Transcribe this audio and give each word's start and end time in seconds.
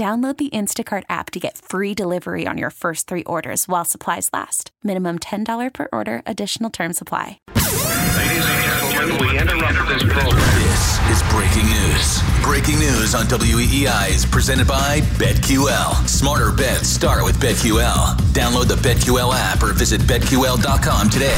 Download 0.00 0.34
the 0.38 0.48
Instacart 0.48 1.02
app 1.10 1.30
to 1.32 1.38
get 1.38 1.58
free 1.58 1.92
delivery 1.92 2.46
on 2.46 2.56
your 2.56 2.70
first 2.70 3.06
three 3.06 3.22
orders 3.24 3.68
while 3.68 3.84
supplies 3.84 4.30
last. 4.32 4.70
Minimum 4.82 5.18
$10 5.18 5.74
per 5.74 5.88
order, 5.92 6.22
additional 6.24 6.70
term 6.70 6.94
supply. 6.94 7.38
Ladies 7.54 8.46
and 8.46 8.94
gentlemen, 8.94 9.20
we 9.20 9.38
interrupt 9.38 9.88
this 9.90 10.02
program. 10.02 10.40
This 10.56 11.00
is 11.10 11.22
breaking 11.28 11.68
news. 11.68 12.22
Breaking 12.42 12.78
news 12.78 13.14
on 13.14 13.26
WEEI 13.26 14.08
is 14.08 14.24
presented 14.24 14.66
by 14.66 15.00
BetQL. 15.20 16.08
Smarter 16.08 16.50
bets 16.50 16.88
start 16.88 17.22
with 17.22 17.36
BetQL. 17.36 18.16
Download 18.32 18.68
the 18.68 18.76
BetQL 18.76 19.34
app 19.34 19.62
or 19.62 19.74
visit 19.74 20.00
BetQL.com 20.00 21.10
today. 21.10 21.36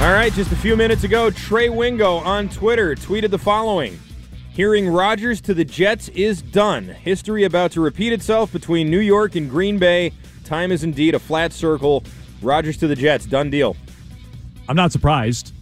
All 0.00 0.14
right, 0.14 0.32
just 0.32 0.50
a 0.50 0.56
few 0.56 0.78
minutes 0.78 1.04
ago, 1.04 1.28
Trey 1.28 1.68
Wingo 1.68 2.14
on 2.14 2.48
Twitter 2.48 2.94
tweeted 2.94 3.28
the 3.28 3.38
following 3.38 3.98
Hearing 4.58 4.88
Rodgers 4.88 5.40
to 5.42 5.54
the 5.54 5.64
Jets 5.64 6.08
is 6.08 6.42
done. 6.42 6.88
History 6.88 7.44
about 7.44 7.70
to 7.70 7.80
repeat 7.80 8.12
itself 8.12 8.52
between 8.52 8.90
New 8.90 8.98
York 8.98 9.36
and 9.36 9.48
Green 9.48 9.78
Bay. 9.78 10.12
Time 10.42 10.72
is 10.72 10.82
indeed 10.82 11.14
a 11.14 11.20
flat 11.20 11.52
circle. 11.52 12.02
Rodgers 12.42 12.76
to 12.78 12.88
the 12.88 12.96
Jets, 12.96 13.24
done 13.24 13.50
deal. 13.50 13.76
I'm 14.68 14.74
not 14.74 14.90
surprised. 14.90 15.52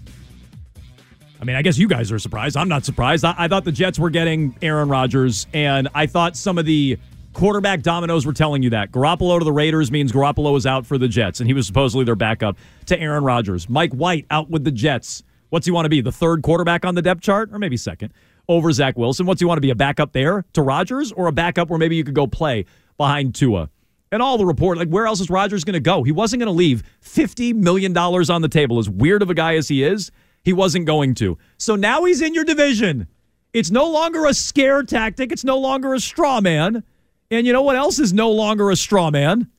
I 1.38 1.44
mean, 1.44 1.56
I 1.56 1.60
guess 1.60 1.76
you 1.76 1.88
guys 1.88 2.10
are 2.10 2.18
surprised. 2.18 2.56
I'm 2.56 2.70
not 2.70 2.86
surprised. 2.86 3.22
I, 3.22 3.34
I 3.36 3.48
thought 3.48 3.64
the 3.66 3.70
Jets 3.70 3.98
were 3.98 4.08
getting 4.08 4.56
Aaron 4.62 4.88
Rodgers, 4.88 5.46
and 5.52 5.90
I 5.94 6.06
thought 6.06 6.34
some 6.34 6.56
of 6.56 6.64
the 6.64 6.98
quarterback 7.34 7.82
dominoes 7.82 8.24
were 8.24 8.32
telling 8.32 8.62
you 8.62 8.70
that. 8.70 8.92
Garoppolo 8.92 9.38
to 9.38 9.44
the 9.44 9.52
Raiders 9.52 9.92
means 9.92 10.10
Garoppolo 10.10 10.56
is 10.56 10.64
out 10.64 10.86
for 10.86 10.96
the 10.96 11.06
Jets, 11.06 11.40
and 11.40 11.46
he 11.46 11.52
was 11.52 11.66
supposedly 11.66 12.06
their 12.06 12.16
backup 12.16 12.56
to 12.86 12.98
Aaron 12.98 13.24
Rodgers. 13.24 13.68
Mike 13.68 13.92
White 13.92 14.24
out 14.30 14.48
with 14.48 14.64
the 14.64 14.72
Jets. 14.72 15.22
What's 15.50 15.66
he 15.66 15.70
want 15.70 15.84
to 15.84 15.90
be? 15.90 16.00
The 16.00 16.10
third 16.10 16.40
quarterback 16.40 16.86
on 16.86 16.94
the 16.94 17.02
depth 17.02 17.20
chart, 17.20 17.50
or 17.52 17.58
maybe 17.58 17.76
second 17.76 18.10
over 18.48 18.72
Zach 18.72 18.96
Wilson? 18.96 19.26
What's 19.26 19.40
he 19.40 19.44
want 19.44 19.58
to 19.58 19.62
be? 19.62 19.70
A 19.70 19.74
backup 19.74 20.12
there 20.12 20.44
to 20.52 20.62
Rodgers, 20.62 21.12
or 21.12 21.26
a 21.26 21.32
backup 21.32 21.68
where 21.68 21.78
maybe 21.78 21.96
you 21.96 22.04
could 22.04 22.14
go 22.14 22.26
play 22.26 22.64
behind 22.96 23.34
Tua? 23.34 23.70
And 24.12 24.22
all 24.22 24.38
the 24.38 24.46
report, 24.46 24.78
like 24.78 24.88
where 24.88 25.06
else 25.06 25.20
is 25.20 25.28
Rodgers 25.28 25.64
going 25.64 25.74
to 25.74 25.80
go? 25.80 26.02
He 26.02 26.12
wasn't 26.12 26.40
going 26.40 26.46
to 26.46 26.56
leave 26.56 26.84
$50 27.02 27.54
million 27.54 27.96
on 27.96 28.42
the 28.42 28.48
table. 28.48 28.78
As 28.78 28.88
weird 28.88 29.22
of 29.22 29.30
a 29.30 29.34
guy 29.34 29.56
as 29.56 29.68
he 29.68 29.82
is, 29.82 30.12
he 30.44 30.52
wasn't 30.52 30.86
going 30.86 31.14
to. 31.16 31.36
So 31.58 31.74
now 31.74 32.04
he's 32.04 32.22
in 32.22 32.32
your 32.32 32.44
division. 32.44 33.08
It's 33.52 33.70
no 33.70 33.90
longer 33.90 34.26
a 34.26 34.34
scare 34.34 34.82
tactic. 34.82 35.32
It's 35.32 35.44
no 35.44 35.58
longer 35.58 35.94
a 35.94 36.00
straw 36.00 36.40
man. 36.40 36.84
And 37.30 37.46
you 37.46 37.52
know 37.52 37.62
what 37.62 37.74
else 37.74 37.98
is 37.98 38.12
no 38.12 38.30
longer 38.30 38.70
a 38.70 38.76
straw 38.76 39.10
man? 39.10 39.50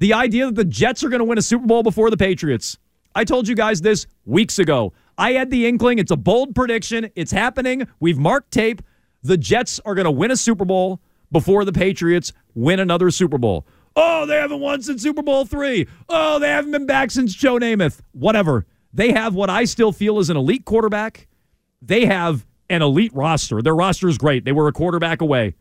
The 0.00 0.14
idea 0.14 0.46
that 0.46 0.56
the 0.56 0.64
Jets 0.64 1.04
are 1.04 1.08
going 1.08 1.20
to 1.20 1.24
win 1.24 1.38
a 1.38 1.42
Super 1.42 1.66
Bowl 1.66 1.82
before 1.82 2.10
the 2.10 2.16
Patriots. 2.16 2.78
I 3.14 3.24
told 3.24 3.46
you 3.46 3.54
guys 3.54 3.80
this 3.80 4.06
weeks 4.24 4.58
ago. 4.58 4.92
I 5.18 5.32
had 5.32 5.50
the 5.50 5.66
inkling. 5.66 5.98
It's 5.98 6.12
a 6.12 6.16
bold 6.16 6.54
prediction. 6.54 7.10
It's 7.16 7.32
happening. 7.32 7.88
We've 7.98 8.18
marked 8.18 8.52
tape. 8.52 8.80
The 9.22 9.36
Jets 9.36 9.80
are 9.84 9.96
going 9.96 10.04
to 10.04 10.10
win 10.12 10.30
a 10.30 10.36
Super 10.36 10.64
Bowl 10.64 11.00
before 11.32 11.64
the 11.64 11.72
Patriots 11.72 12.32
win 12.54 12.78
another 12.78 13.10
Super 13.10 13.36
Bowl. 13.36 13.66
Oh, 13.96 14.26
they 14.26 14.36
haven't 14.36 14.60
won 14.60 14.80
since 14.80 15.02
Super 15.02 15.22
Bowl 15.22 15.44
three. 15.44 15.88
Oh, 16.08 16.38
they 16.38 16.48
haven't 16.48 16.70
been 16.70 16.86
back 16.86 17.10
since 17.10 17.34
Joe 17.34 17.58
Namath. 17.58 18.00
Whatever. 18.12 18.64
They 18.94 19.12
have 19.12 19.34
what 19.34 19.50
I 19.50 19.64
still 19.64 19.90
feel 19.90 20.20
is 20.20 20.30
an 20.30 20.36
elite 20.36 20.64
quarterback. 20.64 21.26
They 21.82 22.06
have 22.06 22.46
an 22.70 22.80
elite 22.80 23.12
roster. 23.12 23.60
Their 23.60 23.74
roster 23.74 24.08
is 24.08 24.16
great. 24.16 24.44
They 24.44 24.52
were 24.52 24.68
a 24.68 24.72
quarterback 24.72 25.20
away. 25.20 25.56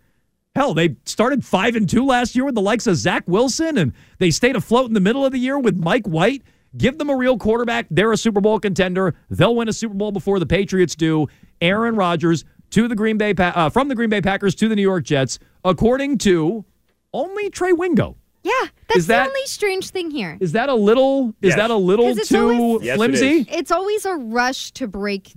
Hell, 0.55 0.73
they 0.73 0.95
started 1.05 1.43
five 1.45 1.75
and 1.75 1.89
two 1.89 2.05
last 2.05 2.35
year 2.35 2.45
with 2.45 2.55
the 2.55 2.61
likes 2.61 2.87
of 2.87 2.95
Zach 2.95 3.23
Wilson, 3.27 3.77
and 3.77 3.93
they 4.17 4.31
stayed 4.31 4.55
afloat 4.55 4.87
in 4.87 4.93
the 4.93 4.99
middle 4.99 5.25
of 5.25 5.31
the 5.31 5.37
year 5.39 5.57
with 5.57 5.77
Mike 5.77 6.07
White. 6.07 6.43
Give 6.75 6.97
them 6.97 7.09
a 7.09 7.15
real 7.15 7.37
quarterback. 7.37 7.85
They're 7.91 8.11
a 8.11 8.17
Super 8.17 8.41
Bowl 8.41 8.59
contender. 8.59 9.15
They'll 9.29 9.55
win 9.55 9.69
a 9.69 9.73
Super 9.73 9.93
Bowl 9.95 10.11
before 10.11 10.39
the 10.39 10.45
Patriots 10.45 10.95
do. 10.95 11.27
Aaron 11.61 11.95
Rodgers 11.95 12.43
to 12.71 12.87
the 12.87 12.95
Green 12.95 13.17
Bay 13.17 13.33
uh, 13.37 13.69
from 13.69 13.87
the 13.87 13.95
Green 13.95 14.09
Bay 14.09 14.21
Packers 14.21 14.53
to 14.55 14.67
the 14.67 14.75
New 14.75 14.81
York 14.81 15.03
Jets, 15.05 15.39
according 15.63 16.17
to 16.19 16.65
only 17.13 17.49
Trey 17.49 17.73
Wingo. 17.73 18.17
Yeah, 18.43 18.51
that's 18.87 18.99
Is 18.99 19.07
that- 19.07 19.23
the 19.23 19.29
only 19.29 19.45
strange 19.45 19.89
thing 19.89 20.11
here. 20.11 20.37
Is 20.39 20.51
that 20.53 20.69
a 20.69 20.75
little? 20.75 21.29
Is 21.41 21.49
Yes. 21.49 21.55
that 21.57 21.71
a 21.71 21.75
little 21.75 22.05
'Cause 22.07 22.17
it's 22.17 22.29
too 22.29 22.49
always- 22.51 22.85
Yes, 22.85 22.95
it 22.95 22.97
flimsy? 22.97 23.47
It's 23.51 23.71
always 23.71 24.05
a 24.05 24.15
rush 24.15 24.71
to 24.73 24.87
break 24.87 25.33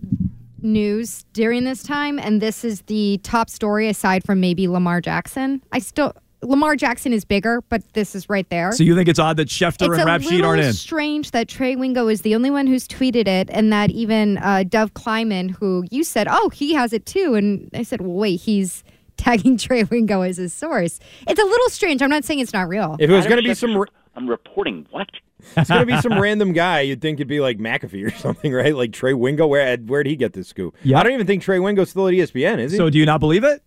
news 0.63 1.25
during 1.33 1.65
this 1.65 1.83
time, 1.83 2.19
and 2.19 2.41
this 2.41 2.65
is 2.65 2.83
the 2.83 3.19
top 3.23 3.49
story 3.49 3.89
aside 3.89 4.23
from 4.25 4.41
maybe 4.41 4.69
Lamar 4.69 5.01
Jackson. 5.01 5.63
I 5.73 5.79
still 5.79 6.13
Lamar 6.43 6.75
Jackson 6.77 7.13
is 7.13 7.25
bigger, 7.25 7.63
but 7.69 7.83
this 7.93 8.15
is 8.15 8.29
right 8.31 8.49
there. 8.49 8.73
So 8.73 8.83
you 8.83 8.95
think 8.97 9.09
it's 9.09 9.19
odd 9.19 9.37
that 9.37 9.49
Schefter 9.49 9.87
it's 9.89 9.99
and 9.99 10.03
a 10.03 10.05
Rap 10.07 10.23
Sheet 10.23 10.43
aren't 10.45 10.63
in? 10.63 10.73
strange 10.73 11.33
that 11.33 11.49
Trey 11.49 11.77
Wingo 11.77 12.09
is 12.09 12.23
the 12.23 12.35
only 12.35 12.51
one 12.51 12.67
who's 12.67 12.89
tweeted 12.89 13.29
it, 13.29 13.51
and 13.53 13.73
that 13.73 13.91
even 13.91 14.39
uh, 14.39 14.65
Dov 14.67 14.95
Kleiman, 14.95 15.51
who 15.51 15.85
you 15.91 16.03
said, 16.03 16.27
oh, 16.31 16.49
he 16.49 16.75
has 16.75 16.93
it 16.93 17.05
too, 17.07 17.35
and 17.35 17.69
I 17.75 17.83
said, 17.83 18.01
well, 18.01 18.13
wait, 18.17 18.41
he's 18.41 18.83
tagging 19.19 19.59
Trey 19.59 19.85
Wingo 19.85 20.23
as 20.23 20.39
his 20.39 20.55
source. 20.55 20.99
It's 21.29 21.41
a 21.41 21.45
little 21.45 21.69
strange. 21.69 22.01
I'm 22.01 22.09
not 22.11 22.25
saying 22.25 22.41
it's 22.41 22.55
not 22.55 22.69
real. 22.69 22.97
If 22.99 23.11
it 23.11 23.13
was 23.13 23.27
going 23.27 23.37
to 23.37 23.43
be 23.43 23.51
Schefter's- 23.51 23.59
some, 23.75 23.85
I'm 24.17 24.29
reporting 24.29 24.87
what? 24.91 25.09
it's 25.57 25.69
going 25.71 25.81
to 25.81 25.87
be 25.87 26.01
some 26.01 26.19
random 26.21 26.53
guy, 26.53 26.81
you'd 26.81 27.01
think 27.01 27.19
it'd 27.19 27.29
be 27.29 27.41
like 27.41 27.59
McAfee 27.59 28.07
or 28.07 28.11
something, 28.19 28.53
right? 28.53 28.75
Like 28.75 28.93
Trey 28.93 29.15
Wingo. 29.15 29.47
Where 29.47 29.77
where'd 29.79 30.07
he 30.07 30.17
get 30.17 30.33
this 30.33 30.49
scoop? 30.49 30.75
Yeah. 30.83 30.99
I 30.99 31.03
don't 31.03 31.13
even 31.13 31.27
think 31.27 31.43
Trey 31.43 31.59
Wingo's 31.59 31.91
still 31.91 32.09
at 32.09 32.15
ESPN, 32.15 32.59
is 32.59 32.73
he? 32.73 32.79
So 32.79 32.89
do 32.91 32.99
you 32.99 33.07
not 33.07 33.21
believe 33.21 33.45
it? 33.45 33.63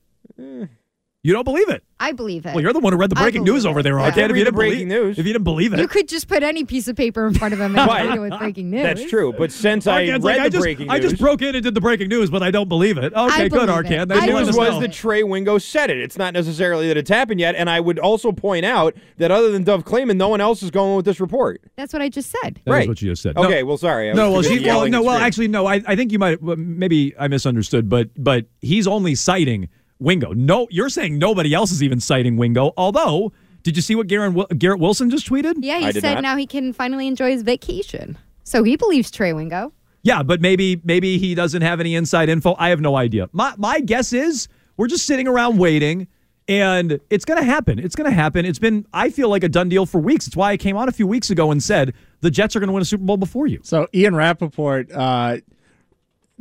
You 1.26 1.32
don't 1.32 1.46
believe 1.46 1.70
it? 1.70 1.86
I 2.02 2.12
believe 2.12 2.46
it. 2.46 2.54
Well, 2.54 2.62
you're 2.62 2.74
the 2.74 2.82
one 2.82 2.92
who 2.92 3.00
read 3.00 3.10
the 3.10 3.16
breaking 3.16 3.46
news 3.46 3.64
it. 3.64 3.70
over 3.70 3.82
there, 3.82 3.98
Yeah. 3.98 4.12
Arcand. 4.12 4.18
I 4.18 4.26
If 4.26 4.32
read 4.32 4.40
you 4.40 4.44
the 4.44 4.44
didn't 4.52 4.56
breaking 4.56 4.88
believe, 4.90 5.04
news. 5.06 5.18
if 5.20 5.26
you 5.26 5.32
didn't 5.32 5.46
believe 5.46 5.72
it, 5.74 5.80
you 5.80 5.88
could 5.88 6.10
just 6.10 6.28
put 6.28 6.44
any 6.44 6.66
piece 6.66 6.90
of 6.90 6.98
paper 6.98 7.26
in 7.26 7.34
front 7.34 7.54
of 7.54 7.62
him 7.62 7.78
and 7.80 7.88
Right. 7.90 8.08
argue 8.08 8.22
with 8.24 8.38
breaking 8.38 8.72
news. 8.72 8.84
That's 8.84 9.10
true. 9.10 9.32
But 9.32 9.54
since 9.54 9.88
I 9.88 10.02
read 10.10 10.22
like, 10.22 10.38
I 10.42 10.50
just, 10.50 10.62
breaking 10.62 10.90
I 10.90 11.00
just 11.00 11.18
broke 11.18 11.42
in 11.42 11.56
and 11.56 11.64
did 11.64 11.76
the 11.76 11.80
breaking 11.80 12.10
news, 12.10 12.30
but 12.30 12.44
I 12.44 12.52
don't 12.52 12.68
believe 12.68 12.98
it. 12.98 13.14
Okay, 13.14 13.44
I 13.44 13.48
good, 13.48 13.52
believe 13.68 13.70
Arcand. 13.70 14.02
it. 14.04 14.08
The 14.10 14.26
news 14.26 14.48
was 14.48 14.58
know. 14.58 14.80
that 14.82 14.92
Trey 14.92 15.24
Wingo 15.24 15.58
said 15.60 15.90
it. 15.90 15.98
It's 15.98 16.18
not 16.18 16.34
necessarily 16.34 16.90
that 16.90 16.98
it's 16.98 17.10
happened 17.10 17.40
yet. 17.40 17.56
And 17.56 17.70
I 17.70 17.80
would 17.80 18.00
also 18.00 18.34
point 18.34 18.66
out 18.66 18.94
that 19.18 19.32
other 19.32 19.50
than 19.50 19.64
Dov 19.64 19.86
Kleiman, 19.86 20.18
no 20.18 20.28
one 20.28 20.42
else 20.42 20.62
is 20.62 20.72
going 20.72 20.98
with 20.98 21.06
this 21.06 21.22
report. 21.22 21.62
That's 21.78 21.94
what 21.94 22.02
I 22.02 22.10
just 22.10 22.32
said. 22.32 22.56
That 22.66 22.72
is 22.72 22.74
right. 22.74 22.88
what 22.90 23.02
you 23.02 23.10
just 23.12 23.22
said. 23.22 23.36
No- 23.38 23.46
Okay, 23.46 23.64
well, 23.64 23.78
sorry. 23.78 24.10
I 24.10 24.14
No, 24.14 24.30
well, 24.30 24.42
she, 24.42 24.60
well, 24.66 24.90
no, 24.90 25.02
well, 25.04 25.16
actually, 25.18 25.48
no. 25.48 25.68
I, 25.68 25.82
I 25.88 25.96
think 25.96 26.12
you 26.12 26.20
might, 26.20 26.42
maybe 26.44 27.14
I 27.18 27.30
misunderstood, 27.30 27.88
but 27.88 28.10
but 28.22 28.48
he's 28.60 28.88
only 28.88 29.16
citing 29.16 29.70
Wingo. 30.00 30.34
No, 30.34 30.68
you're 30.70 30.90
saying 30.90 31.18
nobody 31.18 31.54
else 31.54 31.72
is 31.72 31.82
even 31.84 32.00
citing 32.00 32.38
Wingo. 32.38 32.74
Although, 32.78 33.32
did 33.64 33.76
you 33.76 33.82
see 33.82 33.96
what 33.96 34.08
Garrett, 34.08 34.58
Garrett 34.60 34.80
Wilson 34.80 35.10
just 35.10 35.30
tweeted? 35.30 35.56
Yeah, 35.60 35.80
he 35.80 35.86
I 35.86 35.92
said 35.92 36.16
not. 36.16 36.22
now 36.24 36.36
he 36.38 36.46
can 36.46 36.74
finally 36.74 37.08
enjoy 37.08 37.32
his 37.32 37.44
vacation. 37.44 38.18
So 38.44 38.64
he 38.64 38.76
believes 38.76 39.10
Trey 39.10 39.34
Wingo. 39.34 39.72
Yeah, 40.02 40.22
but 40.22 40.42
maybe 40.42 40.82
maybe 40.84 41.18
he 41.18 41.34
doesn't 41.34 41.62
have 41.62 41.80
any 41.80 41.96
inside 41.96 42.28
info. 42.28 42.56
I 42.60 42.70
have 42.70 42.82
no 42.82 42.98
idea. 42.98 43.30
My 43.32 43.54
my 43.58 43.80
guess 43.80 44.12
is 44.12 44.50
we're 44.76 44.88
just 44.88 45.06
sitting 45.06 45.28
around 45.30 45.58
waiting 45.60 46.08
and 46.50 47.00
it's 47.10 47.24
going 47.24 47.40
to 47.40 47.46
happen. 47.46 47.80
It's 47.80 47.96
going 47.96 48.10
to 48.10 48.14
happen. 48.16 48.46
It's 48.46 48.60
been 48.60 48.86
I 48.92 49.10
feel 49.10 49.30
like 49.30 49.46
a 49.46 49.50
done 49.50 49.70
deal 49.70 49.86
for 49.86 50.00
weeks. 50.02 50.28
It's 50.28 50.36
why 50.36 50.52
I 50.52 50.58
came 50.58 50.76
on 50.76 50.90
a 50.90 50.92
few 50.92 51.08
weeks 51.08 51.30
ago 51.30 51.52
and 51.52 51.64
said 51.64 51.94
the 52.20 52.30
Jets 52.30 52.54
are 52.56 52.60
going 52.60 52.68
to 52.68 52.74
win 52.74 52.82
a 52.82 52.86
Super 52.86 53.06
Bowl 53.06 53.16
before 53.16 53.48
you. 53.48 53.62
So 53.64 53.88
Ian 53.94 54.14
Rappaport, 54.14 54.92
uh, 54.94 55.32
th- 55.36 55.44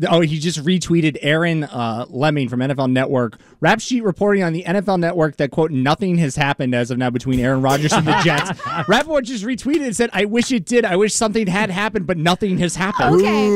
oh, 0.08 0.20
he 0.20 0.38
just 0.38 0.62
retweeted 0.64 1.16
Aaron 1.22 1.64
uh, 1.64 2.06
Lemming 2.08 2.48
from 2.48 2.60
NFL 2.60 2.90
Network. 2.90 3.38
Rap 3.60 3.80
sheet 3.80 4.02
reporting 4.02 4.42
on 4.42 4.52
the 4.52 4.64
NFL 4.64 4.98
Network 5.00 5.36
that 5.36 5.50
quote 5.50 5.70
nothing 5.70 6.18
has 6.18 6.36
happened 6.36 6.74
as 6.74 6.90
of 6.90 6.98
now 6.98 7.10
between 7.10 7.40
Aaron 7.40 7.62
Rodgers 7.62 7.92
and 7.92 8.06
the 8.06 8.18
Jets. 8.24 8.50
Rappaport 8.60 9.24
just 9.24 9.44
retweeted 9.44 9.84
and 9.86 9.96
said, 9.96 10.10
"I 10.12 10.24
wish 10.24 10.50
it 10.52 10.64
did. 10.66 10.84
I 10.84 10.96
wish 10.96 11.14
something 11.14 11.46
had 11.46 11.70
happened, 11.70 12.06
but 12.06 12.16
nothing 12.16 12.58
has 12.58 12.74
happened." 12.76 13.16
Okay. 13.16 13.48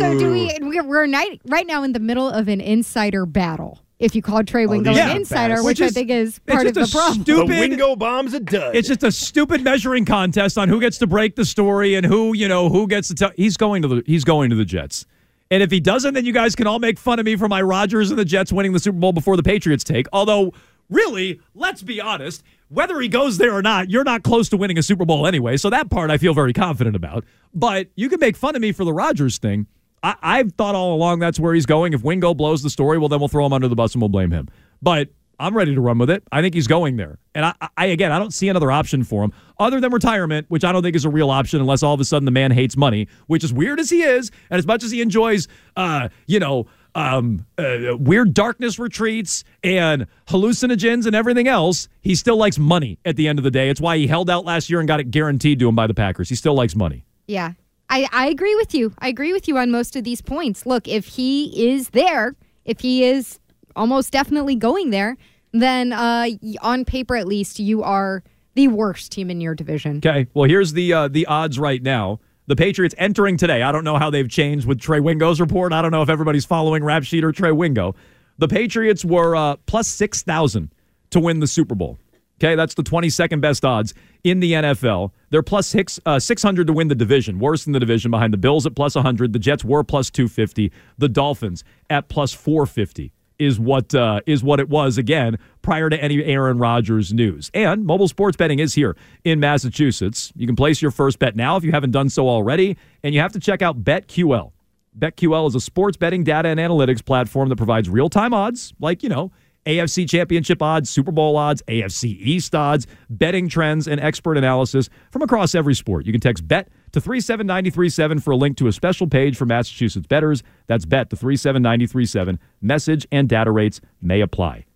So 0.00 0.18
do 0.18 0.30
we? 0.30 0.46
we're- 0.60 0.86
We're 0.86 1.06
night, 1.06 1.40
right 1.46 1.66
now 1.66 1.82
in 1.84 1.92
the 1.92 2.00
middle 2.00 2.28
of 2.28 2.48
an 2.48 2.60
insider 2.60 3.24
battle. 3.26 3.78
if 3.98 4.16
you 4.16 4.22
call 4.22 4.42
Trey 4.42 4.66
Wingo 4.66 4.90
these 4.90 4.98
an 4.98 5.10
are 5.10 5.16
insider, 5.16 5.54
best. 5.54 5.64
which, 5.66 5.80
Which 5.80 5.90
I 5.90 5.92
think 5.92 6.10
is 6.10 6.28
it's 6.30 6.38
part 6.40 6.66
of 6.66 6.74
just 6.74 6.92
the 6.92 6.98
a 6.98 7.00
problem. 7.00 7.22
stupid- 7.22 7.48
The 7.54 7.60
Wingo 7.60 7.94
bomb's 7.96 8.34
a 8.34 8.40
dud. 8.40 8.74
It's 8.74 8.88
just 8.88 9.02
a 9.04 9.12
stupid 9.12 9.62
measuring 9.62 10.04
contest 10.04 10.58
on 10.58 10.68
who 10.68 10.80
gets 10.80 10.98
to 10.98 11.06
break 11.06 11.36
the 11.36 11.44
story 11.44 11.94
and 11.94 12.04
who, 12.04 12.34
you 12.34 12.48
know, 12.48 12.68
who 12.68 12.88
gets 12.88 13.08
to 13.08 13.14
tell. 13.14 13.30
He's 13.36 13.56
going 13.56 13.82
to 13.82 13.88
the 13.88 14.02
he's 14.06 14.24
going 14.24 14.50
to 14.50 14.56
the 14.56 14.64
Jets. 14.64 15.06
And 15.52 15.62
if 15.62 15.70
he 15.70 15.80
doesn't, 15.80 16.14
then 16.14 16.24
you 16.24 16.32
guys 16.32 16.56
can 16.56 16.66
all 16.66 16.78
make 16.78 16.98
fun 16.98 17.18
of 17.18 17.26
me 17.26 17.36
for 17.36 17.46
my 17.46 17.60
Rodgers 17.60 18.08
and 18.08 18.18
the 18.18 18.24
Jets 18.24 18.50
winning 18.50 18.72
the 18.72 18.78
Super 18.78 18.96
Bowl 18.98 19.12
before 19.12 19.36
the 19.36 19.42
Patriots 19.42 19.84
take. 19.84 20.06
Although, 20.10 20.54
really, 20.88 21.42
let's 21.54 21.82
be 21.82 22.00
honest, 22.00 22.42
whether 22.70 22.98
he 23.02 23.06
goes 23.06 23.36
there 23.36 23.52
or 23.52 23.60
not, 23.60 23.90
you're 23.90 24.02
not 24.02 24.22
close 24.22 24.48
to 24.48 24.56
winning 24.56 24.78
a 24.78 24.82
Super 24.82 25.04
Bowl 25.04 25.26
anyway. 25.26 25.58
So 25.58 25.68
that 25.68 25.90
part 25.90 26.10
I 26.10 26.16
feel 26.16 26.32
very 26.32 26.54
confident 26.54 26.96
about. 26.96 27.26
But 27.52 27.88
you 27.96 28.08
can 28.08 28.18
make 28.18 28.34
fun 28.34 28.56
of 28.56 28.62
me 28.62 28.72
for 28.72 28.86
the 28.86 28.94
Rodgers 28.94 29.36
thing. 29.36 29.66
I, 30.02 30.14
I've 30.22 30.52
thought 30.52 30.74
all 30.74 30.94
along 30.94 31.18
that's 31.18 31.38
where 31.38 31.52
he's 31.52 31.66
going. 31.66 31.92
If 31.92 32.02
Wingo 32.02 32.32
blows 32.32 32.62
the 32.62 32.70
story, 32.70 32.96
well, 32.96 33.10
then 33.10 33.18
we'll 33.18 33.28
throw 33.28 33.44
him 33.44 33.52
under 33.52 33.68
the 33.68 33.76
bus 33.76 33.92
and 33.92 34.00
we'll 34.00 34.08
blame 34.08 34.30
him. 34.30 34.48
But 34.80 35.10
I'm 35.42 35.56
ready 35.56 35.74
to 35.74 35.80
run 35.80 35.98
with 35.98 36.08
it. 36.08 36.22
I 36.30 36.40
think 36.40 36.54
he's 36.54 36.68
going 36.68 36.96
there. 36.96 37.18
And 37.34 37.44
I, 37.44 37.68
I 37.76 37.86
again, 37.86 38.12
I 38.12 38.18
don't 38.18 38.32
see 38.32 38.48
another 38.48 38.70
option 38.70 39.02
for 39.02 39.24
him 39.24 39.32
other 39.58 39.80
than 39.80 39.92
retirement, 39.92 40.46
which 40.48 40.64
I 40.64 40.70
don't 40.70 40.82
think 40.82 40.94
is 40.94 41.04
a 41.04 41.10
real 41.10 41.30
option 41.30 41.60
unless 41.60 41.82
all 41.82 41.94
of 41.94 42.00
a 42.00 42.04
sudden 42.04 42.24
the 42.24 42.30
man 42.30 42.52
hates 42.52 42.76
money, 42.76 43.08
which 43.26 43.42
is 43.42 43.52
weird 43.52 43.80
as 43.80 43.90
he 43.90 44.02
is, 44.02 44.30
and 44.50 44.58
as 44.58 44.66
much 44.66 44.84
as 44.84 44.92
he 44.92 45.02
enjoys, 45.02 45.48
uh, 45.76 46.08
you 46.26 46.38
know, 46.38 46.66
um, 46.94 47.44
uh, 47.58 47.96
weird 47.98 48.34
darkness 48.34 48.78
retreats 48.78 49.44
and 49.64 50.06
hallucinogens 50.28 51.06
and 51.06 51.16
everything 51.16 51.48
else, 51.48 51.88
he 52.02 52.14
still 52.14 52.36
likes 52.36 52.58
money 52.58 52.98
at 53.04 53.16
the 53.16 53.26
end 53.28 53.38
of 53.38 53.42
the 53.42 53.50
day. 53.50 53.68
It's 53.68 53.80
why 53.80 53.96
he 53.96 54.06
held 54.06 54.30
out 54.30 54.44
last 54.44 54.70
year 54.70 54.78
and 54.78 54.86
got 54.86 55.00
it 55.00 55.10
guaranteed 55.10 55.58
to 55.58 55.68
him 55.68 55.74
by 55.74 55.86
the 55.86 55.94
Packers. 55.94 56.28
He 56.28 56.34
still 56.34 56.54
likes 56.54 56.76
money. 56.76 57.04
Yeah. 57.26 57.52
I, 57.88 58.08
I 58.12 58.28
agree 58.28 58.54
with 58.54 58.74
you. 58.74 58.92
I 59.00 59.08
agree 59.08 59.32
with 59.32 59.48
you 59.48 59.58
on 59.58 59.70
most 59.70 59.96
of 59.96 60.04
these 60.04 60.22
points. 60.22 60.66
Look, 60.66 60.86
if 60.86 61.06
he 61.06 61.72
is 61.72 61.90
there, 61.90 62.34
if 62.64 62.80
he 62.80 63.04
is 63.04 63.38
almost 63.74 64.12
definitely 64.12 64.54
going 64.54 64.90
there, 64.90 65.16
then 65.52 65.92
uh, 65.92 66.28
on 66.60 66.84
paper 66.84 67.16
at 67.16 67.26
least, 67.26 67.58
you 67.58 67.82
are 67.82 68.22
the 68.54 68.68
worst 68.68 69.12
team 69.12 69.30
in 69.30 69.40
your 69.40 69.54
division. 69.54 69.98
Okay. 69.98 70.26
Well, 70.34 70.48
here's 70.48 70.72
the 70.72 70.92
uh, 70.92 71.08
the 71.08 71.26
odds 71.26 71.58
right 71.58 71.82
now. 71.82 72.20
The 72.46 72.56
Patriots 72.56 72.94
entering 72.98 73.36
today. 73.36 73.62
I 73.62 73.70
don't 73.70 73.84
know 73.84 73.98
how 73.98 74.10
they've 74.10 74.28
changed 74.28 74.66
with 74.66 74.80
Trey 74.80 75.00
Wingo's 75.00 75.40
report. 75.40 75.72
I 75.72 75.80
don't 75.80 75.92
know 75.92 76.02
if 76.02 76.08
everybody's 76.08 76.44
following 76.44 76.82
Rap 76.82 77.04
Sheet 77.04 77.24
or 77.24 77.32
Trey 77.32 77.52
Wingo. 77.52 77.94
The 78.38 78.48
Patriots 78.48 79.04
were 79.04 79.36
uh, 79.36 79.56
plus 79.66 79.88
six 79.88 80.22
thousand 80.22 80.74
to 81.10 81.20
win 81.20 81.40
the 81.40 81.46
Super 81.46 81.74
Bowl. 81.74 81.98
Okay, 82.42 82.56
that's 82.56 82.74
the 82.74 82.82
22nd 82.82 83.40
best 83.40 83.64
odds 83.64 83.94
in 84.24 84.40
the 84.40 84.52
NFL. 84.52 85.12
They're 85.30 85.44
plus 85.44 85.68
six, 85.68 86.00
uh, 86.04 86.18
600 86.18 86.66
to 86.66 86.72
win 86.72 86.88
the 86.88 86.96
division, 86.96 87.38
worse 87.38 87.62
than 87.62 87.72
the 87.72 87.78
division 87.78 88.10
behind 88.10 88.32
the 88.32 88.38
Bills 88.38 88.66
at 88.66 88.74
plus 88.74 88.96
100. 88.96 89.32
The 89.32 89.38
Jets 89.38 89.64
were 89.64 89.84
plus 89.84 90.10
250. 90.10 90.72
The 90.98 91.08
Dolphins 91.08 91.62
at 91.88 92.08
plus 92.08 92.32
450 92.32 93.12
is 93.42 93.58
what 93.58 93.94
uh, 93.94 94.20
is 94.26 94.42
what 94.42 94.60
it 94.60 94.68
was 94.68 94.98
again 94.98 95.38
prior 95.62 95.90
to 95.90 96.02
any 96.02 96.22
Aaron 96.24 96.58
Rodgers 96.58 97.12
news. 97.12 97.50
And 97.54 97.84
mobile 97.84 98.08
sports 98.08 98.36
betting 98.36 98.58
is 98.58 98.74
here 98.74 98.96
in 99.24 99.40
Massachusetts. 99.40 100.32
You 100.36 100.46
can 100.46 100.56
place 100.56 100.80
your 100.80 100.90
first 100.90 101.18
bet 101.18 101.36
now 101.36 101.56
if 101.56 101.64
you 101.64 101.72
haven't 101.72 101.90
done 101.90 102.08
so 102.08 102.28
already, 102.28 102.76
and 103.02 103.14
you 103.14 103.20
have 103.20 103.32
to 103.32 103.40
check 103.40 103.62
out 103.62 103.82
BetQL. 103.82 104.52
BetQL 104.98 105.48
is 105.48 105.54
a 105.54 105.60
sports 105.60 105.96
betting 105.96 106.22
data 106.22 106.48
and 106.48 106.60
analytics 106.60 107.04
platform 107.04 107.48
that 107.48 107.56
provides 107.56 107.88
real-time 107.88 108.34
odds, 108.34 108.74
like 108.78 109.02
you 109.02 109.08
know. 109.08 109.32
AFC 109.66 110.08
Championship 110.08 110.60
odds, 110.60 110.90
Super 110.90 111.12
Bowl 111.12 111.36
odds, 111.36 111.62
AFC 111.68 112.16
East 112.20 112.54
odds, 112.54 112.86
betting 113.10 113.48
trends, 113.48 113.86
and 113.86 114.00
expert 114.00 114.36
analysis 114.36 114.88
from 115.10 115.22
across 115.22 115.54
every 115.54 115.74
sport. 115.74 116.06
You 116.06 116.12
can 116.12 116.20
text 116.20 116.46
BET 116.46 116.68
to 116.92 117.00
37937 117.00 118.18
for 118.20 118.32
a 118.32 118.36
link 118.36 118.56
to 118.58 118.66
a 118.66 118.72
special 118.72 119.06
page 119.06 119.36
for 119.36 119.46
Massachusetts 119.46 120.06
bettors. 120.06 120.42
That's 120.66 120.84
BET 120.84 121.10
to 121.10 121.16
37937. 121.16 122.38
Message 122.60 123.06
and 123.12 123.28
data 123.28 123.50
rates 123.50 123.80
may 124.00 124.20
apply. 124.20 124.66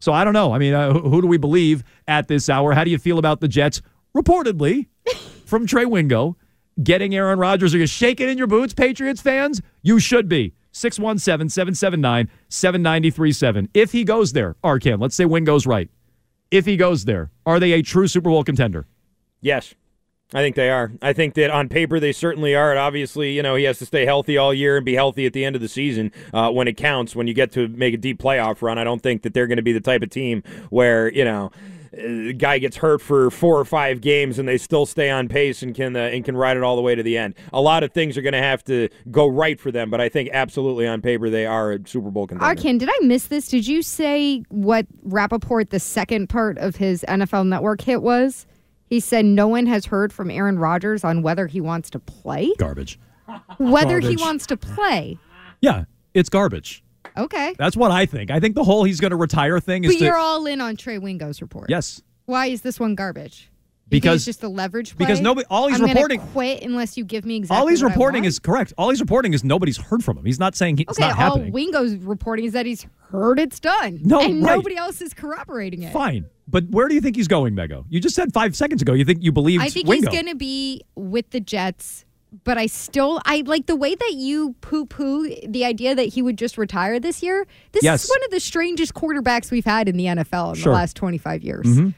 So 0.00 0.12
I 0.12 0.24
don't 0.24 0.32
know. 0.32 0.52
I 0.52 0.58
mean, 0.58 0.72
uh, 0.72 0.92
who 0.94 1.20
do 1.20 1.26
we 1.26 1.36
believe 1.36 1.84
at 2.08 2.28
this 2.28 2.48
hour? 2.48 2.72
How 2.72 2.84
do 2.84 2.90
you 2.90 2.98
feel 2.98 3.18
about 3.18 3.40
the 3.40 3.48
Jets? 3.48 3.82
Reportedly, 4.16 4.86
from 5.44 5.66
Trey 5.66 5.84
Wingo, 5.84 6.36
getting 6.82 7.14
Aaron 7.14 7.38
Rodgers. 7.38 7.74
Are 7.74 7.78
you 7.78 7.86
shaking 7.86 8.28
in 8.28 8.38
your 8.38 8.46
boots, 8.46 8.72
Patriots 8.72 9.20
fans? 9.20 9.60
You 9.82 10.00
should 10.00 10.28
be. 10.28 10.54
617 10.72 11.48
779 11.48 12.30
7937. 12.48 13.68
If 13.74 13.92
he 13.92 14.04
goes 14.04 14.32
there, 14.32 14.56
Arcand, 14.62 15.00
let's 15.00 15.16
say 15.16 15.24
Wingo's 15.24 15.66
right. 15.66 15.88
If 16.50 16.66
he 16.66 16.76
goes 16.76 17.04
there, 17.04 17.30
are 17.46 17.60
they 17.60 17.72
a 17.72 17.82
true 17.82 18.08
Super 18.08 18.30
Bowl 18.30 18.44
contender? 18.44 18.86
Yes. 19.40 19.74
I 20.32 20.42
think 20.42 20.54
they 20.54 20.70
are. 20.70 20.92
I 21.02 21.12
think 21.12 21.34
that 21.34 21.50
on 21.50 21.68
paper 21.68 21.98
they 21.98 22.12
certainly 22.12 22.54
are. 22.54 22.70
And 22.70 22.78
obviously, 22.78 23.32
you 23.32 23.42
know, 23.42 23.56
he 23.56 23.64
has 23.64 23.78
to 23.78 23.86
stay 23.86 24.04
healthy 24.04 24.38
all 24.38 24.54
year 24.54 24.76
and 24.76 24.86
be 24.86 24.94
healthy 24.94 25.26
at 25.26 25.32
the 25.32 25.44
end 25.44 25.56
of 25.56 25.62
the 25.62 25.68
season 25.68 26.12
uh, 26.32 26.50
when 26.50 26.68
it 26.68 26.76
counts, 26.76 27.16
when 27.16 27.26
you 27.26 27.34
get 27.34 27.50
to 27.52 27.66
make 27.68 27.94
a 27.94 27.96
deep 27.96 28.20
playoff 28.20 28.62
run. 28.62 28.78
I 28.78 28.84
don't 28.84 29.02
think 29.02 29.22
that 29.22 29.34
they're 29.34 29.48
going 29.48 29.56
to 29.56 29.62
be 29.62 29.72
the 29.72 29.80
type 29.80 30.02
of 30.02 30.10
team 30.10 30.44
where, 30.70 31.12
you 31.12 31.24
know, 31.24 31.50
a 31.92 32.32
guy 32.32 32.58
gets 32.58 32.76
hurt 32.76 33.00
for 33.00 33.30
four 33.30 33.58
or 33.58 33.64
five 33.64 34.00
games 34.00 34.38
and 34.38 34.48
they 34.48 34.58
still 34.58 34.86
stay 34.86 35.10
on 35.10 35.28
pace 35.28 35.62
and 35.62 35.74
can 35.74 35.96
uh, 35.96 36.00
and 36.00 36.24
can 36.24 36.36
ride 36.36 36.56
it 36.56 36.62
all 36.62 36.76
the 36.76 36.82
way 36.82 36.94
to 36.94 37.02
the 37.02 37.18
end. 37.18 37.34
A 37.52 37.60
lot 37.60 37.82
of 37.82 37.92
things 37.92 38.16
are 38.16 38.22
going 38.22 38.32
to 38.32 38.42
have 38.42 38.62
to 38.64 38.88
go 39.10 39.26
right 39.26 39.58
for 39.58 39.70
them, 39.72 39.90
but 39.90 40.00
I 40.00 40.08
think 40.08 40.30
absolutely 40.32 40.86
on 40.86 41.02
paper 41.02 41.30
they 41.30 41.46
are 41.46 41.72
a 41.72 41.86
Super 41.86 42.10
Bowl 42.10 42.26
contender. 42.26 42.60
Arcand, 42.60 42.78
did 42.78 42.88
I 42.90 42.98
miss 43.04 43.26
this? 43.26 43.48
Did 43.48 43.66
you 43.66 43.82
say 43.82 44.42
what 44.50 44.86
Rappaport, 45.06 45.70
the 45.70 45.80
second 45.80 46.28
part 46.28 46.58
of 46.58 46.76
his 46.76 47.04
NFL 47.08 47.48
Network 47.48 47.80
hit 47.80 48.02
was? 48.02 48.46
He 48.86 49.00
said 49.00 49.24
no 49.24 49.46
one 49.48 49.66
has 49.66 49.86
heard 49.86 50.12
from 50.12 50.30
Aaron 50.30 50.58
Rodgers 50.58 51.04
on 51.04 51.22
whether 51.22 51.46
he 51.46 51.60
wants 51.60 51.90
to 51.90 51.98
play. 52.00 52.52
Garbage. 52.58 52.98
Whether 53.58 54.00
he 54.00 54.16
wants 54.16 54.46
to 54.46 54.56
play. 54.56 55.16
Yeah, 55.60 55.84
it's 56.14 56.28
garbage. 56.28 56.82
Okay. 57.16 57.54
That's 57.58 57.76
what 57.76 57.90
I 57.90 58.06
think. 58.06 58.30
I 58.30 58.40
think 58.40 58.54
the 58.54 58.64
whole 58.64 58.84
he's 58.84 59.00
going 59.00 59.10
to 59.10 59.16
retire 59.16 59.60
thing 59.60 59.84
is 59.84 59.92
But 59.92 59.98
to, 59.98 60.04
you're 60.04 60.16
all 60.18 60.46
in 60.46 60.60
on 60.60 60.76
Trey 60.76 60.98
Wingo's 60.98 61.40
report. 61.42 61.70
yes, 61.70 62.02
Why 62.26 62.46
is 62.46 62.62
this 62.62 62.78
one 62.80 62.94
garbage? 62.94 63.50
Because- 63.88 64.18
it's 64.18 64.24
just 64.24 64.42
a 64.44 64.48
leverage 64.48 64.96
play? 64.96 65.04
because 65.06 65.20
nobody- 65.20 65.46
all 65.50 65.66
he's 65.68 65.80
I'm 65.80 65.86
reporting- 65.86 66.20
quit 66.20 66.62
unless 66.62 66.96
you 66.96 67.04
give 67.04 67.24
me 67.24 67.36
exactly 67.38 67.60
all 67.60 67.66
he's 67.66 67.82
reporting 67.82 68.24
is 68.24 68.38
correct. 68.38 68.72
All 68.78 68.88
he's 68.90 69.00
reporting 69.00 69.32
is 69.34 69.42
nobody's 69.42 69.78
heard 69.78 70.04
from 70.04 70.16
him. 70.16 70.24
He's 70.24 70.38
not 70.38 70.54
saying 70.54 70.76
he, 70.76 70.84
it's 70.84 70.96
okay. 70.96 71.08
not 71.08 71.18
all 71.18 71.30
happening. 71.38 71.52
Wingo's 71.52 71.96
reporting 71.96 72.44
is 72.44 72.52
that 72.52 72.66
he's 72.66 72.86
heard 73.10 73.40
it's 73.40 73.58
done. 73.58 73.98
No, 74.04 74.20
and 74.20 74.44
right. 74.44 74.54
nobody 74.54 74.76
else 74.76 75.00
is 75.00 75.12
corroborating 75.12 75.82
it. 75.82 75.92
Fine, 75.92 76.26
but 76.46 76.68
where 76.70 76.86
do 76.86 76.94
you 76.94 77.00
think 77.00 77.16
he's 77.16 77.26
going, 77.26 77.56
Mego? 77.56 77.84
You 77.88 77.98
just 77.98 78.14
said 78.14 78.32
five 78.32 78.54
seconds 78.54 78.80
ago 78.80 78.92
you 78.92 79.04
think 79.04 79.24
you 79.24 79.32
believe 79.32 79.60
I 79.60 79.68
think 79.68 79.88
Wingo. 79.88 80.08
he's 80.08 80.20
going 80.20 80.32
to 80.32 80.36
be 80.38 80.82
with 80.94 81.30
the 81.30 81.40
Jets, 81.40 82.04
but 82.44 82.58
I 82.58 82.66
still 82.66 83.20
I 83.24 83.42
like 83.46 83.66
the 83.66 83.76
way 83.76 83.94
that 83.94 84.12
you 84.14 84.54
poo 84.60 84.86
poo 84.86 85.28
the 85.46 85.64
idea 85.64 85.94
that 85.94 86.06
he 86.14 86.22
would 86.22 86.38
just 86.38 86.56
retire 86.58 87.00
this 87.00 87.22
year. 87.22 87.46
This 87.72 87.82
Yes. 87.82 88.04
is 88.04 88.10
one 88.10 88.24
of 88.24 88.30
the 88.30 88.40
strangest 88.40 88.94
quarterbacks 88.94 89.50
we've 89.50 89.64
had 89.64 89.88
in 89.88 89.96
the 89.96 90.06
NFL 90.06 90.50
in 90.50 90.54
Sure. 90.56 90.72
the 90.72 90.78
last 90.78 90.96
25 90.96 91.42
years. 91.42 91.66
Mhm. 91.66 91.94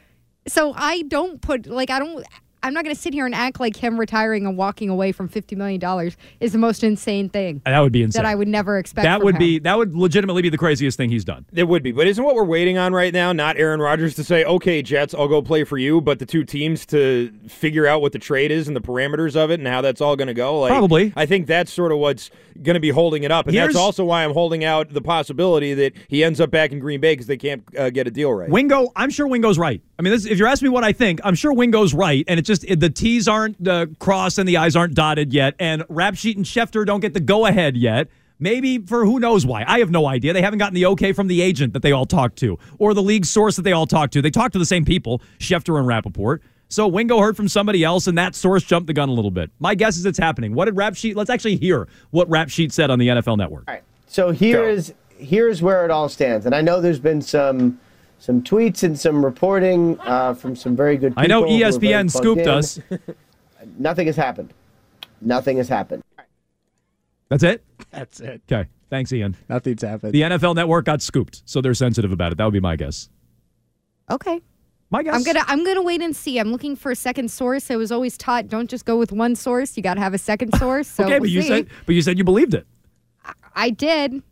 So 0.47 0.73
I 0.75 1.03
don't 1.03 1.41
put 1.41 1.67
like 1.67 1.89
I 1.89 1.99
don't 1.99 2.25
I'm 2.63 2.73
not 2.73 2.85
going 2.85 2.95
to 2.95 3.01
sit 3.01 3.13
here 3.13 3.25
and 3.25 3.35
act 3.35 3.59
like 3.59 3.75
him 3.75 3.99
retiring 3.99 4.45
and 4.45 4.57
walking 4.57 4.89
away 4.89 5.11
from 5.11 5.27
50 5.27 5.55
million 5.57 5.79
dollars 5.79 6.15
is 6.39 6.53
the 6.53 6.57
most 6.57 6.83
insane 6.83 7.27
thing. 7.27 7.61
That 7.65 7.79
would 7.81 7.91
be 7.91 8.03
insane. 8.03 8.23
That 8.23 8.29
I 8.29 8.35
would 8.35 8.47
never 8.47 8.77
expect. 8.77 9.03
That 9.03 9.17
from 9.17 9.25
would 9.25 9.35
him. 9.35 9.39
be 9.39 9.59
that 9.59 9.77
would 9.77 9.93
legitimately 9.95 10.41
be 10.41 10.49
the 10.49 10.57
craziest 10.57 10.95
thing 10.95 11.09
he's 11.09 11.25
done. 11.25 11.45
It 11.53 11.65
would 11.65 11.83
be, 11.83 11.91
but 11.91 12.07
isn't 12.07 12.23
what 12.23 12.35
we're 12.35 12.45
waiting 12.45 12.77
on 12.77 12.93
right 12.93 13.13
now 13.13 13.33
not 13.33 13.57
Aaron 13.57 13.81
Rodgers 13.81 14.15
to 14.15 14.23
say, 14.23 14.45
"Okay, 14.45 14.81
Jets, 14.81 15.13
I'll 15.13 15.27
go 15.27 15.41
play 15.41 15.65
for 15.65 15.77
you," 15.77 15.99
but 15.99 16.19
the 16.19 16.25
two 16.25 16.45
teams 16.45 16.85
to 16.87 17.31
figure 17.47 17.85
out 17.85 18.01
what 18.01 18.13
the 18.13 18.19
trade 18.19 18.51
is 18.51 18.67
and 18.67 18.75
the 18.75 18.81
parameters 18.81 19.35
of 19.35 19.51
it 19.51 19.59
and 19.59 19.67
how 19.67 19.81
that's 19.81 19.99
all 19.99 20.15
going 20.15 20.27
to 20.29 20.33
go? 20.33 20.61
Like, 20.61 20.71
Probably. 20.71 21.11
I 21.15 21.25
think 21.25 21.47
that's 21.47 21.71
sort 21.71 21.91
of 21.91 21.97
what's 21.97 22.29
going 22.61 22.75
to 22.75 22.79
be 22.79 22.89
holding 22.89 23.23
it 23.23 23.31
up, 23.31 23.47
and 23.47 23.55
Here's- 23.55 23.69
that's 23.73 23.77
also 23.77 24.05
why 24.05 24.23
I'm 24.23 24.31
holding 24.33 24.63
out 24.63 24.93
the 24.93 25.01
possibility 25.01 25.73
that 25.73 25.93
he 26.07 26.23
ends 26.23 26.39
up 26.39 26.51
back 26.51 26.71
in 26.71 26.79
Green 26.79 27.01
Bay 27.01 27.13
because 27.13 27.27
they 27.27 27.37
can't 27.37 27.63
uh, 27.77 27.89
get 27.89 28.07
a 28.07 28.11
deal 28.11 28.31
right. 28.33 28.49
Wingo, 28.49 28.91
I'm 28.95 29.09
sure 29.09 29.27
Wingo's 29.27 29.57
right. 29.57 29.81
I 29.99 30.01
mean, 30.01 30.11
this, 30.13 30.25
if 30.25 30.37
you're 30.37 30.47
asking 30.47 30.67
me 30.67 30.73
what 30.73 30.83
I 30.83 30.91
think, 30.93 31.19
I'm 31.23 31.35
sure 31.35 31.53
Wingo's 31.53 31.93
right, 31.93 32.23
and 32.27 32.39
it 32.39 32.43
just 32.43 32.52
it, 32.63 32.79
the 32.79 32.89
T's 32.89 33.27
aren't 33.27 33.67
uh, 33.67 33.87
crossed 33.99 34.37
and 34.37 34.47
the 34.47 34.57
I's 34.57 34.75
aren't 34.75 34.95
dotted 34.95 35.33
yet, 35.33 35.55
and 35.59 35.83
Rap 35.89 36.15
Sheet 36.15 36.37
and 36.37 36.45
Schefter 36.45 36.85
don't 36.85 36.99
get 36.99 37.13
the 37.13 37.19
go 37.19 37.45
ahead 37.45 37.77
yet. 37.77 38.09
Maybe 38.39 38.79
for 38.79 39.05
who 39.05 39.19
knows 39.19 39.45
why. 39.45 39.63
I 39.65 39.79
have 39.79 39.89
no 39.89 40.05
idea. 40.05 40.33
They 40.33 40.41
haven't 40.41 40.59
gotten 40.59 40.73
the 40.73 40.87
okay 40.87 41.13
from 41.13 41.27
the 41.27 41.41
agent 41.41 41.71
that 41.73 41.81
they 41.81 41.91
all 41.93 42.05
talked 42.05 42.37
to, 42.39 42.59
or 42.77 42.93
the 42.93 43.01
league 43.01 43.25
source 43.25 43.55
that 43.55 43.61
they 43.61 43.71
all 43.71 43.87
talked 43.87 44.13
to. 44.13 44.21
They 44.21 44.31
talked 44.31 44.53
to 44.53 44.59
the 44.59 44.65
same 44.65 44.83
people, 44.83 45.21
Schefter 45.39 45.77
and 45.79 45.87
Rappaport. 45.87 46.39
So 46.67 46.87
Wingo 46.87 47.19
heard 47.19 47.37
from 47.37 47.47
somebody 47.47 47.83
else, 47.83 48.07
and 48.07 48.17
that 48.17 48.35
source 48.35 48.63
jumped 48.63 48.87
the 48.87 48.93
gun 48.93 49.07
a 49.07 49.13
little 49.13 49.31
bit. 49.31 49.51
My 49.59 49.75
guess 49.75 49.95
is 49.95 50.05
it's 50.05 50.17
happening. 50.17 50.55
What 50.55 50.65
did 50.65 50.75
Rap 50.75 50.95
Sheet? 50.95 51.15
Let's 51.15 51.29
actually 51.29 51.55
hear 51.57 51.87
what 52.09 52.27
Rap 52.29 52.49
Sheet 52.49 52.73
said 52.73 52.89
on 52.89 52.99
the 52.99 53.09
NFL 53.09 53.37
Network. 53.37 53.65
All 53.67 53.75
right. 53.75 53.83
So 54.07 54.31
here 54.31 54.67
is 54.67 54.93
here's 55.17 55.61
where 55.61 55.85
it 55.85 55.91
all 55.91 56.09
stands, 56.09 56.45
and 56.45 56.53
I 56.53 56.61
know 56.61 56.81
there's 56.81 56.99
been 56.99 57.21
some 57.21 57.79
some 58.23 58.41
tweets 58.41 58.83
and 58.83 58.97
some 58.97 59.23
reporting 59.23 59.99
uh, 59.99 60.33
from 60.33 60.55
some 60.55 60.77
very 60.77 60.95
good. 60.95 61.11
people 61.11 61.23
I 61.23 61.27
know 61.27 61.45
who 61.45 61.61
are 61.61 61.71
very 61.73 61.93
ESPN 61.93 62.09
scooped 62.09 62.43
in. 62.43 62.47
us. 62.47 62.79
Nothing 63.77 64.07
has 64.07 64.15
happened. 64.15 64.53
Nothing 65.19 65.57
has 65.57 65.67
happened. 65.67 66.03
That's 67.27 67.43
it. 67.43 67.65
That's 67.91 68.21
it. 68.21 68.41
Okay. 68.49 68.69
Thanks, 68.89 69.11
Ian. 69.11 69.35
Nothing's 69.49 69.81
happened. 69.81 70.13
The 70.13 70.21
NFL 70.21 70.55
Network 70.55 70.85
got 70.85 71.01
scooped, 71.01 71.41
so 71.43 71.59
they're 71.59 71.73
sensitive 71.73 72.13
about 72.13 72.31
it. 72.31 72.37
That 72.37 72.45
would 72.45 72.53
be 72.53 72.61
my 72.61 72.77
guess. 72.77 73.09
Okay. 74.09 74.39
My 74.89 75.03
guess. 75.03 75.15
I'm 75.15 75.23
gonna 75.23 75.43
I'm 75.47 75.65
gonna 75.65 75.83
wait 75.83 76.01
and 76.01 76.15
see. 76.15 76.39
I'm 76.39 76.53
looking 76.53 76.77
for 76.77 76.91
a 76.91 76.95
second 76.95 77.29
source. 77.29 77.69
I 77.69 77.75
was 77.75 77.91
always 77.91 78.17
taught 78.17 78.47
don't 78.47 78.69
just 78.69 78.85
go 78.85 78.97
with 78.97 79.11
one 79.11 79.35
source. 79.35 79.75
You 79.75 79.83
got 79.83 79.95
to 79.95 79.99
have 79.99 80.13
a 80.13 80.17
second 80.17 80.57
source. 80.57 80.87
So 80.87 81.03
okay, 81.05 81.15
we'll 81.15 81.21
but 81.21 81.29
you 81.29 81.41
see. 81.41 81.47
said 81.49 81.67
but 81.85 81.93
you 81.95 82.01
said 82.01 82.17
you 82.17 82.23
believed 82.23 82.53
it. 82.53 82.65
I 83.53 83.69
did. 83.69 84.23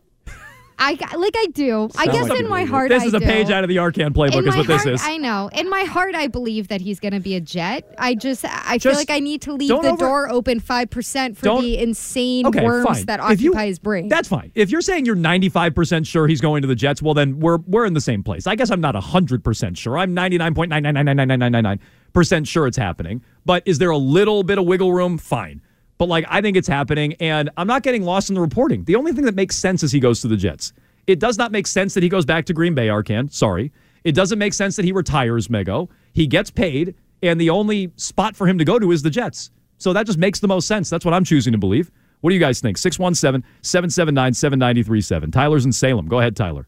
I 0.83 0.97
like 1.15 1.35
I 1.37 1.45
do. 1.53 1.89
I 1.95 2.07
guess 2.07 2.27
like 2.27 2.39
in 2.39 2.49
my 2.49 2.63
heart, 2.63 2.89
This 2.89 3.03
I 3.03 3.05
is 3.05 3.13
a 3.13 3.19
do. 3.19 3.25
page 3.25 3.51
out 3.51 3.63
of 3.63 3.67
the 3.67 3.75
Arcand 3.75 4.15
playbook, 4.15 4.39
In 4.39 4.47
is 4.47 4.55
my 4.55 4.57
what 4.57 4.65
this 4.67 4.85
is. 4.87 4.99
I 5.03 5.17
know. 5.17 5.47
In 5.53 5.69
my 5.69 5.83
heart, 5.83 6.15
I 6.15 6.25
believe 6.25 6.69
that 6.69 6.81
he's 6.81 6.99
going 6.99 7.13
to 7.13 7.19
be 7.19 7.35
a 7.35 7.39
Jet. 7.39 7.93
I 7.99 8.15
just, 8.15 8.43
I 8.45 8.79
feel 8.79 8.93
like 8.93 9.11
I 9.11 9.19
need 9.19 9.43
to 9.43 9.53
leave 9.53 9.69
the 9.69 9.75
over- 9.75 9.95
door 9.97 10.31
open 10.31 10.59
five 10.59 10.89
percent 10.89 11.37
for 11.37 11.61
the 11.61 11.77
insane 11.77 12.47
Okay, 12.47 12.65
worms 12.65 12.87
fine. 12.87 13.05
that 13.05 13.19
If 13.31 13.41
you- 13.41 13.51
occupy 13.51 13.67
his 13.67 13.77
brain. 13.77 14.07
That's 14.07 14.27
fine. 14.27 14.51
If 14.55 14.71
you're 14.71 14.81
saying 14.81 15.05
you're 15.05 15.15
95% 15.15 16.07
sure 16.07 16.27
he's 16.27 16.41
going 16.41 16.63
to 16.63 16.67
the 16.67 16.73
Jets, 16.75 16.99
well, 17.01 17.13
then 17.13 17.39
we're 17.39 17.59
we're 17.67 17.85
in 17.85 17.93
the 17.93 18.01
same 18.01 18.23
place. 18.23 18.47
I 18.47 18.55
guess 18.55 18.71
I'm 18.71 18.81
not 18.81 18.95
100% 18.95 19.77
sure. 19.77 19.99
I'm 19.99 20.15
99.9999999% 20.15 22.47
sure 22.47 22.67
it's 22.67 22.77
happening. 22.77 23.21
But 23.45 23.63
is 23.65 23.77
there 23.77 23.89
a 23.91 23.97
little 23.97 24.43
bit 24.43 24.57
of 24.57 24.65
wiggle 24.65 24.93
room? 24.93 25.17
Fine. 25.17 25.61
But 26.01 26.09
like 26.09 26.25
I 26.29 26.41
think 26.41 26.57
it's 26.57 26.67
happening, 26.67 27.13
and 27.19 27.51
I'm 27.57 27.67
not 27.67 27.83
getting 27.83 28.01
lost 28.01 28.29
in 28.29 28.33
the 28.33 28.41
reporting. 28.41 28.83
The 28.85 28.95
only 28.95 29.13
thing 29.13 29.23
that 29.25 29.35
makes 29.35 29.55
sense 29.55 29.83
is 29.83 29.91
he 29.91 29.99
goes 29.99 30.19
to 30.21 30.27
the 30.27 30.35
Jets. 30.35 30.73
It 31.05 31.19
does 31.19 31.37
not 31.37 31.51
make 31.51 31.67
sense 31.67 31.93
that 31.93 32.01
he 32.01 32.09
goes 32.09 32.25
back 32.25 32.43
to 32.45 32.53
Green 32.53 32.73
Bay, 32.73 32.87
Arcand. 32.87 33.31
Sorry. 33.31 33.71
It 34.03 34.13
doesn't 34.13 34.39
make 34.39 34.55
sense 34.55 34.75
that 34.77 34.83
he 34.83 34.93
retires, 34.93 35.47
Mego. 35.49 35.89
He 36.13 36.25
gets 36.25 36.49
paid, 36.49 36.95
and 37.21 37.39
the 37.39 37.51
only 37.51 37.91
spot 37.97 38.35
for 38.35 38.47
him 38.47 38.57
to 38.57 38.65
go 38.65 38.79
to 38.79 38.91
is 38.91 39.03
the 39.03 39.11
Jets. 39.11 39.51
So 39.77 39.93
that 39.93 40.07
just 40.07 40.17
makes 40.17 40.39
the 40.39 40.47
most 40.47 40.67
sense. 40.67 40.89
That's 40.89 41.05
what 41.05 41.13
I'm 41.13 41.23
choosing 41.23 41.51
to 41.51 41.59
believe. 41.59 41.91
What 42.21 42.31
do 42.31 42.33
you 42.33 42.39
guys 42.39 42.61
think? 42.61 42.79
617 42.79 43.47
779 43.61 44.33
7937. 44.33 45.29
Tyler's 45.29 45.65
in 45.65 45.71
Salem. 45.71 46.07
Go 46.07 46.17
ahead, 46.17 46.35
Tyler. 46.35 46.67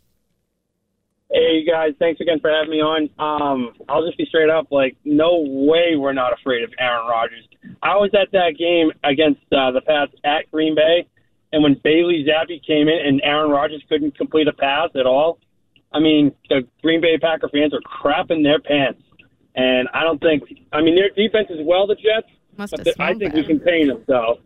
Hey 1.33 1.65
guys, 1.65 1.93
thanks 1.97 2.21
again 2.21 2.39
for 2.39 2.51
having 2.51 2.69
me 2.69 2.77
on. 2.79 3.09
Um, 3.17 3.73
I'll 3.89 4.05
just 4.05 4.19
be 4.19 4.25
straight 4.27 4.51
up, 4.51 4.67
like, 4.69 4.95
no 5.03 5.39
way 5.47 5.95
we're 5.97 6.13
not 6.13 6.31
afraid 6.31 6.63
of 6.63 6.69
Aaron 6.79 7.07
Rodgers. 7.07 7.47
I 7.81 7.95
was 7.95 8.11
at 8.13 8.31
that 8.33 8.53
game 8.57 8.91
against 9.03 9.41
uh, 9.51 9.71
the 9.71 9.81
Pats 9.81 10.11
at 10.23 10.49
Green 10.51 10.75
Bay, 10.75 11.07
and 11.51 11.63
when 11.63 11.73
Bailey 11.83 12.23
Zappe 12.29 12.63
came 12.65 12.87
in 12.87 12.99
and 13.03 13.19
Aaron 13.23 13.49
Rodgers 13.49 13.81
couldn't 13.89 14.15
complete 14.15 14.47
a 14.47 14.53
pass 14.53 14.89
at 14.95 15.07
all, 15.07 15.39
I 15.91 15.99
mean, 15.99 16.33
the 16.49 16.67
Green 16.83 17.01
Bay 17.01 17.17
Packer 17.17 17.49
fans 17.49 17.73
are 17.73 17.81
crapping 17.81 18.43
their 18.43 18.59
pants. 18.59 19.01
And 19.55 19.87
I 19.93 20.03
don't 20.03 20.19
think, 20.19 20.43
I 20.71 20.81
mean, 20.81 20.95
their 20.95 21.09
defense 21.09 21.47
is 21.49 21.59
well, 21.65 21.87
the 21.87 21.95
Jets, 21.95 22.27
Must 22.57 22.71
but 22.71 22.79
have 22.79 22.85
th- 22.85 22.95
I 22.99 23.13
think 23.15 23.33
bad. 23.33 23.35
we 23.35 23.43
can 23.43 23.59
paint 23.59 23.87
them. 23.87 24.03
So, 24.07 24.39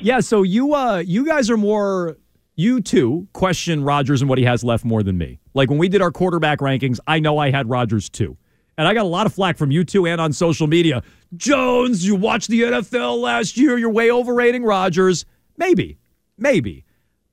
Yeah, 0.00 0.20
so 0.20 0.42
you 0.42 0.74
uh 0.74 0.98
you 0.98 1.24
guys 1.26 1.50
are 1.50 1.56
more 1.56 2.16
you 2.56 2.80
too 2.80 3.28
question 3.34 3.84
Rodgers 3.84 4.22
and 4.22 4.28
what 4.30 4.38
he 4.38 4.44
has 4.44 4.64
left 4.64 4.84
more 4.84 5.02
than 5.02 5.18
me. 5.18 5.38
Like 5.52 5.68
when 5.68 5.78
we 5.78 5.88
did 5.88 6.00
our 6.00 6.10
quarterback 6.10 6.60
rankings, 6.60 6.98
I 7.06 7.20
know 7.20 7.36
I 7.36 7.50
had 7.50 7.68
Rodgers 7.68 8.08
too. 8.08 8.38
And 8.78 8.88
I 8.88 8.94
got 8.94 9.04
a 9.04 9.08
lot 9.08 9.26
of 9.26 9.34
flack 9.34 9.58
from 9.58 9.70
you 9.70 9.84
two 9.84 10.06
and 10.06 10.20
on 10.20 10.32
social 10.32 10.66
media. 10.66 11.02
Jones, 11.36 12.06
you 12.06 12.16
watched 12.16 12.48
the 12.48 12.62
NFL 12.62 13.20
last 13.20 13.58
year, 13.58 13.76
you're 13.76 13.90
way 13.90 14.10
overrating 14.10 14.64
Rodgers. 14.64 15.26
Maybe. 15.58 15.98
Maybe. 16.38 16.85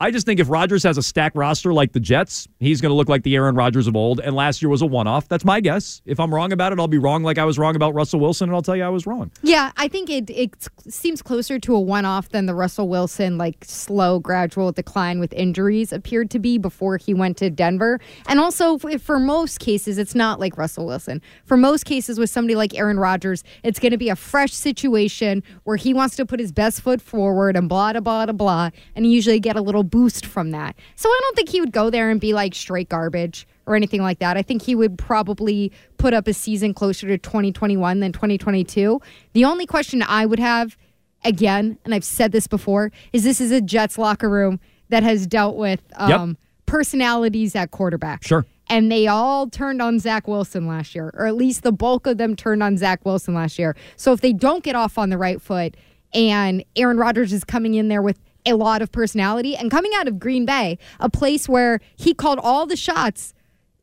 I 0.03 0.11
just 0.11 0.25
think 0.25 0.41
if 0.41 0.49
Rodgers 0.49 0.83
has 0.83 0.97
a 0.97 1.01
stacked 1.01 1.37
roster 1.37 1.73
like 1.73 1.93
the 1.93 1.99
Jets, 2.01 2.45
he's 2.59 2.81
going 2.81 2.89
to 2.89 2.93
look 2.93 3.07
like 3.07 3.23
the 3.23 3.37
Aaron 3.37 3.55
Rodgers 3.55 3.87
of 3.87 3.95
old. 3.95 4.19
And 4.19 4.35
last 4.35 4.61
year 4.61 4.67
was 4.67 4.81
a 4.81 4.85
one 4.85 5.07
off. 5.07 5.29
That's 5.29 5.45
my 5.45 5.61
guess. 5.61 6.01
If 6.05 6.19
I'm 6.19 6.35
wrong 6.35 6.51
about 6.51 6.73
it, 6.73 6.79
I'll 6.79 6.89
be 6.89 6.97
wrong 6.97 7.23
like 7.23 7.37
I 7.37 7.45
was 7.45 7.57
wrong 7.57 7.77
about 7.77 7.93
Russell 7.93 8.19
Wilson, 8.19 8.49
and 8.49 8.55
I'll 8.55 8.61
tell 8.61 8.75
you 8.75 8.83
I 8.83 8.89
was 8.89 9.07
wrong. 9.07 9.31
Yeah, 9.43 9.71
I 9.77 9.87
think 9.87 10.09
it 10.09 10.29
it 10.29 10.67
seems 10.89 11.21
closer 11.21 11.57
to 11.57 11.73
a 11.73 11.79
one-off 11.79 12.27
than 12.27 12.47
the 12.47 12.53
Russell 12.53 12.89
Wilson 12.89 13.37
like 13.37 13.63
slow 13.63 14.19
gradual 14.19 14.73
decline 14.73 15.21
with 15.21 15.31
injuries 15.31 15.93
appeared 15.93 16.29
to 16.31 16.39
be 16.39 16.57
before 16.57 16.97
he 16.97 17.13
went 17.13 17.37
to 17.37 17.49
Denver. 17.49 18.01
And 18.27 18.41
also 18.41 18.77
for 18.77 19.19
most 19.19 19.61
cases 19.61 19.97
it's 19.97 20.15
not 20.15 20.37
like 20.37 20.57
Russell 20.57 20.85
Wilson. 20.85 21.21
For 21.45 21.55
most 21.55 21.85
cases 21.85 22.19
with 22.19 22.29
somebody 22.29 22.55
like 22.55 22.77
Aaron 22.77 22.99
Rodgers, 22.99 23.45
it's 23.63 23.79
going 23.79 23.93
to 23.93 23.97
be 23.97 24.09
a 24.09 24.17
fresh 24.17 24.51
situation 24.51 25.43
where 25.63 25.77
he 25.77 25.93
wants 25.93 26.17
to 26.17 26.25
put 26.25 26.41
his 26.41 26.51
best 26.51 26.81
foot 26.81 27.01
forward 27.01 27.55
and 27.55 27.69
blah 27.69 27.93
blah 27.93 28.01
blah 28.01 28.25
blah 28.25 28.33
blah 28.33 28.69
and 28.97 29.05
you 29.05 29.13
usually 29.13 29.39
get 29.39 29.55
a 29.55 29.61
little 29.61 29.92
boost 29.93 30.25
from 30.25 30.49
that. 30.49 30.75
So 30.95 31.07
I 31.07 31.19
don't 31.21 31.35
think 31.35 31.49
he 31.49 31.59
would 31.61 31.71
go 31.71 31.91
there 31.91 32.09
and 32.09 32.19
be 32.19 32.33
like 32.33 32.55
straight 32.55 32.89
garbage 32.89 33.45
or 33.67 33.75
anything 33.75 34.01
like 34.01 34.17
that. 34.17 34.37
I 34.37 34.41
think 34.41 34.63
he 34.63 34.73
would 34.73 34.97
probably 34.97 35.71
put 35.99 36.15
up 36.15 36.27
a 36.27 36.33
season 36.33 36.73
closer 36.73 37.07
to 37.09 37.19
2021 37.19 37.99
than 37.99 38.11
2022. 38.11 38.99
The 39.33 39.45
only 39.45 39.67
question 39.67 40.01
I 40.01 40.25
would 40.25 40.39
have, 40.39 40.75
again, 41.23 41.77
and 41.85 41.93
I've 41.93 42.03
said 42.03 42.31
this 42.31 42.47
before, 42.47 42.91
is 43.13 43.23
this 43.23 43.39
is 43.39 43.51
a 43.51 43.61
Jets 43.61 43.99
locker 43.99 44.31
room 44.31 44.59
that 44.89 45.03
has 45.03 45.27
dealt 45.27 45.57
with 45.57 45.79
Yep. 45.99 46.19
um, 46.19 46.37
personalities 46.65 47.55
at 47.55 47.69
quarterback. 47.69 48.23
Sure. 48.23 48.47
And 48.71 48.91
they 48.91 49.05
all 49.05 49.47
turned 49.47 49.79
on 49.79 49.99
Zach 49.99 50.27
Wilson 50.27 50.65
last 50.65 50.95
year, 50.95 51.11
or 51.13 51.27
at 51.27 51.35
least 51.35 51.61
the 51.61 51.71
bulk 51.71 52.07
of 52.07 52.17
them 52.17 52.35
turned 52.35 52.63
on 52.63 52.77
Zach 52.77 53.05
Wilson 53.05 53.35
last 53.35 53.59
year. 53.59 53.75
So 53.95 54.11
if 54.11 54.21
they 54.21 54.33
don't 54.33 54.63
get 54.63 54.75
off 54.75 54.97
on 54.97 55.11
the 55.11 55.19
right 55.19 55.39
foot 55.39 55.77
and 56.15 56.63
Aaron 56.75 56.97
Rodgers 56.97 57.31
is 57.31 57.43
coming 57.43 57.75
in 57.75 57.89
there 57.89 58.01
with 58.01 58.19
a 58.45 58.53
lot 58.53 58.81
of 58.81 58.91
personality 58.91 59.55
and 59.55 59.71
coming 59.71 59.91
out 59.95 60.07
of 60.07 60.19
Green 60.19 60.45
Bay, 60.45 60.77
a 60.99 61.09
place 61.09 61.47
where 61.47 61.79
he 61.95 62.13
called 62.13 62.39
all 62.41 62.65
the 62.65 62.75
shots 62.77 63.33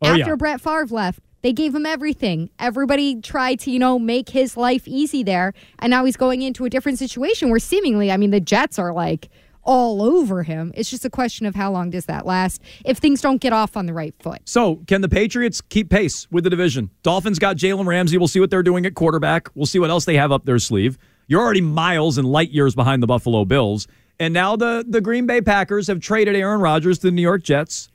Oh, 0.02 0.09
after 0.09 0.31
yeah. 0.31 0.35
Brett 0.35 0.61
Favre 0.61 0.87
left. 0.87 1.21
They 1.43 1.52
gave 1.52 1.75
him 1.75 1.85
everything. 1.87 2.50
Everybody 2.59 3.21
tried 3.21 3.61
to, 3.61 3.71
you 3.71 3.79
know, 3.79 3.99
make 3.99 4.31
his 4.31 4.57
life 4.57 4.87
easy 4.88 5.23
there. 5.23 5.52
And 5.79 5.90
now 5.90 6.05
he's 6.05 6.17
going 6.17 6.43
into 6.43 6.64
a 6.64 6.71
different 6.71 6.99
situation 6.99 7.50
where 7.50 7.59
seemingly, 7.59 8.11
I 8.11 8.17
mean, 8.17 8.31
the 8.31 8.40
Jets 8.40 8.79
are 8.79 8.93
like 8.93 9.29
all 9.62 10.02
over 10.02 10.43
him. 10.43 10.73
It's 10.75 10.90
just 10.90 11.05
a 11.05 11.11
question 11.11 11.45
of 11.47 11.55
how 11.55 11.71
long 11.71 11.90
does 11.90 12.07
that 12.07 12.25
last 12.25 12.62
if 12.85 12.97
things 12.99 13.21
don't 13.21 13.40
get 13.43 13.52
off 13.52 13.76
on 13.76 13.85
the 13.87 13.93
right 13.93 14.14
foot. 14.21 14.40
So, 14.47 14.76
can 14.87 15.02
the 15.02 15.09
Patriots 15.09 15.61
keep 15.61 15.90
pace 15.90 16.26
with 16.31 16.45
the 16.45 16.50
division? 16.50 16.90
Dolphins 17.02 17.38
got 17.38 17.57
Jalen 17.57 17.87
Ramsey. 17.87 18.17
We'll 18.17 18.29
see 18.29 18.40
what 18.40 18.50
they're 18.50 18.62
doing 18.62 18.87
at 18.87 18.95
quarterback. 18.95 19.49
We'll 19.55 19.67
see 19.67 19.79
what 19.79 19.90
else 19.90 20.07
they 20.07 20.17
have 20.17 20.33
up 20.33 20.47
their 20.47 20.59
sleeve. 20.59 20.97
You're 21.26 21.40
already 21.43 21.61
miles 21.61 22.17
and 22.19 22.26
light 22.26 22.50
years 22.50 22.75
behind 22.75 23.02
the 23.02 23.07
Buffalo 23.07 23.45
Bills. 23.45 23.87
And 24.21 24.35
now 24.35 24.55
the, 24.55 24.85
the 24.87 25.00
Green 25.00 25.27
Bay 25.27 25.41
Packers 25.41 25.87
have 25.89 25.99
traded 25.99 26.37
Aaron 26.37 26.61
Rodgers 26.61 26.99
to 26.99 27.07
the 27.07 27.11
New 27.11 27.23
York 27.23 27.43
Jets. 27.43 27.89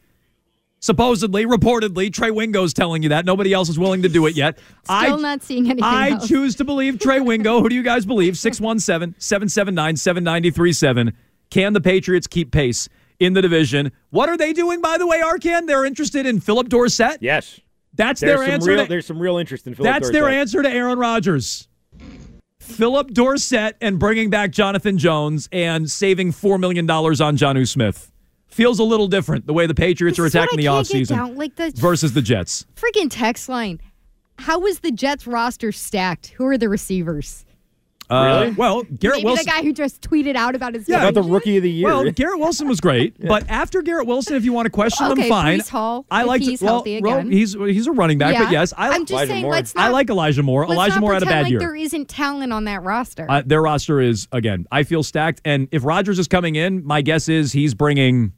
Supposedly, 0.79 1.45
reportedly, 1.45 2.11
Trey 2.11 2.31
Wingo's 2.31 2.73
telling 2.73 3.01
you 3.03 3.09
that. 3.09 3.25
Nobody 3.25 3.53
else 3.53 3.69
is 3.69 3.79
willing 3.79 4.01
to 4.01 4.09
do 4.09 4.25
it 4.25 4.35
yet. 4.35 4.59
Still 4.83 5.17
not 5.19 5.41
seeing 5.43 5.65
anything 5.65 5.83
I 5.83 6.09
else. 6.11 6.27
choose 6.27 6.55
to 6.55 6.63
believe 6.63 6.99
Trey 6.99 7.19
Wingo. 7.19 7.61
Who 7.61 7.69
do 7.69 7.75
you 7.75 7.83
guys 7.83 8.05
believe? 8.05 8.37
617 8.37 9.15
779 9.19 9.95
7937. 9.97 11.13
Can 11.49 11.73
the 11.73 11.81
Patriots 11.81 12.27
keep 12.27 12.51
pace 12.51 12.89
in 13.19 13.33
the 13.33 13.41
division? 13.41 13.91
What 14.09 14.29
are 14.29 14.37
they 14.37 14.51
doing, 14.51 14.81
by 14.81 14.97
the 14.97 15.07
way, 15.07 15.21
Arcand? 15.21 15.67
They're 15.67 15.85
interested 15.85 16.25
in 16.25 16.39
Philip 16.39 16.69
Dorsett? 16.69 17.17
Yes. 17.21 17.59
That's 17.93 18.19
There's 18.19 18.39
their 18.41 18.49
answer. 18.49 18.71
real, 18.71 18.83
to- 18.83 18.89
there's 18.89 19.05
some 19.05 19.19
real 19.19 19.37
interest 19.37 19.65
in 19.67 19.73
Philip 19.75 19.91
that's 19.91 20.11
their 20.11 20.27
answer 20.27 20.61
to 20.61 20.69
Aaron 20.69 20.99
Rodgers. 20.99 21.67
Philip 22.65 23.11
Dorsett 23.11 23.75
and 23.79 23.99
bringing 23.99 24.29
back 24.29 24.51
Jonathan 24.51 24.97
Jones 24.97 25.47
and 25.51 25.89
saving 25.89 26.31
$4 26.31 26.59
million 26.59 26.89
on 26.89 27.37
Jonnu 27.37 27.67
Smith. 27.67 28.11
Feels 28.47 28.79
a 28.79 28.83
little 28.83 29.07
different 29.07 29.45
the 29.47 29.53
way 29.53 29.67
the 29.67 29.75
Patriots 29.75 30.17
are 30.17 30.23
This 30.23 30.33
is 30.33 30.35
what 30.35 30.43
attacking 30.43 30.57
the 30.59 30.65
offseason 30.65 31.37
like 31.37 31.55
the- 31.55 31.71
versus 31.75 32.13
the 32.13 32.21
Jets. 32.21 32.65
Freaking 32.75 33.07
text 33.09 33.47
line. 33.49 33.79
How 34.39 34.59
was 34.59 34.79
the 34.79 34.91
Jets 34.91 35.27
roster 35.27 35.71
stacked? 35.71 36.27
Who 36.37 36.45
are 36.47 36.57
the 36.57 36.67
receivers? 36.69 37.45
Uh, 38.09 38.51
well, 38.57 38.83
Garrett 38.83 39.17
Maybe 39.17 39.25
Wilson. 39.25 39.45
the 39.45 39.51
guy 39.51 39.61
who 39.63 39.73
just 39.73 40.01
tweeted 40.01 40.35
out 40.35 40.55
about 40.55 40.73
his 40.75 40.87
Yeah, 40.87 41.09
decision? 41.09 41.31
rookie 41.31 41.57
of 41.57 41.63
the 41.63 41.71
year. 41.71 41.87
Well, 41.87 42.11
Garrett 42.11 42.39
Wilson 42.39 42.67
was 42.67 42.79
great, 42.79 43.15
but 43.27 43.49
after 43.49 43.81
Garrett 43.81 44.05
Wilson, 44.07 44.35
if 44.35 44.45
you 44.45 44.53
want 44.53 44.67
to 44.67 44.69
question 44.69 45.07
Okay, 45.07 45.21
them, 45.23 45.29
fine. 45.29 45.59
Breece 45.59 45.69
Hall, 45.69 46.05
I 46.11 46.23
like 46.23 46.41
he's 46.41 46.61
well, 46.61 46.73
healthy 46.75 46.97
again. 46.97 47.31
he's 47.31 47.53
he's 47.53 47.87
a 47.87 47.91
running 47.91 48.17
back, 48.17 48.33
Yeah. 48.33 48.43
but 48.43 48.51
yes, 48.51 48.73
I 48.77 48.89
I'm 48.89 49.05
just 49.05 49.27
saying, 49.27 49.45
let's 49.47 49.73
not, 49.75 49.85
I 49.85 49.89
like 49.89 50.09
Elijah 50.09 50.43
Moore. 50.43 50.61
Let's 50.67 50.73
Elijah 50.73 50.95
not 50.95 51.01
Moore 51.01 51.13
had 51.13 51.23
a 51.23 51.25
bad 51.25 51.43
like 51.43 51.51
year. 51.51 51.59
there 51.59 51.75
isn't 51.75 52.07
talent 52.09 52.53
on 52.53 52.65
that 52.65 52.83
roster. 52.83 53.25
Uh, 53.29 53.41
their 53.45 53.61
roster 53.61 53.99
is 54.01 54.27
again. 54.31 54.65
I 54.71 54.83
feel 54.83 55.01
stacked, 55.03 55.41
and 55.45 55.67
if 55.71 55.83
Rodgers 55.83 56.19
is 56.19 56.27
coming 56.27 56.55
in, 56.55 56.85
my 56.85 57.01
guess 57.01 57.27
is 57.29 57.51
he's 57.53 57.73
bringing. 57.73 58.33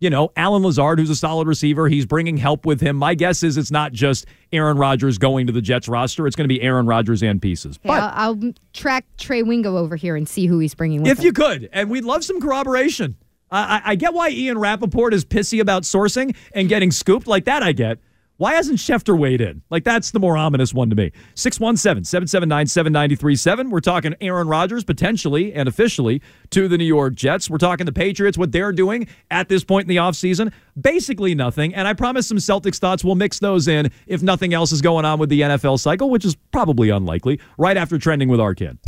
You 0.00 0.10
know, 0.10 0.30
Allen 0.36 0.62
Lazard, 0.62 1.00
who's 1.00 1.10
a 1.10 1.16
solid 1.16 1.48
receiver, 1.48 1.88
he's 1.88 2.06
bringing 2.06 2.36
help 2.36 2.64
with 2.64 2.80
him. 2.80 2.94
My 2.96 3.14
guess 3.14 3.42
is 3.42 3.56
it's 3.56 3.72
not 3.72 3.92
just 3.92 4.26
Aaron 4.52 4.76
Rodgers 4.78 5.18
going 5.18 5.48
to 5.48 5.52
the 5.52 5.60
Jets 5.60 5.88
roster; 5.88 6.26
it's 6.28 6.36
going 6.36 6.48
to 6.48 6.54
be 6.54 6.62
Aaron 6.62 6.86
Rodgers 6.86 7.20
and 7.22 7.42
pieces. 7.42 7.80
Okay, 7.84 7.92
I'll, 7.92 8.36
I'll 8.44 8.52
track 8.72 9.06
Trey 9.16 9.42
Wingo 9.42 9.76
over 9.76 9.96
here 9.96 10.14
and 10.14 10.28
see 10.28 10.46
who 10.46 10.60
he's 10.60 10.74
bringing 10.74 11.02
with 11.02 11.10
If 11.10 11.18
him. 11.18 11.24
you 11.24 11.32
could, 11.32 11.68
and 11.72 11.90
we'd 11.90 12.04
love 12.04 12.22
some 12.22 12.40
corroboration. 12.40 13.16
I, 13.50 13.58
I, 13.78 13.82
I 13.90 13.94
get 13.96 14.14
why 14.14 14.28
Ian 14.28 14.58
Rappaport 14.58 15.12
is 15.12 15.24
pissy 15.24 15.60
about 15.60 15.82
sourcing 15.82 16.36
and 16.52 16.68
getting 16.68 16.92
scooped 16.92 17.26
like 17.26 17.46
that. 17.46 17.64
I 17.64 17.72
get. 17.72 17.98
Why 18.38 18.54
hasn't 18.54 18.78
Schefter 18.78 19.18
weighed 19.18 19.40
in? 19.40 19.62
Like, 19.68 19.82
that's 19.82 20.12
the 20.12 20.20
more 20.20 20.36
ominous 20.36 20.72
one 20.72 20.90
to 20.90 20.96
me. 20.96 21.10
617 21.34 22.04
779 22.04 22.68
7937. 22.68 23.68
We're 23.68 23.80
talking 23.80 24.14
Aaron 24.20 24.46
Rodgers 24.46 24.84
potentially 24.84 25.52
and 25.52 25.68
officially 25.68 26.22
to 26.50 26.68
the 26.68 26.78
New 26.78 26.84
York 26.84 27.16
Jets. 27.16 27.50
We're 27.50 27.58
talking 27.58 27.84
the 27.84 27.92
Patriots, 27.92 28.38
what 28.38 28.52
they're 28.52 28.70
doing 28.70 29.08
at 29.32 29.48
this 29.48 29.64
point 29.64 29.86
in 29.86 29.88
the 29.88 29.96
offseason. 29.96 30.52
Basically 30.80 31.34
nothing. 31.34 31.74
And 31.74 31.88
I 31.88 31.94
promise 31.94 32.28
some 32.28 32.38
Celtics 32.38 32.78
thoughts. 32.78 33.02
We'll 33.02 33.16
mix 33.16 33.40
those 33.40 33.66
in 33.66 33.90
if 34.06 34.22
nothing 34.22 34.54
else 34.54 34.70
is 34.70 34.82
going 34.82 35.04
on 35.04 35.18
with 35.18 35.30
the 35.30 35.40
NFL 35.40 35.80
cycle, 35.80 36.08
which 36.08 36.24
is 36.24 36.36
probably 36.52 36.90
unlikely, 36.90 37.40
right 37.58 37.76
after 37.76 37.98
trending 37.98 38.28
with 38.28 38.38
Arcand. 38.38 38.78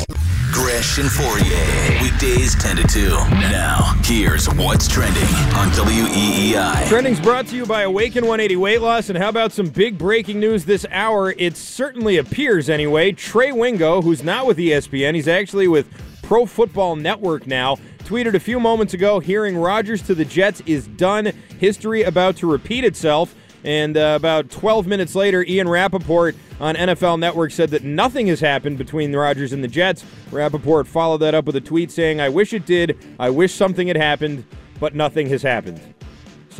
Gresh 0.53 0.60
and 0.81 1.11
Fauria. 1.11 2.03
Weekdays 2.03 2.55
10 2.55 2.77
to 2.77 2.83
2. 2.85 3.11
Now, 3.11 3.95
here's 4.03 4.47
what's 4.55 4.89
trending 4.89 5.23
on 5.55 5.69
WEEI. 5.73 6.89
Trending's 6.89 7.21
brought 7.21 7.47
to 7.49 7.57
you 7.57 7.67
by 7.67 7.83
Awaken 7.83 8.25
180 8.25 8.57
Weight 8.57 8.81
Loss. 8.81 9.11
And 9.11 9.19
how 9.19 9.29
about 9.29 9.53
some 9.53 9.69
big 9.69 9.99
breaking 9.99 10.41
news 10.41 10.65
this 10.65 10.87
hour? 10.91 11.35
It 11.37 11.59
certainly 11.59 12.17
appears, 12.17 12.71
anyway. 12.71 13.13
Trey 13.13 13.53
Wingo, 13.53 14.01
who's 14.01 14.23
not 14.23 14.47
with 14.47 14.57
ESPN, 14.57 15.15
he's 15.15 15.29
actually 15.29 15.69
with 15.69 15.87
Pro 16.23 16.47
Football 16.47 16.97
Network 16.97 17.47
now. 17.47 17.77
Tweeted 17.99 18.33
a 18.35 18.41
few 18.41 18.59
moments 18.59 18.95
ago, 18.95 19.21
hearing 19.21 19.59
Rodgers 19.59 20.01
to 20.03 20.15
the 20.15 20.25
Jets 20.25 20.63
is 20.65 20.87
done. 20.87 21.27
History 21.59 22.05
about 22.05 22.37
to 22.37 22.51
repeat 22.51 22.85
itself. 22.85 23.35
And 23.65 23.97
uh, 23.97 24.15
about 24.17 24.51
12 24.51 24.87
minutes 24.87 25.15
later, 25.15 25.45
Ian 25.47 25.67
Rappaport 25.67 26.35
on 26.61 26.75
NFL 26.77 27.19
Network 27.19 27.53
said 27.53 27.71
that 27.71 27.85
nothing 27.85 28.27
has 28.29 28.41
happened 28.41 28.79
between 28.79 29.13
the 29.13 29.19
Rodgers 29.19 29.53
and 29.53 29.63
the 29.63 29.69
Jets. 29.69 30.05
Rappaport 30.31 30.87
followed 30.87 31.19
that 31.19 31.35
up 31.35 31.45
with 31.45 31.57
a 31.57 31.61
tweet 31.61 31.91
saying, 31.91 32.21
I 32.21 32.29
wish 32.29 32.53
it 32.53 32.67
did. 32.67 32.99
I 33.19 33.31
wish 33.31 33.53
something 33.53 33.89
had 33.89 33.97
happened, 33.97 34.45
but 34.79 34.95
nothing 34.95 35.29
has 35.29 35.43
happened. 35.43 35.81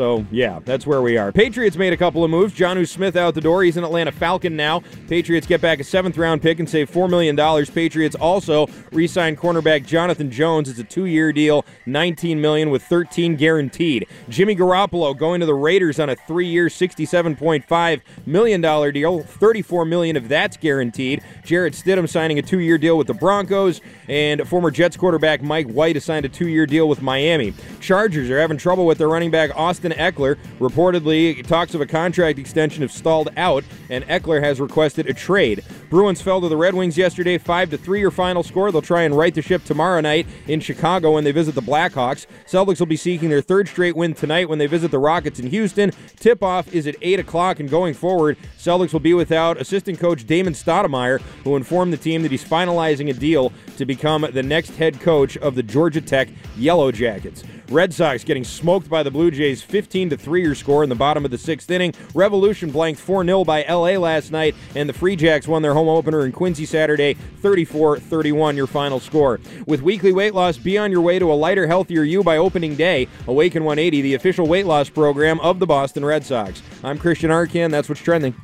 So, 0.01 0.25
yeah, 0.31 0.61
that's 0.65 0.87
where 0.87 1.03
we 1.03 1.19
are. 1.19 1.31
Patriots 1.31 1.77
made 1.77 1.93
a 1.93 1.97
couple 1.99 2.25
of 2.25 2.31
moves. 2.31 2.55
Jonnu 2.55 2.89
Smith 2.89 3.17
out 3.17 3.35
the 3.35 3.41
door. 3.43 3.65
He's 3.65 3.77
an 3.77 3.85
Atlanta 3.85 4.11
Falcon 4.11 4.57
now. 4.57 4.83
Patriots 5.09 5.47
get 5.47 5.61
back 5.61 5.79
a 5.79 5.85
seventh 5.85 6.17
round 6.17 6.41
pick 6.41 6.59
and 6.59 6.67
save 6.67 6.91
$4 6.91 7.11
million. 7.11 7.37
Patriots 7.67 8.17
also 8.17 8.67
re 8.93 9.07
signed 9.07 9.37
cornerback 9.37 9.85
Jonathan 9.85 10.31
Jones. 10.31 10.71
It's 10.71 10.79
a 10.79 10.85
two 10.85 11.05
year 11.05 11.35
deal, 11.35 11.67
19 11.85 12.41
million 12.41 12.71
with 12.71 12.83
13 12.85 13.37
guaranteed. 13.37 14.07
Jimmy 14.31 14.57
Garoppolo 14.57 15.15
going 15.15 15.41
to 15.41 15.45
the 15.45 15.53
Raiders 15.53 16.01
on 16.01 16.09
a 16.09 16.17
three 16.17 16.47
year, 16.47 16.69
$67.5 16.69 18.01
million 18.25 18.93
deal. 18.95 19.21
34 19.21 19.85
million 19.85 20.17
of 20.17 20.29
that's 20.29 20.57
guaranteed. 20.57 21.23
Jarrett 21.45 21.75
Stidham 21.75 22.09
signing 22.09 22.39
a 22.39 22.43
two 22.43 22.61
year 22.61 22.79
deal 22.79 22.97
with 22.97 23.07
the 23.07 23.13
Broncos. 23.13 23.83
And 24.09 24.49
former 24.49 24.71
Jets 24.71 24.97
quarterback 24.97 25.43
Mike 25.43 25.69
White 25.69 25.97
has 25.97 26.07
signed 26.07 26.25
a 26.25 26.31
two 26.31 26.49
year 26.49 26.65
deal 26.65 26.89
with 26.89 27.03
Miami. 27.03 27.53
Chargers 27.81 28.31
are 28.31 28.41
having 28.41 28.57
trouble 28.57 28.87
with 28.87 28.97
their 28.97 29.11
running 29.11 29.31
back 29.31 29.51
Austin 29.55 29.90
Ekeler. 29.93 30.37
Reportedly, 30.59 31.47
talks 31.47 31.75
of 31.75 31.81
a 31.81 31.87
contract 31.87 32.39
extension 32.39 32.83
have 32.83 32.93
stalled 32.93 33.31
out, 33.37 33.65
and 33.89 34.05
Ekeler 34.07 34.43
has 34.43 34.61
requested 34.61 35.09
a 35.09 35.15
trade. 35.15 35.65
Bruins 35.89 36.23
fell 36.23 36.41
to 36.41 36.49
the 36.49 36.57
Red 36.57 36.75
Wings 36.75 36.97
yesterday, 36.97 37.39
5 37.39 37.71
to 37.71 37.79
3 37.79 38.01
your 38.01 38.11
final 38.11 38.43
score. 38.43 38.71
They'll 38.71 38.83
try 38.83 39.03
and 39.03 39.17
right 39.17 39.35
the 39.35 39.43
ship 39.43 39.65
tomorrow 39.65 40.01
night 40.01 40.27
in 40.47 40.61
Chicago 40.61 41.13
when 41.13 41.25
they 41.25 41.33
visit 41.33 41.55
the 41.55 41.63
Blackhawks. 41.63 42.27
Celtics 42.47 42.79
will 42.79 42.87
be 42.87 42.97
seeking 42.97 43.29
their 43.29 43.41
third 43.41 43.69
straight 43.69 43.97
win 43.97 44.15
tonight 44.15 44.49
when 44.49 44.59
they 44.59 44.67
visit 44.67 44.91
the 44.91 44.99
Rockets 44.99 45.41
in 45.41 45.49
Houston. 45.49 45.93
Tip 46.17 46.43
off 46.43 46.73
is 46.73 46.87
at 46.87 46.97
8 47.03 47.21
o'clock, 47.21 47.61
and 47.61 47.69
going 47.69 47.95
forward, 47.95 48.37
Celtics 48.59 48.93
will 48.93 49.01
be 49.01 49.15
without 49.15 49.61
assistant 49.61 49.99
coach 49.99 50.27
Damon 50.27 50.53
Stoudamire, 50.53 51.21
who 51.45 51.57
informed 51.57 51.93
the 51.93 51.97
team 51.97 52.23
that 52.23 52.31
he's 52.31 52.45
finalizing 52.45 53.11
a 53.11 53.13
deal 53.13 53.53
to 53.77 53.85
become 53.85 54.27
the 54.33 54.43
next 54.43 54.77
head 54.77 55.01
coach 55.01 55.37
of 55.39 55.55
the 55.55 55.63
Georgia 55.63 56.01
Tech 56.01 56.29
Yellow 56.57 56.93
Jackets. 56.93 57.43
Red 57.71 57.95
Sox 57.95 58.25
getting 58.25 58.43
smoked 58.43 58.89
by 58.89 59.05
the 59.05 59.13
Blue 59.13 59.31
Jays 59.31 59.63
15 59.63 60.11
to 60.11 60.17
3 60.17 60.43
your 60.43 60.57
score 60.57 60.83
in 60.83 60.89
the 60.89 60.97
bottom 60.97 61.25
of 61.25 61.31
the 61.31 61.39
sixth 61.39 61.71
inning. 61.71 61.95
Revolution 62.15 62.71
blanked 62.73 63.01
4 63.01 63.25
0 63.25 63.45
by 63.45 63.63
LA 63.63 63.97
last 63.97 64.33
night, 64.33 64.57
and 64.75 64.89
the 64.89 64.93
Free 64.93 65.15
Jacks 65.15 65.47
won 65.47 65.63
their 65.63 65.73
home 65.73 65.89
opener 65.89 66.27
in 66.27 66.33
Quincy 66.33 66.67
Saturday 66.67 67.15
34 67.15 68.01
31 68.01 68.57
your 68.57 68.67
final 68.67 68.99
score. 68.99 69.39
With 69.67 69.83
weekly 69.83 70.13
weight 70.13 70.35
loss, 70.35 70.59
be 70.59 70.79
on 70.79 70.91
your 70.91 71.01
way 71.01 71.21
to 71.21 71.33
a 71.33 71.35
lighter, 71.35 71.69
healthier 71.69 72.03
you 72.03 72.25
by 72.25 72.39
opening 72.39 72.75
day. 72.75 73.07
Awaken 73.29 73.63
180, 73.63 74.03
the 74.03 74.15
official 74.15 74.49
weight 74.49 74.67
loss 74.67 74.91
program 74.91 75.39
of 75.39 75.61
the 75.61 75.67
Boston 75.67 76.05
Red 76.05 76.25
Sox. 76.25 76.63
I'm 76.83 76.99
Christian 76.99 77.31
Arcand. 77.31 77.71
That's 77.71 77.89
what's 77.89 78.01
trending. 78.01 78.35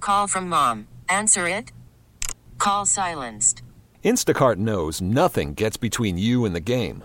Call 0.00 0.26
from 0.26 0.48
mom. 0.48 0.88
Answer 1.10 1.48
it. 1.50 1.70
Call 2.56 2.86
silenced. 2.86 3.62
Instacart 4.02 4.56
knows 4.56 5.02
nothing 5.02 5.52
gets 5.52 5.76
between 5.76 6.16
you 6.16 6.46
and 6.46 6.54
the 6.54 6.60
game. 6.60 7.04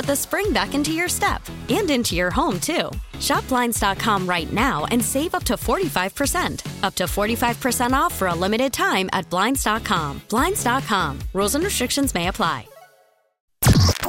the 0.05 0.15
spring 0.15 0.53
back 0.53 0.73
into 0.75 0.91
your 0.93 1.09
step 1.09 1.41
and 1.69 1.89
into 1.89 2.15
your 2.15 2.31
home, 2.31 2.59
too. 2.59 2.89
Shop 3.19 3.47
Blinds.com 3.47 4.27
right 4.27 4.51
now 4.51 4.85
and 4.91 5.03
save 5.03 5.35
up 5.35 5.43
to 5.43 5.53
45%. 5.55 6.83
Up 6.83 6.95
to 6.95 7.03
45% 7.05 7.91
off 7.93 8.13
for 8.13 8.27
a 8.27 8.35
limited 8.35 8.71
time 8.73 9.09
at 9.13 9.29
Blinds.com. 9.29 10.21
Blinds.com. 10.29 11.19
Rules 11.33 11.55
and 11.55 11.63
restrictions 11.63 12.13
may 12.13 12.27
apply. 12.27 12.67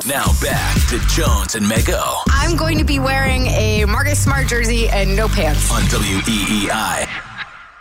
Now 0.06 0.26
back 0.40 0.74
to 0.88 0.98
Jones 1.14 1.54
and 1.54 1.64
Mego 1.64 2.02
I'm 2.28 2.56
going 2.56 2.76
to 2.78 2.84
be 2.84 2.98
wearing 2.98 3.46
a 3.46 3.84
Marcus 3.84 4.18
Smart 4.18 4.48
jersey 4.48 4.88
and 4.88 5.14
no 5.14 5.28
pants. 5.28 5.70
on 5.70 5.82
E 5.82 5.86
WEEI. 5.86 7.04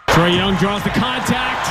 Trae 0.08 0.36
Young 0.36 0.56
draws 0.58 0.84
the 0.84 0.89
contact. 0.91 1.65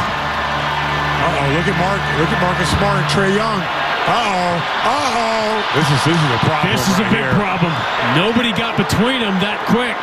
Uh-oh, 1.20 1.54
look 1.54 1.68
at 1.68 1.78
Mark. 1.78 2.00
Look 2.18 2.30
at 2.30 2.42
Marcus 2.42 2.68
Smart 2.70 2.96
and 2.98 3.06
Trae 3.10 3.36
Young. 3.36 3.79
Uh-oh. 4.08 4.56
Uh-oh. 4.88 5.60
This 5.76 5.88
is 5.92 6.00
this 6.08 6.18
is 6.18 6.30
a 6.34 6.40
problem. 6.46 6.72
This 6.72 6.84
is 6.88 6.98
a 6.98 7.08
big 7.12 7.24
here. 7.26 7.36
problem. 7.36 7.72
Nobody 8.16 8.50
got 8.56 8.74
between 8.80 9.20
them 9.20 9.36
that 9.44 9.60
quick. 9.70 9.94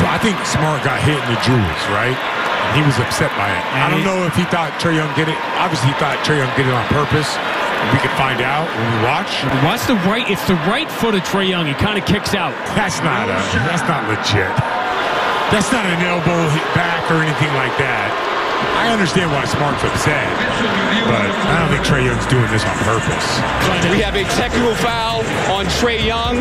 So 0.00 0.08
I 0.08 0.18
think 0.18 0.34
Smart 0.48 0.80
got 0.82 0.98
hit 1.02 1.18
in 1.20 1.28
the 1.30 1.40
jewels, 1.44 1.82
right? 1.92 2.16
And 2.16 2.72
he 2.78 2.82
was 2.86 2.96
upset 2.98 3.30
by 3.36 3.50
it. 3.52 3.62
I 3.76 3.90
don't 3.90 4.06
know 4.06 4.24
if 4.24 4.32
he 4.34 4.46
thought 4.48 4.72
Trae 4.80 4.96
Young 4.96 5.12
did 5.12 5.28
it. 5.28 5.36
Obviously, 5.60 5.92
he 5.92 5.96
thought 6.00 6.16
Trae 6.24 6.40
Young 6.40 6.50
did 6.56 6.66
it 6.66 6.74
on 6.74 6.86
purpose. 6.88 7.28
We 7.92 7.98
could 7.98 8.14
find 8.14 8.40
out 8.40 8.70
when 8.70 8.86
we 8.94 8.98
watch. 9.04 9.42
Watch 9.66 9.84
the 9.90 9.98
right. 10.08 10.24
It's 10.30 10.46
the 10.46 10.56
right 10.70 10.86
foot 10.88 11.18
of 11.18 11.22
Trae 11.26 11.50
Young. 11.50 11.66
He 11.66 11.74
kind 11.74 11.98
of 11.98 12.06
kicks 12.06 12.32
out. 12.32 12.54
That's 12.78 13.02
not 13.02 13.28
a. 13.28 13.36
That's 13.66 13.84
not 13.90 14.06
legit. 14.08 14.54
That's 15.52 15.68
not 15.68 15.84
an 15.84 16.00
elbow 16.00 16.48
hit 16.48 16.64
back 16.72 17.04
or 17.12 17.20
anything 17.20 17.52
like 17.58 17.76
that. 17.76 18.08
I 18.78 18.92
understand 18.92 19.30
why 19.30 19.44
Smart's 19.44 19.82
upset, 19.84 20.26
but 21.06 21.20
I 21.20 21.58
don't 21.60 21.70
think 21.70 21.86
Trae 21.86 22.04
Young's 22.04 22.26
doing 22.26 22.50
this 22.50 22.64
on 22.64 22.76
purpose. 22.78 23.26
We 23.90 24.00
have 24.02 24.14
a 24.14 24.24
technical 24.36 24.74
foul 24.76 25.20
on 25.52 25.66
Trae 25.66 26.04
Young. 26.04 26.36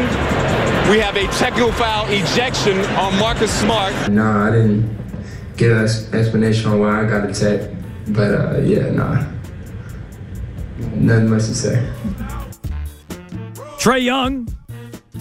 We 0.90 1.00
have 1.00 1.16
a 1.16 1.28
technical 1.38 1.72
foul 1.72 2.08
ejection 2.10 2.80
on 2.96 3.18
Marcus 3.20 3.52
Smart. 3.52 3.94
Nah, 4.10 4.48
I 4.48 4.52
didn't 4.52 4.98
get 5.58 5.72
an 5.72 5.86
explanation 5.86 6.72
on 6.72 6.80
why 6.80 7.02
I 7.02 7.10
got 7.10 7.30
attacked. 7.30 7.74
But 8.08 8.34
uh, 8.34 8.58
yeah, 8.60 8.90
nah. 8.90 9.24
Nothing 10.96 11.30
much 11.30 11.46
to 11.46 11.56
say. 11.56 11.90
Trae 13.78 14.04
Young, 14.04 14.48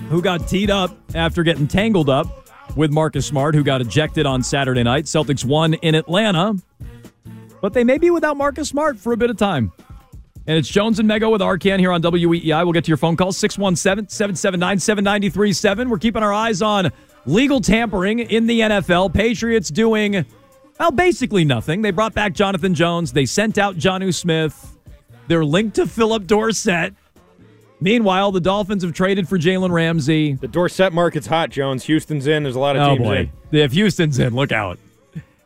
who 0.08 0.22
got 0.22 0.48
teed 0.48 0.70
up 0.70 0.96
after 1.14 1.42
getting 1.42 1.68
tangled 1.68 2.08
up 2.08 2.48
with 2.76 2.90
Marcus 2.90 3.26
Smart, 3.26 3.54
who 3.54 3.62
got 3.62 3.80
ejected 3.80 4.26
on 4.26 4.42
Saturday 4.42 4.82
night. 4.82 5.04
Celtics 5.04 5.44
won 5.44 5.74
in 5.74 5.94
Atlanta, 5.94 6.54
but 7.60 7.72
they 7.72 7.84
may 7.84 7.98
be 7.98 8.10
without 8.10 8.36
Marcus 8.36 8.68
Smart 8.68 8.98
for 8.98 9.12
a 9.12 9.16
bit 9.16 9.30
of 9.30 9.36
time. 9.36 9.72
And 10.46 10.56
it's 10.58 10.68
Jones 10.68 10.98
and 10.98 11.08
Mego 11.08 11.30
with 11.30 11.40
Arcand 11.42 11.78
here 11.78 11.92
on 11.92 12.02
WEEI. 12.02 12.64
We'll 12.64 12.72
get 12.72 12.84
to 12.84 12.88
your 12.88 12.96
phone 12.96 13.16
calls 13.16 13.36
617 13.38 14.08
779 14.08 14.78
7937. 14.80 15.88
We're 15.90 15.98
keeping 15.98 16.22
our 16.22 16.32
eyes 16.32 16.62
on 16.62 16.90
Legal 17.26 17.60
tampering 17.60 18.18
in 18.20 18.46
the 18.46 18.60
NFL. 18.60 19.12
Patriots 19.12 19.68
doing, 19.68 20.24
well, 20.78 20.90
basically 20.90 21.44
nothing. 21.44 21.82
They 21.82 21.90
brought 21.90 22.14
back 22.14 22.32
Jonathan 22.32 22.74
Jones. 22.74 23.12
They 23.12 23.26
sent 23.26 23.58
out 23.58 23.76
Jonnu 23.76 24.12
Smith. 24.14 24.76
They're 25.28 25.44
linked 25.44 25.76
to 25.76 25.86
Philip 25.86 26.26
Dorsett. 26.26 26.94
Meanwhile, 27.82 28.32
the 28.32 28.40
Dolphins 28.40 28.82
have 28.82 28.92
traded 28.92 29.28
for 29.28 29.38
Jalen 29.38 29.70
Ramsey. 29.70 30.32
The 30.34 30.48
Dorsett 30.48 30.92
market's 30.92 31.26
hot, 31.26 31.50
Jones. 31.50 31.84
Houston's 31.84 32.26
in. 32.26 32.42
There's 32.42 32.56
a 32.56 32.60
lot 32.60 32.76
of 32.76 32.82
Oh 32.82 32.96
teams 32.96 33.02
boy, 33.06 33.30
in. 33.52 33.58
if 33.58 33.72
Houston's 33.72 34.18
in, 34.18 34.34
look 34.34 34.52
out. 34.52 34.78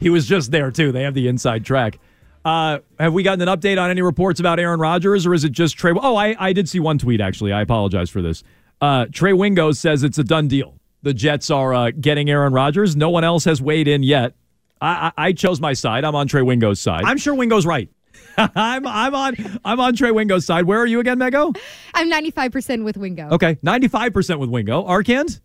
He 0.00 0.11
was 0.11 0.26
just 0.26 0.50
there 0.50 0.70
too. 0.70 0.92
They 0.92 1.02
have 1.02 1.14
the 1.14 1.28
inside 1.28 1.64
track. 1.64 1.98
Uh, 2.44 2.80
have 2.98 3.14
we 3.14 3.22
gotten 3.22 3.46
an 3.46 3.59
update 3.59 3.80
on 3.80 3.90
any 3.90 4.02
reports 4.02 4.38
about 4.38 4.61
Aaron 4.61 4.78
Rodgers, 4.78 5.24
or 5.26 5.33
is 5.33 5.44
it 5.44 5.52
just 5.52 5.78
Trey? 5.78 5.92
Oh, 5.96 6.16
I, 6.16 6.37
I 6.38 6.52
did 6.52 6.68
see 6.68 6.78
one 6.78 6.98
tweet 6.98 7.20
actually. 7.20 7.52
I 7.52 7.62
apologize 7.62 8.11
for 8.11 8.20
this. 8.20 8.44
Uh, 8.80 9.07
Trey 9.12 9.33
Wingo 9.33 9.72
says 9.72 10.02
it's 10.02 10.18
a 10.18 10.24
done 10.24 10.46
deal. 10.48 10.74
The 11.02 11.14
Jets 11.14 11.50
are 11.50 11.72
uh, 11.72 11.90
getting 11.98 12.28
Aaron 12.28 12.52
Rodgers. 12.52 12.96
No 12.96 13.09
one 13.11 13.24
else 13.24 13.44
has 13.44 13.62
weighed 13.62 13.88
in 13.88 14.02
yet. 14.02 14.35
I, 14.80 15.12
I, 15.16 15.28
I 15.28 15.33
chose 15.33 15.61
my 15.61 15.72
side. 15.72 16.04
I'm 16.04 16.14
on 16.14 16.28
Trey 16.28 16.42
Wingo's 16.42 16.80
side. 16.80 17.04
I'm 17.04 17.16
sure 17.16 17.35
Wingo's 17.35 17.64
right. 17.64 17.88
I'm 18.37 18.87
I'm 18.87 19.14
on 19.14 19.37
I'm 19.64 19.80
on 19.80 19.94
Trey 19.96 20.11
Wingo's 20.11 20.44
side. 20.44 20.64
Where 20.64 20.78
are 20.78 20.87
you 20.87 21.00
again, 21.00 21.18
Mego? 21.18 21.57
I'm 21.94 22.11
95% 22.11 22.85
with 22.85 22.96
Wingo. 22.96 23.28
Okay, 23.30 23.54
95% 23.57 24.38
with 24.38 24.50
Wingo. 24.50 24.85
Arcand? 24.85 25.40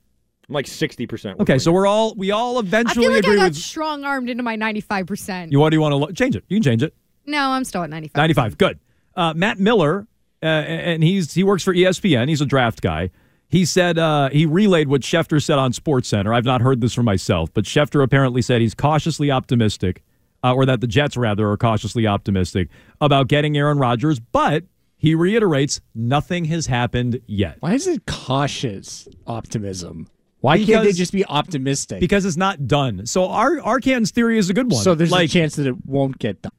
I'm 0.49 0.53
like 0.53 0.65
60%. 0.65 1.39
Okay, 1.39 1.59
so 1.59 1.71
we're 1.71 1.85
all 1.87 2.15
we 2.15 2.31
all 2.31 2.59
eventually 2.59 3.05
I 3.05 3.09
eventually 3.09 3.11
feel 3.11 3.11
like 3.13 3.25
I 3.25 3.27
agree 3.27 3.37
got 3.37 3.47
with. 3.49 3.55
strong 3.57 4.03
armed 4.03 4.29
into 4.29 4.43
my 4.43 4.57
95%. 4.57 5.51
You 5.51 5.59
what 5.59 5.69
do 5.69 5.75
you 5.75 5.81
want 5.81 5.91
to 5.93 5.95
lo- 5.97 6.11
change 6.11 6.35
it? 6.35 6.43
You 6.49 6.57
can 6.57 6.63
change 6.63 6.83
it. 6.83 6.93
no, 7.25 7.51
I'm 7.51 7.63
still 7.63 7.83
at 7.83 7.89
95. 7.89 8.15
95. 8.17 8.57
Good. 8.57 8.79
Uh, 9.15 9.33
Matt 9.35 9.59
Miller, 9.59 10.07
uh, 10.41 10.45
and 10.45 11.03
he's 11.03 11.33
he 11.33 11.43
works 11.43 11.63
for 11.63 11.73
ESPN. 11.73 12.29
He's 12.29 12.41
a 12.41 12.45
draft 12.45 12.81
guy. 12.81 13.11
He 13.47 13.65
said 13.65 13.97
uh, 13.97 14.29
he 14.29 14.45
relayed 14.45 14.87
what 14.87 15.01
Schefter 15.01 15.43
said 15.43 15.59
on 15.59 15.71
SportsCenter. 15.71 16.35
I've 16.35 16.45
not 16.45 16.61
heard 16.61 16.81
this 16.81 16.93
for 16.93 17.03
myself, 17.03 17.51
but 17.53 17.65
Schefter 17.65 18.01
apparently 18.03 18.41
said 18.41 18.61
he's 18.61 18.75
cautiously 18.75 19.29
optimistic, 19.31 20.03
uh, 20.43 20.53
or 20.53 20.65
that 20.65 20.81
the 20.81 20.87
Jets 20.87 21.17
rather 21.17 21.49
are 21.49 21.57
cautiously 21.57 22.07
optimistic 22.07 22.69
about 23.01 23.27
getting 23.27 23.57
Aaron 23.57 23.77
Rodgers. 23.79 24.19
But 24.19 24.65
he 24.97 25.15
reiterates 25.15 25.81
nothing 25.95 26.45
has 26.45 26.67
happened 26.67 27.21
yet. 27.27 27.57
Why 27.59 27.73
is 27.73 27.87
it 27.87 28.05
cautious 28.05 29.07
optimism? 29.27 30.07
Why 30.41 30.63
can't 30.63 30.83
they 30.85 30.93
just 30.93 31.11
be 31.11 31.25
optimistic? 31.25 31.99
Because 31.99 32.25
it's 32.25 32.37
not 32.37 32.67
done. 32.67 33.05
So 33.05 33.25
our 33.27 33.59
Arcand's 33.59 34.11
theory 34.11 34.37
is 34.37 34.49
a 34.49 34.53
good 34.53 34.71
one. 34.71 34.83
so 34.83 34.95
there's 34.95 35.11
like, 35.11 35.29
a 35.29 35.33
chance 35.33 35.55
that 35.57 35.67
it 35.67 35.75
won't 35.85 36.17
get 36.19 36.41
done. 36.41 36.51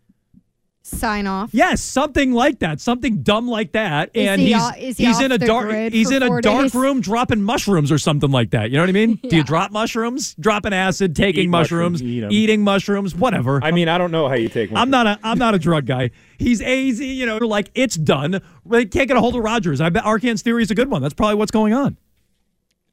Sign 0.83 1.27
off. 1.27 1.51
Yes, 1.53 1.81
something 1.83 2.33
like 2.33 2.59
that, 2.61 2.81
something 2.81 3.23
dumb 3.23 3.47
like 3.47 3.73
that, 3.73 4.11
Is 4.12 4.27
and 4.29 4.40
he 4.40 4.53
he's 4.55 4.62
o- 4.62 4.71
is 4.77 4.97
he 4.99 5.05
he's 5.05 5.21
in 5.21 5.31
a 5.31 5.38
dark 5.38 5.71
he's 5.93 6.11
in 6.11 6.23
a 6.23 6.40
dark 6.40 6.62
days? 6.64 6.75
room 6.75 7.01
dropping 7.01 7.43
mushrooms 7.43 7.93
or 7.93 7.99
something 7.99 8.31
like 8.31 8.51
that. 8.51 8.71
You 8.71 8.79
know 8.79 8.83
what 8.83 8.88
I 8.88 8.93
mean? 8.93 9.21
yeah. 9.23 9.31
Do 9.31 9.37
you 9.37 9.45
drop 9.45 9.71
mushrooms, 9.73 10.35
dropping 10.40 10.73
acid, 10.73 11.14
taking 11.14 11.45
Eat 11.45 11.49
mushrooms, 11.49 12.01
mushrooms, 12.03 12.03
eat 12.03 12.25
'em. 12.25 12.33
eating 12.33 12.64
mushrooms, 12.64 13.14
whatever? 13.14 13.62
I 13.62 13.71
mean, 13.71 13.88
I 13.88 13.99
don't 13.99 14.11
know 14.11 14.27
how 14.29 14.35
you 14.35 14.49
take 14.49 14.71
one. 14.73 14.81
I'm 14.81 14.90
not 14.90 15.07
a 15.07 15.19
I'm 15.23 15.38
not 15.38 15.55
a 15.55 15.59
drug 15.61 15.85
guy. 15.87 16.11
He's 16.38 16.61
AZ, 16.61 16.99
you 16.99 17.25
know, 17.27 17.37
like 17.38 17.71
it's 17.75 17.95
done. 17.95 18.40
They 18.66 18.87
can't 18.87 19.07
get 19.07 19.16
a 19.16 19.21
hold 19.21 19.37
of 19.37 19.45
Rodgers. 19.45 19.81
I 19.81 19.90
bet 19.90 20.05
Arcand's 20.05 20.43
theory 20.43 20.62
is 20.62 20.71
a 20.71 20.75
good 20.75 20.90
one. 20.90 21.03
That's 21.03 21.14
probably 21.14 21.37
what's 21.37 21.53
going 21.53 21.73
on. 21.75 21.99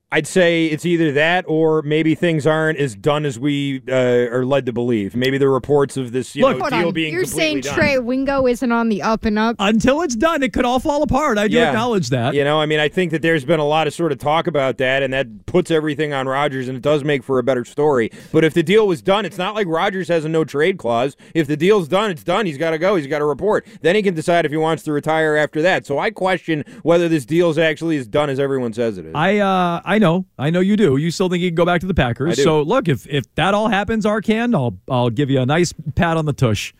I'd 0.10 0.26
say 0.26 0.68
it's 0.68 0.86
either 0.86 1.12
that 1.12 1.44
or 1.50 1.82
maybe 1.82 2.16
things 2.16 2.48
aren't 2.48 2.80
as 2.80 2.96
done 2.96 3.26
as 3.26 3.38
we 3.38 3.82
uh, 3.90 3.94
are 4.32 4.46
led 4.46 4.66
to 4.68 4.72
believe. 4.72 5.18
Maybe 5.18 5.38
the 5.38 5.50
reports 5.50 5.98
of 5.98 6.14
this 6.14 6.34
you 6.34 6.44
know, 6.44 6.58
Hold 6.58 6.70
deal 6.70 6.88
on. 6.88 6.94
being 6.94 7.14
You're 7.14 7.26
saying 7.26 7.60
done. 7.60 7.76
Trey 7.76 8.00
Wingo 8.00 8.48
isn't 8.48 8.72
on 8.72 8.88
the 8.88 9.02
up 9.02 9.26
and 9.26 9.38
up? 9.38 9.58
Until 9.60 10.02
it's 10.04 10.16
done, 10.16 10.44
it 10.44 10.54
could 10.54 10.64
all 10.64 10.80
fall 10.80 11.04
apart. 11.04 11.38
I 11.38 11.50
do 11.50 11.58
Yeah. 11.58 11.68
acknowledge 11.72 12.08
that. 12.12 12.34
You 12.36 12.46
know, 12.46 12.58
I 12.62 12.66
mean, 12.66 12.80
I 12.80 12.88
think 12.88 13.12
that 13.12 13.22
there's 13.22 13.44
been 13.44 13.60
a 13.60 13.66
lot 13.68 13.86
of 13.86 13.94
sort 13.94 14.14
of 14.14 14.18
talk 14.18 14.48
about 14.48 14.78
that, 14.78 15.04
and 15.04 15.12
that 15.12 15.46
puts 15.46 15.72
everything 15.72 16.14
on 16.14 16.26
Rodgers, 16.26 16.70
and 16.70 16.78
it 16.78 16.82
does 16.84 17.04
make 17.04 17.22
for 17.22 17.38
a 17.38 17.44
better 17.44 17.66
story. 17.66 18.10
But 18.32 18.46
if 18.46 18.54
the 18.54 18.64
deal 18.64 18.88
was 18.88 19.02
done, 19.02 19.26
it's 19.26 19.38
not 19.38 19.56
like 19.56 19.68
Rodgers 19.68 20.08
has 20.08 20.24
a 20.24 20.30
no 20.30 20.46
trade 20.46 20.78
clause. 20.78 21.18
If 21.34 21.48
the 21.48 21.58
deal's 21.58 21.90
done, 21.90 22.12
it's 22.12 22.24
done. 22.24 22.46
He's 22.46 22.58
got 22.58 22.72
to 22.72 22.78
go. 22.78 22.96
He's 22.96 23.08
got 23.08 23.20
to 23.20 23.26
report. 23.26 23.68
Then 23.82 23.96
he 23.98 24.02
can 24.02 24.14
decide 24.14 24.46
if 24.46 24.52
he 24.52 24.58
wants 24.58 24.84
to 24.84 24.94
retire 24.94 25.36
after 25.36 25.62
that. 25.64 25.86
So 25.86 26.00
I 26.00 26.12
question 26.12 26.64
whether 26.84 27.10
this 27.10 27.26
deal's 27.26 27.58
actually 27.58 27.98
as 27.98 28.08
done 28.08 28.30
as 28.30 28.40
everyone 28.40 28.72
says 28.72 28.98
it 28.98 29.06
is. 29.08 29.12
I 29.14 29.40
uh 29.40 29.82
I 29.84 29.97
know. 30.00 30.26
I 30.38 30.50
know 30.50 30.60
you 30.60 30.76
do. 30.76 30.98
You 30.98 31.12
still 31.12 31.30
think 31.30 31.42
he 31.42 31.50
can 31.50 31.56
go 31.56 31.66
back 31.66 31.82
to 31.82 31.88
the 31.88 31.94
Packers. 31.94 32.40
I. 32.40 32.44
So 32.44 32.62
look, 32.62 32.88
if 32.88 33.08
if 33.08 33.34
that 33.36 33.54
all 33.54 33.68
happens, 33.68 34.06
Arcand, 34.06 34.56
I'll 34.56 34.78
I'll 34.90 35.10
give 35.10 35.30
you 35.30 35.40
a 35.42 35.46
nice 35.46 35.74
pat 35.96 36.18
on 36.18 36.26
the 36.26 36.34
tush. 36.34 36.74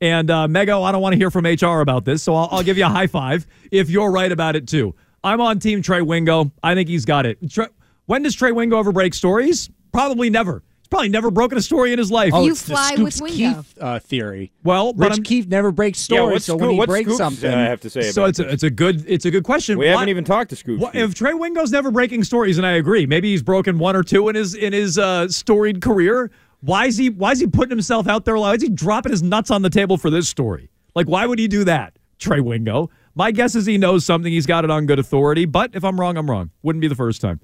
And 0.00 0.30
uh 0.30 0.46
Mego, 0.46 0.84
I 0.84 0.92
don't 0.92 1.02
want 1.02 1.12
to 1.14 1.18
hear 1.18 1.30
from 1.30 1.44
HR 1.44 1.80
about 1.80 2.04
this, 2.04 2.22
so 2.22 2.34
I'll, 2.34 2.48
I'll 2.50 2.62
give 2.62 2.78
you 2.78 2.84
a 2.84 2.88
high 2.88 3.06
five 3.08 3.46
if 3.70 3.90
you're 3.90 4.10
right 4.10 4.30
about 4.30 4.56
it 4.56 4.68
too. 4.68 4.94
I'm 5.24 5.40
on 5.40 5.58
team 5.58 5.82
Trey 5.82 6.02
Wingo. 6.02 6.52
I 6.62 6.74
think 6.74 6.88
he's 6.88 7.04
got 7.04 7.26
it. 7.26 7.38
Tre- 7.50 7.66
when 8.06 8.22
does 8.22 8.34
Trey 8.34 8.52
Wingo 8.52 8.78
ever 8.78 8.92
break 8.92 9.12
stories? 9.14 9.68
Probably 9.92 10.30
never. 10.30 10.62
He's 10.88 10.90
probably 10.90 11.10
never 11.10 11.30
broken 11.30 11.58
a 11.58 11.60
story 11.60 11.92
in 11.92 11.98
his 11.98 12.10
life. 12.10 12.32
Oh, 12.32 12.44
You 12.46 12.52
it's 12.52 12.62
fly 12.62 12.96
the 12.96 13.04
with 13.04 13.12
Scoops 13.12 13.36
Wingo. 13.38 13.56
Keith 13.62 13.74
uh, 13.78 13.98
theory. 13.98 14.52
Well, 14.64 14.94
but 14.94 15.08
Rich 15.10 15.18
I'm- 15.18 15.22
Keefe 15.22 15.46
never 15.46 15.70
breaks 15.70 15.98
stories, 15.98 16.32
what's 16.32 16.44
so 16.46 16.52
Scoop- 16.56 16.62
when 16.62 16.80
he 16.80 16.86
breaks 16.86 17.04
Scoops, 17.08 17.18
something, 17.18 17.52
uh, 17.52 17.56
I 17.58 17.60
have 17.64 17.80
to 17.82 17.90
say 17.90 18.10
so 18.10 18.24
it's 18.24 18.38
a, 18.38 18.48
it's 18.50 18.62
a 18.62 18.70
good 18.70 19.04
it's 19.06 19.26
a 19.26 19.30
good 19.30 19.44
question. 19.44 19.76
We 19.78 19.84
Why- 19.84 19.90
haven't 19.92 20.08
even 20.08 20.24
talked 20.24 20.48
to 20.48 20.56
Scoop. 20.56 20.80
What, 20.80 20.94
if 20.94 21.12
Trey 21.14 21.34
Wingo's 21.34 21.70
never 21.70 21.90
breaking 21.90 22.24
stories, 22.24 22.56
and 22.56 22.66
I 22.66 22.72
agree, 22.72 23.04
maybe 23.04 23.30
he's 23.30 23.42
broken 23.42 23.78
one 23.78 23.96
or 23.96 24.02
two 24.02 24.30
in 24.30 24.34
his 24.34 24.54
in 24.54 24.72
his 24.72 24.96
uh, 24.96 25.28
storied 25.28 25.82
career. 25.82 26.30
Why 26.62 26.86
is 26.86 26.96
he 26.96 27.10
Why 27.10 27.32
is 27.32 27.40
he 27.40 27.46
putting 27.46 27.70
himself 27.70 28.08
out 28.08 28.24
there? 28.24 28.38
Why 28.38 28.54
is 28.54 28.62
he 28.62 28.70
dropping 28.70 29.12
his 29.12 29.22
nuts 29.22 29.50
on 29.50 29.60
the 29.60 29.70
table 29.70 29.98
for 29.98 30.08
this 30.08 30.26
story? 30.26 30.70
Like, 30.94 31.06
why 31.06 31.26
would 31.26 31.38
he 31.38 31.48
do 31.48 31.64
that, 31.64 31.98
Trey 32.18 32.40
Wingo? 32.40 32.88
My 33.14 33.30
guess 33.30 33.54
is 33.54 33.66
he 33.66 33.76
knows 33.76 34.06
something. 34.06 34.32
He's 34.32 34.46
got 34.46 34.64
it 34.64 34.70
on 34.70 34.86
good 34.86 34.98
authority. 34.98 35.44
But 35.44 35.72
if 35.74 35.84
I'm 35.84 36.00
wrong, 36.00 36.16
I'm 36.16 36.30
wrong. 36.30 36.50
Wouldn't 36.62 36.80
be 36.80 36.88
the 36.88 36.94
first 36.94 37.20
time. 37.20 37.40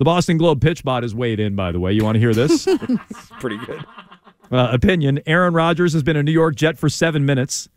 The 0.00 0.04
Boston 0.06 0.38
Globe 0.38 0.62
PitchBot 0.62 1.04
is 1.04 1.14
weighed 1.14 1.40
in. 1.40 1.54
By 1.54 1.72
the 1.72 1.78
way, 1.78 1.92
you 1.92 2.02
want 2.02 2.14
to 2.14 2.20
hear 2.20 2.32
this? 2.32 2.64
Pretty 3.38 3.58
good. 3.66 3.84
uh, 4.50 4.68
opinion. 4.72 5.20
Aaron 5.26 5.52
Rodgers 5.52 5.92
has 5.92 6.02
been 6.02 6.16
a 6.16 6.22
New 6.22 6.32
York 6.32 6.54
Jet 6.54 6.78
for 6.78 6.88
seven 6.88 7.26
minutes. 7.26 7.68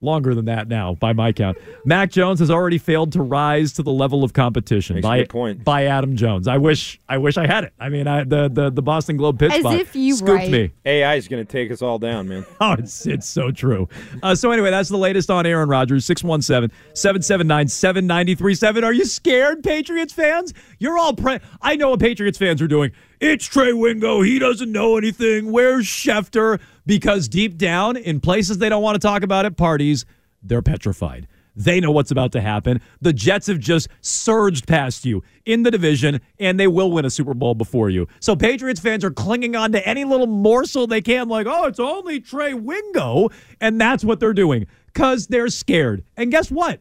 Longer 0.00 0.32
than 0.32 0.44
that 0.44 0.68
now, 0.68 0.94
by 0.94 1.12
my 1.12 1.32
count. 1.32 1.58
Mac 1.84 2.12
Jones 2.12 2.38
has 2.38 2.52
already 2.52 2.78
failed 2.78 3.10
to 3.14 3.20
rise 3.20 3.72
to 3.72 3.82
the 3.82 3.90
level 3.90 4.22
of 4.22 4.32
competition 4.32 4.94
Makes 4.94 5.04
by 5.04 5.24
point. 5.24 5.64
by 5.64 5.86
Adam 5.86 6.14
Jones. 6.14 6.46
I 6.46 6.56
wish 6.56 7.00
I 7.08 7.18
wish 7.18 7.36
I 7.36 7.48
had 7.48 7.64
it. 7.64 7.72
I 7.80 7.88
mean, 7.88 8.06
I, 8.06 8.22
the, 8.22 8.48
the 8.48 8.70
the 8.70 8.80
Boston 8.80 9.16
Globe 9.16 9.40
pitch 9.40 9.50
As 9.50 9.64
bot 9.64 9.74
if 9.74 9.96
you 9.96 10.14
scooped 10.14 10.30
right. 10.30 10.50
me. 10.52 10.70
AI 10.84 11.16
is 11.16 11.26
going 11.26 11.44
to 11.44 11.52
take 11.52 11.72
us 11.72 11.82
all 11.82 11.98
down, 11.98 12.28
man. 12.28 12.46
Oh, 12.60 12.74
it's 12.78 13.06
it's 13.06 13.26
so 13.26 13.50
true. 13.50 13.88
Uh, 14.22 14.36
so 14.36 14.52
anyway, 14.52 14.70
that's 14.70 14.88
the 14.88 14.96
latest 14.96 15.30
on 15.30 15.46
Aaron 15.46 15.68
Rodgers. 15.68 16.06
617-779-7937. 16.06 18.84
Are 18.84 18.92
you 18.92 19.04
scared, 19.04 19.62
Patriots 19.62 20.12
fans? 20.12 20.54
You're 20.78 20.98
all 20.98 21.14
pre- 21.14 21.40
I 21.60 21.76
know 21.76 21.90
what 21.90 22.00
Patriots 22.00 22.38
fans 22.38 22.62
are 22.62 22.68
doing. 22.68 22.92
It's 23.20 23.46
Trey 23.46 23.72
Wingo. 23.72 24.22
He 24.22 24.38
doesn't 24.38 24.70
know 24.70 24.96
anything. 24.96 25.50
Where's 25.50 25.86
Schefter? 25.86 26.60
Because 26.88 27.28
deep 27.28 27.58
down, 27.58 27.98
in 27.98 28.18
places 28.18 28.56
they 28.56 28.70
don't 28.70 28.82
want 28.82 28.94
to 28.94 29.06
talk 29.06 29.22
about 29.22 29.44
at 29.44 29.58
parties, 29.58 30.06
they're 30.42 30.62
petrified. 30.62 31.28
They 31.54 31.80
know 31.80 31.90
what's 31.90 32.10
about 32.10 32.32
to 32.32 32.40
happen. 32.40 32.80
The 33.02 33.12
Jets 33.12 33.46
have 33.48 33.58
just 33.58 33.88
surged 34.00 34.66
past 34.66 35.04
you 35.04 35.22
in 35.44 35.64
the 35.64 35.70
division, 35.70 36.22
and 36.38 36.58
they 36.58 36.66
will 36.66 36.90
win 36.90 37.04
a 37.04 37.10
Super 37.10 37.34
Bowl 37.34 37.54
before 37.54 37.90
you. 37.90 38.08
So 38.20 38.34
Patriots 38.34 38.80
fans 38.80 39.04
are 39.04 39.10
clinging 39.10 39.54
on 39.54 39.72
to 39.72 39.86
any 39.86 40.04
little 40.04 40.26
morsel 40.26 40.86
they 40.86 41.02
can, 41.02 41.28
like, 41.28 41.46
oh, 41.46 41.66
it's 41.66 41.78
only 41.78 42.20
Trey 42.20 42.54
Wingo. 42.54 43.28
And 43.60 43.78
that's 43.78 44.02
what 44.02 44.18
they're 44.18 44.32
doing 44.32 44.66
because 44.86 45.26
they're 45.26 45.48
scared. 45.48 46.04
And 46.16 46.30
guess 46.30 46.50
what? 46.50 46.80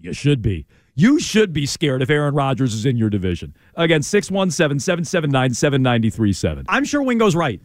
You 0.00 0.12
should 0.12 0.40
be. 0.40 0.66
You 0.94 1.18
should 1.18 1.52
be 1.52 1.66
scared 1.66 2.00
if 2.00 2.10
Aaron 2.10 2.34
Rodgers 2.36 2.74
is 2.74 2.86
in 2.86 2.96
your 2.96 3.10
division. 3.10 3.56
Again, 3.74 4.02
617 4.02 4.78
779 4.78 5.54
7937. 5.54 6.66
I'm 6.68 6.84
sure 6.84 7.02
Wingo's 7.02 7.34
right. 7.34 7.60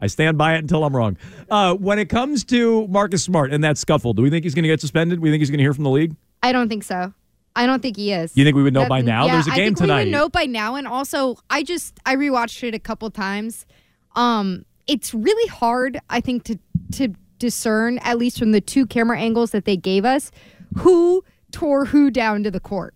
I 0.00 0.06
stand 0.06 0.38
by 0.38 0.54
it 0.54 0.58
until 0.58 0.84
I'm 0.84 0.94
wrong. 0.94 1.16
Uh, 1.50 1.74
when 1.74 1.98
it 1.98 2.08
comes 2.08 2.44
to 2.44 2.86
Marcus 2.88 3.22
Smart 3.24 3.52
and 3.52 3.64
that 3.64 3.78
scuffle, 3.78 4.12
do 4.14 4.22
we 4.22 4.30
think 4.30 4.44
he's 4.44 4.54
going 4.54 4.62
to 4.62 4.68
get 4.68 4.80
suspended? 4.80 5.20
We 5.20 5.30
think 5.30 5.40
he's 5.40 5.50
going 5.50 5.58
to 5.58 5.64
hear 5.64 5.74
from 5.74 5.84
the 5.84 5.90
league? 5.90 6.14
I 6.42 6.52
don't 6.52 6.68
think 6.68 6.84
so. 6.84 7.12
I 7.56 7.66
don't 7.66 7.82
think 7.82 7.96
he 7.96 8.12
is. 8.12 8.36
You 8.36 8.44
think 8.44 8.54
we 8.56 8.62
would 8.62 8.74
know 8.74 8.88
by 8.88 9.00
now? 9.00 9.26
Yeah, 9.26 9.32
There's 9.32 9.48
a 9.48 9.50
game 9.50 9.54
I 9.60 9.64
think 9.66 9.80
We 9.80 9.86
tonight. 9.86 10.04
would 10.04 10.12
know 10.12 10.28
by 10.28 10.46
now, 10.46 10.76
and 10.76 10.86
also 10.86 11.38
I 11.50 11.64
just 11.64 11.98
I 12.06 12.14
rewatched 12.14 12.62
it 12.62 12.74
a 12.74 12.78
couple 12.78 13.10
times. 13.10 13.66
Um, 14.14 14.64
it's 14.86 15.12
really 15.12 15.48
hard, 15.48 15.98
I 16.08 16.20
think, 16.20 16.44
to 16.44 16.58
to 16.92 17.14
discern 17.40 17.98
at 17.98 18.16
least 18.18 18.38
from 18.38 18.52
the 18.52 18.60
two 18.60 18.86
camera 18.86 19.18
angles 19.18 19.50
that 19.50 19.64
they 19.64 19.76
gave 19.76 20.04
us 20.04 20.30
who 20.78 21.24
tore 21.50 21.86
who 21.86 22.10
down 22.12 22.44
to 22.44 22.50
the 22.50 22.60
court. 22.60 22.94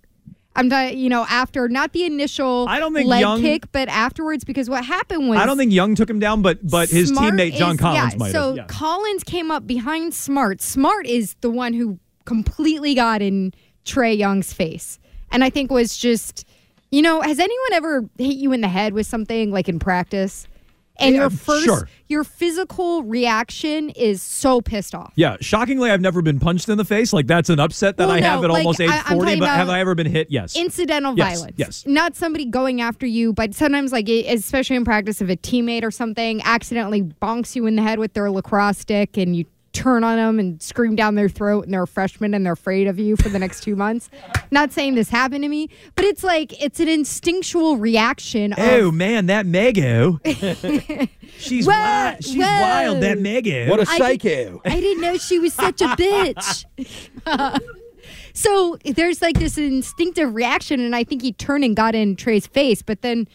I'm 0.55 0.69
not, 0.69 0.97
you 0.97 1.09
know, 1.09 1.25
after 1.29 1.69
not 1.69 1.93
the 1.93 2.05
initial 2.05 2.67
I 2.69 2.79
don't 2.79 2.93
think 2.95 3.09
leg 3.09 3.21
Young- 3.21 3.41
kick, 3.41 3.73
but 3.73 3.89
afterwards 3.89 4.45
because 4.45 4.69
what 4.69 4.85
happened 4.85 5.29
was 5.29 5.39
I 5.39 5.47
don't 5.47 5.57
think 5.57 5.73
Young 5.73 5.95
took 5.95 6.11
him 6.11 6.19
down, 6.19 6.43
but 6.43 6.59
but 6.69 6.91
his 6.91 7.09
Smart 7.09 7.35
teammate 7.35 7.55
John 7.55 7.75
is- 7.75 7.81
Collins 7.81 8.13
yeah, 8.13 8.19
might 8.19 8.33
so 8.33 8.49
have. 8.49 8.57
Yeah. 8.57 8.65
Collins 8.67 9.25
came 9.25 9.51
up 9.51 9.67
behind 9.67 10.13
Smart. 10.15 10.61
Smart 10.61 11.07
is 11.07 11.35
the 11.41 11.51
one 11.51 11.73
who 11.73 11.99
completely 12.27 12.95
got 12.95 13.23
in 13.23 13.53
Trae 13.85 14.17
Young's 14.17 14.53
face, 14.53 14.99
and 15.31 15.43
I 15.43 15.51
think 15.51 15.71
was 15.71 15.97
just, 15.97 16.45
you 16.91 17.01
know, 17.03 17.23
has 17.23 17.39
anyone 17.39 17.73
ever 17.73 18.05
hit 18.19 18.37
you 18.37 18.53
in 18.53 18.61
the 18.61 18.69
head 18.69 18.93
with 18.93 19.07
something 19.07 19.51
like 19.51 19.69
in 19.69 19.79
practice? 19.79 20.47
And 20.99 21.15
Yeah, 21.15 21.23
your 21.23 21.31
first, 21.31 21.65
sure. 21.65 21.89
your 22.09 22.23
physical 22.23 23.03
reaction 23.03 23.89
is 23.91 24.23
so 24.23 24.61
pissed 24.61 24.95
off. 24.95 25.13
Yeah, 25.17 25.37
shockingly, 25.41 25.91
I've 25.91 26.03
never 26.03 26.21
been 26.21 26.39
punched 26.39 26.69
in 26.69 26.77
the 26.77 26.85
face. 26.85 27.13
Like 27.13 27.27
that's 27.27 27.49
an 27.49 27.59
upset 27.59 27.97
that 27.97 28.09
Well, 28.09 28.17
I 28.17 28.21
have 28.21 28.45
at 28.45 28.51
like, 28.51 28.59
almost 28.59 28.81
age 28.81 28.91
I- 28.91 29.15
forty. 29.15 29.39
But 29.41 29.49
have 29.49 29.69
I 29.71 29.81
ever 29.81 29.95
been 29.95 30.07
hit? 30.07 30.31
Yes. 30.31 30.55
Incidental 30.55 31.15
Yes, 31.17 31.37
violence. 31.39 31.55
yes. 31.57 31.85
Not 31.87 32.15
somebody 32.15 32.45
going 32.45 32.81
after 32.83 33.07
you, 33.07 33.33
but 33.33 33.55
sometimes, 33.55 33.91
like, 33.91 34.09
especially 34.09 34.77
in 34.77 34.85
practice, 34.85 35.23
if 35.23 35.31
a 35.31 35.37
teammate 35.37 35.83
or 35.83 35.91
something 35.91 36.43
accidentally 36.45 37.03
bonks 37.03 37.57
you 37.57 37.67
in 37.67 37.77
the 37.77 37.83
head 37.83 37.99
with 37.99 38.13
their 38.13 38.31
lacrosse 38.31 38.79
stick 38.79 39.17
and 39.17 39.35
you 39.35 39.47
turn 39.73 40.05
on 40.05 40.17
them 40.17 40.39
and 40.39 40.61
scream 40.63 40.95
down 40.95 41.15
their 41.15 41.29
throat 41.29 41.65
and 41.65 41.73
they're 41.73 41.83
a 41.83 41.87
freshman 41.87 42.35
and 42.35 42.45
they're 42.45 42.53
afraid 42.53 42.87
of 42.87 42.99
you 42.99 43.17
for 43.17 43.29
the 43.29 43.39
next 43.39 43.63
two 43.63 43.75
months. 43.77 44.11
Not 44.51 44.73
saying 44.73 44.95
this 44.95 45.09
happened 45.09 45.43
to 45.45 45.49
me, 45.49 45.69
but 45.95 46.05
it's 46.05 46.23
like, 46.23 46.61
it's 46.63 46.81
an 46.81 46.89
instinctual 46.89 47.77
reaction 47.77 48.53
of. 48.53 48.59
Oh 48.59 48.91
man, 48.91 49.27
that 49.27 49.47
Mego. 49.47 50.21
she's 51.39 51.67
Whoa, 51.67 51.73
wild. 51.73 52.25
She's 52.25 52.37
whoa. 52.37 52.43
wild. 52.43 53.03
That 53.03 53.19
Mego. 53.19 53.69
What 53.69 53.81
a 53.81 53.87
psycho. 53.87 54.61
I 54.65 54.81
didn't 54.81 55.01
know 55.01 55.17
she 55.17 55.39
was 55.39 55.55
such 55.55 55.81
a 55.81 55.87
bitch. 55.97 56.65
so 58.35 58.77
there's 58.85 59.23
like 59.23 59.39
this 59.39 59.59
instinctive 59.59 60.35
reaction, 60.35 60.81
and 60.81 60.95
I 60.95 61.05
think 61.05 61.23
he 61.23 61.33
turned 61.33 61.65
and 61.65 61.75
got 61.75 61.95
in 61.95 62.17
Trae's 62.17 62.47
face, 62.47 62.83
but 62.83 63.03
then. 63.03 63.27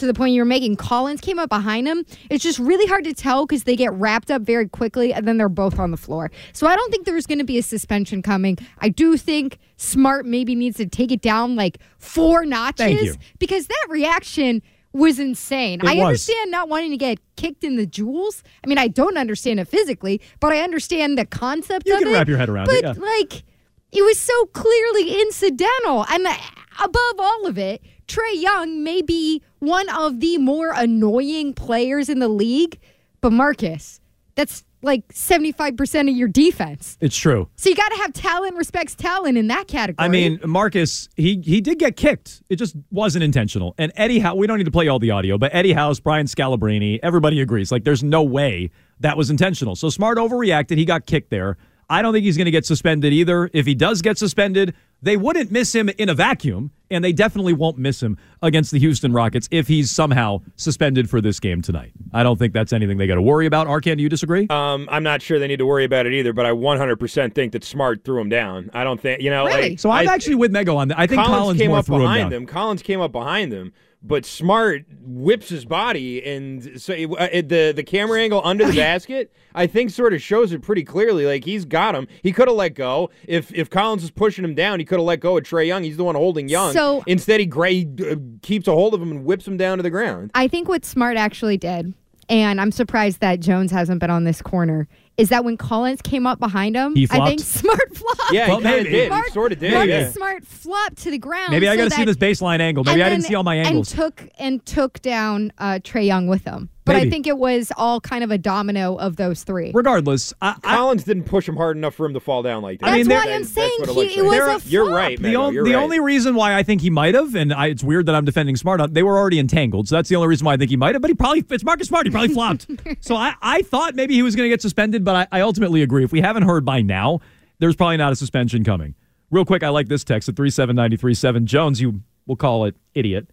To 0.00 0.06
the 0.06 0.14
point 0.14 0.32
you 0.32 0.40
were 0.40 0.46
making, 0.46 0.76
Collins 0.76 1.20
came 1.20 1.38
up 1.38 1.50
behind 1.50 1.86
him. 1.86 2.06
It's 2.30 2.42
just 2.42 2.58
really 2.58 2.86
hard 2.86 3.04
to 3.04 3.12
tell 3.12 3.44
because 3.44 3.64
they 3.64 3.76
get 3.76 3.92
wrapped 3.92 4.30
up 4.30 4.40
very 4.40 4.66
quickly 4.66 5.12
and 5.12 5.28
then 5.28 5.36
they're 5.36 5.50
both 5.50 5.78
on 5.78 5.90
the 5.90 5.98
floor. 5.98 6.30
So 6.54 6.66
I 6.66 6.74
don't 6.74 6.90
think 6.90 7.04
there's 7.04 7.26
going 7.26 7.38
to 7.38 7.44
be 7.44 7.58
a 7.58 7.62
suspension 7.62 8.22
coming. 8.22 8.56
I 8.78 8.88
do 8.88 9.18
think 9.18 9.58
Smart 9.76 10.24
maybe 10.24 10.54
needs 10.54 10.78
to 10.78 10.86
take 10.86 11.12
it 11.12 11.20
down 11.20 11.54
like 11.54 11.78
four 11.98 12.46
notches 12.46 13.02
you. 13.02 13.14
because 13.38 13.66
that 13.66 13.86
reaction 13.90 14.62
was 14.94 15.18
insane. 15.18 15.80
It 15.80 15.86
I 15.86 15.94
was. 15.96 16.04
understand 16.04 16.50
not 16.50 16.70
wanting 16.70 16.92
to 16.92 16.96
get 16.96 17.18
kicked 17.36 17.62
in 17.62 17.76
the 17.76 17.84
jewels. 17.84 18.42
I 18.64 18.68
mean, 18.68 18.78
I 18.78 18.88
don't 18.88 19.18
understand 19.18 19.60
it 19.60 19.68
physically, 19.68 20.22
but 20.40 20.50
I 20.52 20.60
understand 20.60 21.18
the 21.18 21.26
concept 21.26 21.86
You 21.86 21.96
of 21.96 22.02
can 22.04 22.12
wrap 22.12 22.26
your 22.26 22.38
head 22.38 22.48
around 22.48 22.66
but, 22.66 22.76
it, 22.76 22.84
yeah. 22.84 22.92
like, 22.92 23.44
it 23.92 24.02
was 24.02 24.18
so 24.18 24.46
clearly 24.46 25.20
incidental. 25.20 26.06
And 26.08 26.26
uh, 26.26 26.34
above 26.82 27.14
all 27.18 27.46
of 27.46 27.58
it, 27.58 27.82
Trae 28.10 28.42
Young 28.42 28.82
may 28.82 29.02
be 29.02 29.40
one 29.60 29.88
of 29.88 30.18
the 30.18 30.38
more 30.38 30.72
annoying 30.74 31.54
players 31.54 32.08
in 32.08 32.18
the 32.18 32.28
league, 32.28 32.78
but 33.20 33.32
Marcus, 33.32 34.00
that's 34.34 34.64
like 34.82 35.06
75% 35.12 36.10
of 36.10 36.16
your 36.16 36.26
defense. 36.26 36.96
It's 37.00 37.16
true. 37.16 37.48
So 37.56 37.68
you 37.68 37.76
got 37.76 37.90
to 37.90 37.96
have 37.98 38.12
talent 38.12 38.56
respects 38.56 38.96
talent 38.96 39.38
in 39.38 39.46
that 39.48 39.68
category. 39.68 40.04
I 40.04 40.08
mean, 40.08 40.40
Marcus, 40.44 41.08
he 41.16 41.40
he 41.44 41.60
did 41.60 41.78
get 41.78 41.96
kicked. 41.96 42.42
It 42.48 42.56
just 42.56 42.74
wasn't 42.90 43.22
intentional. 43.22 43.74
And 43.78 43.92
Eddie 43.94 44.18
Howe, 44.18 44.34
we 44.34 44.46
don't 44.46 44.58
need 44.58 44.64
to 44.64 44.70
play 44.70 44.88
all 44.88 44.98
the 44.98 45.10
audio, 45.12 45.38
but 45.38 45.54
Eddie 45.54 45.74
House, 45.74 46.00
Brian 46.00 46.26
Scalabrine, 46.26 46.98
everybody 47.02 47.40
agrees. 47.40 47.70
Like, 47.70 47.84
there's 47.84 48.02
no 48.02 48.22
way 48.22 48.70
that 49.00 49.16
was 49.16 49.30
intentional. 49.30 49.76
So 49.76 49.88
Smart 49.88 50.18
overreacted. 50.18 50.78
He 50.78 50.84
got 50.84 51.06
kicked 51.06 51.30
there. 51.30 51.58
I 51.90 52.02
don't 52.02 52.12
think 52.12 52.24
he's 52.24 52.36
going 52.36 52.46
to 52.46 52.52
get 52.52 52.64
suspended 52.64 53.12
either. 53.12 53.50
If 53.52 53.66
he 53.66 53.74
does 53.74 54.00
get 54.00 54.16
suspended, 54.16 54.74
they 55.02 55.16
wouldn't 55.16 55.50
miss 55.50 55.74
him 55.74 55.88
in 55.90 56.08
a 56.08 56.14
vacuum, 56.14 56.70
and 56.90 57.04
they 57.04 57.12
definitely 57.12 57.52
won't 57.52 57.78
miss 57.78 58.02
him 58.02 58.18
against 58.42 58.70
the 58.70 58.78
Houston 58.78 59.12
Rockets 59.12 59.48
if 59.50 59.68
he's 59.68 59.90
somehow 59.90 60.40
suspended 60.56 61.08
for 61.08 61.20
this 61.20 61.38
game 61.40 61.62
tonight. 61.62 61.92
I 62.12 62.22
don't 62.22 62.38
think 62.38 62.52
that's 62.52 62.72
anything 62.72 62.98
they 62.98 63.06
got 63.06 63.14
to 63.14 63.22
worry 63.22 63.46
about. 63.46 63.66
Arcand, 63.66 63.96
do 63.98 64.02
you 64.02 64.08
disagree? 64.08 64.46
Um, 64.50 64.88
I'm 64.90 65.02
not 65.02 65.22
sure 65.22 65.38
they 65.38 65.46
need 65.48 65.58
to 65.60 65.66
worry 65.66 65.84
about 65.84 66.06
it 66.06 66.12
either, 66.12 66.32
but 66.32 66.46
I 66.46 66.50
100% 66.50 67.34
think 67.34 67.52
that 67.52 67.64
Smart 67.64 68.04
threw 68.04 68.20
him 68.20 68.28
down. 68.28 68.70
I 68.74 68.84
don't 68.84 69.00
think 69.00 69.20
you 69.22 69.30
know. 69.30 69.44
Like, 69.44 69.78
So 69.78 69.90
I'm 69.90 70.08
I- 70.08 70.12
actually 70.12 70.34
with 70.36 70.52
Mego 70.52 70.76
on 70.76 70.88
that. 70.88 70.98
I 70.98 71.06
think 71.06 71.22
Collins, 71.24 71.58
came 71.60 71.70
more 71.70 71.78
up 71.78 71.86
threw 71.86 71.96
him 71.96 72.02
behind 72.02 72.30
down. 72.30 72.42
him. 72.42 72.46
Collins 72.46 72.82
came 72.82 73.00
up 73.00 73.12
behind 73.12 73.52
him, 73.52 73.72
but 74.02 74.24
Smart 74.24 74.84
whips 75.02 75.48
his 75.50 75.64
body, 75.64 76.24
and 76.24 76.80
so 76.80 76.94
uh, 76.94 77.28
it- 77.32 77.48
the 77.48 77.72
the 77.74 77.82
camera 77.82 78.20
angle 78.20 78.40
under 78.44 78.64
the 78.66 78.72
basket, 78.76 79.32
I 79.54 79.66
think, 79.66 79.90
sort 79.90 80.14
of 80.14 80.22
shows 80.22 80.52
it 80.52 80.62
pretty 80.62 80.84
clearly. 80.84 81.26
Like 81.26 81.44
he's 81.44 81.64
got 81.64 81.94
him. 81.94 82.08
He 82.22 82.32
could 82.32 82.48
have 82.48 82.56
let 82.56 82.74
go. 82.74 83.10
If 83.26 83.52
if 83.54 83.68
Collins 83.68 84.02
was 84.02 84.10
pushing 84.10 84.44
him 84.44 84.54
down, 84.54 84.78
he 84.78 84.84
could 84.84 84.98
have 84.98 85.06
let 85.06 85.20
go 85.20 85.36
of 85.36 85.44
Trae 85.44 85.66
Young. 85.66 85.82
He's 85.84 85.96
the 85.98 86.04
one 86.04 86.14
holding 86.14 86.48
Young. 86.48 86.72
So- 86.72 87.02
instead, 87.06 87.40
he 87.40 87.46
gra- 87.46 87.70
uh, 88.10 88.16
keeps 88.42 88.66
a 88.68 88.72
hold 88.72 88.94
of 88.94 89.02
him 89.02 89.10
and 89.10 89.24
whips 89.24 89.46
him 89.46 89.56
down 89.56 89.76
to 89.78 89.82
the 89.82 89.90
ground. 89.90 90.30
I 90.34 90.48
think 90.48 90.68
what 90.68 90.84
Smart 90.84 91.16
actually 91.16 91.58
did, 91.58 91.92
and 92.28 92.60
I'm 92.60 92.72
surprised 92.72 93.20
that 93.20 93.40
Jones 93.40 93.70
hasn't 93.70 94.00
been 94.00 94.10
on 94.10 94.24
this 94.24 94.40
corner, 94.40 94.88
is 95.20 95.28
that 95.28 95.44
when 95.44 95.56
Collins 95.56 96.00
came 96.02 96.26
up 96.26 96.38
behind 96.38 96.74
him, 96.76 96.94
He 96.96 97.04
I 97.10 97.26
think 97.28 97.40
flopped? 97.40 97.40
Smart 97.40 97.96
flopped. 97.96 98.32
Yeah, 98.32 98.46
he 98.46 98.50
Well, 98.52 98.60
kind 98.62 98.76
of 98.78 98.82
maybe. 98.84 98.96
did. 98.96 99.10
Mark- 99.10 99.26
he 99.26 99.32
sort 99.32 99.52
of 99.52 99.58
did. 99.58 99.72
Marcus 99.74 99.88
yeah. 99.90 100.10
Smart 100.10 100.44
flopped 100.46 100.98
to 100.98 101.10
the 101.10 101.18
ground. 101.18 101.50
Maybe 101.50 101.68
I 101.68 101.72
so 101.76 101.82
got 101.82 101.90
to 101.90 101.96
see 101.96 102.04
this 102.04 102.16
baseline 102.16 102.60
angle. 102.60 102.84
Maybe 102.84 103.00
and 103.00 103.06
I 103.06 103.10
didn't 103.10 103.24
see 103.24 103.34
all 103.34 103.42
my 103.44 103.56
angles. 103.56 103.92
And 103.92 104.00
took 104.00 104.28
and 104.38 104.64
took 104.66 105.00
down 105.02 105.52
uh, 105.58 105.78
Trae 105.82 106.06
Young 106.06 106.26
with 106.26 106.44
him. 106.44 106.70
But 106.86 106.96
I 106.96 107.08
think 107.10 107.26
it 107.26 107.38
was 107.38 107.70
all 107.76 108.00
kind 108.00 108.24
of 108.24 108.30
a 108.30 108.38
domino 108.38 108.96
of 108.96 109.16
those 109.16 109.44
three. 109.44 109.70
Regardless, 109.72 110.32
I, 110.40 110.56
I, 110.64 110.76
Collins 110.76 111.04
didn't 111.04 111.24
push 111.24 111.48
him 111.48 111.56
hard 111.56 111.76
enough 111.76 111.94
for 111.94 112.06
him 112.06 112.14
to 112.14 112.20
fall 112.20 112.42
down 112.42 112.62
like 112.62 112.80
that. 112.80 112.86
That's 112.86 113.06
mean, 113.06 113.16
why 113.16 113.22
I'm 113.24 113.42
That's 113.42 113.52
saying 113.52 113.70
what 113.80 113.88
it 113.90 113.92
he, 113.92 113.98
looks 114.00 114.16
it 114.16 114.22
was 114.22 114.32
There- 114.32 114.48
a 114.48 114.58
You're 114.60 114.84
flop. 114.86 114.96
right, 114.96 115.18
the, 115.22 115.36
on- 115.36 115.54
you're 115.54 115.64
the 115.64 115.74
right. 115.74 115.82
only 115.82 116.00
reason 116.00 116.34
why 116.34 116.54
I 116.56 116.62
think 116.62 116.80
he 116.80 116.90
might 116.90 117.14
have, 117.14 117.34
and 117.36 117.52
I, 117.52 117.66
it's 117.66 117.84
weird 117.84 118.06
that 118.06 118.14
I'm 118.14 118.24
defending 118.24 118.56
Smart, 118.56 118.80
uh, 118.80 118.88
they 118.90 119.02
were 119.02 119.16
already 119.18 119.38
entangled, 119.38 119.88
so 119.88 119.94
that's 119.94 120.08
the 120.08 120.16
only 120.16 120.28
reason 120.28 120.44
why 120.46 120.54
I 120.54 120.56
think 120.56 120.70
he 120.70 120.76
might 120.76 120.94
have. 120.94 121.02
But 121.02 121.10
he 121.10 121.14
probably 121.14 121.44
it's 121.50 121.62
Marcus 121.64 121.86
Smart. 121.88 122.06
He 122.06 122.10
probably 122.10 122.34
flopped. 122.34 122.66
so 123.00 123.14
I, 123.14 123.34
I 123.40 123.62
thought 123.62 123.94
maybe 123.94 124.14
he 124.14 124.22
was 124.22 124.34
going 124.34 124.46
to 124.46 124.50
get 124.52 124.62
suspended, 124.62 125.04
but 125.04 125.28
I, 125.32 125.38
I 125.38 125.40
ultimately 125.42 125.82
agree. 125.82 126.02
If 126.02 126.12
we 126.12 126.20
haven't 126.22 126.42
heard 126.44 126.64
by 126.64 126.80
now, 126.82 127.20
there's 127.58 127.76
probably 127.76 127.98
not 127.98 128.10
a 128.12 128.16
suspension 128.16 128.64
coming. 128.64 128.94
Real 129.30 129.44
quick, 129.44 129.62
I 129.62 129.68
like 129.68 129.86
this 129.88 130.02
text 130.02 130.28
at 130.28 130.34
three 130.34 130.50
seven 130.50 130.74
ninety 130.74 130.96
three 130.96 131.14
seven. 131.14 131.46
Jones, 131.46 131.80
you 131.80 132.00
will 132.26 132.36
call 132.36 132.64
it 132.64 132.74
idiot. 132.94 133.28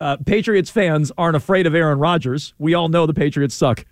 Uh, 0.00 0.16
Patriots 0.18 0.68
fans 0.70 1.10
aren't 1.16 1.36
afraid 1.36 1.66
of 1.66 1.74
Aaron 1.74 1.98
Rodgers. 1.98 2.52
We 2.58 2.74
all 2.74 2.88
know 2.88 3.06
the 3.06 3.14
Patriots 3.14 3.54
suck. 3.54 3.84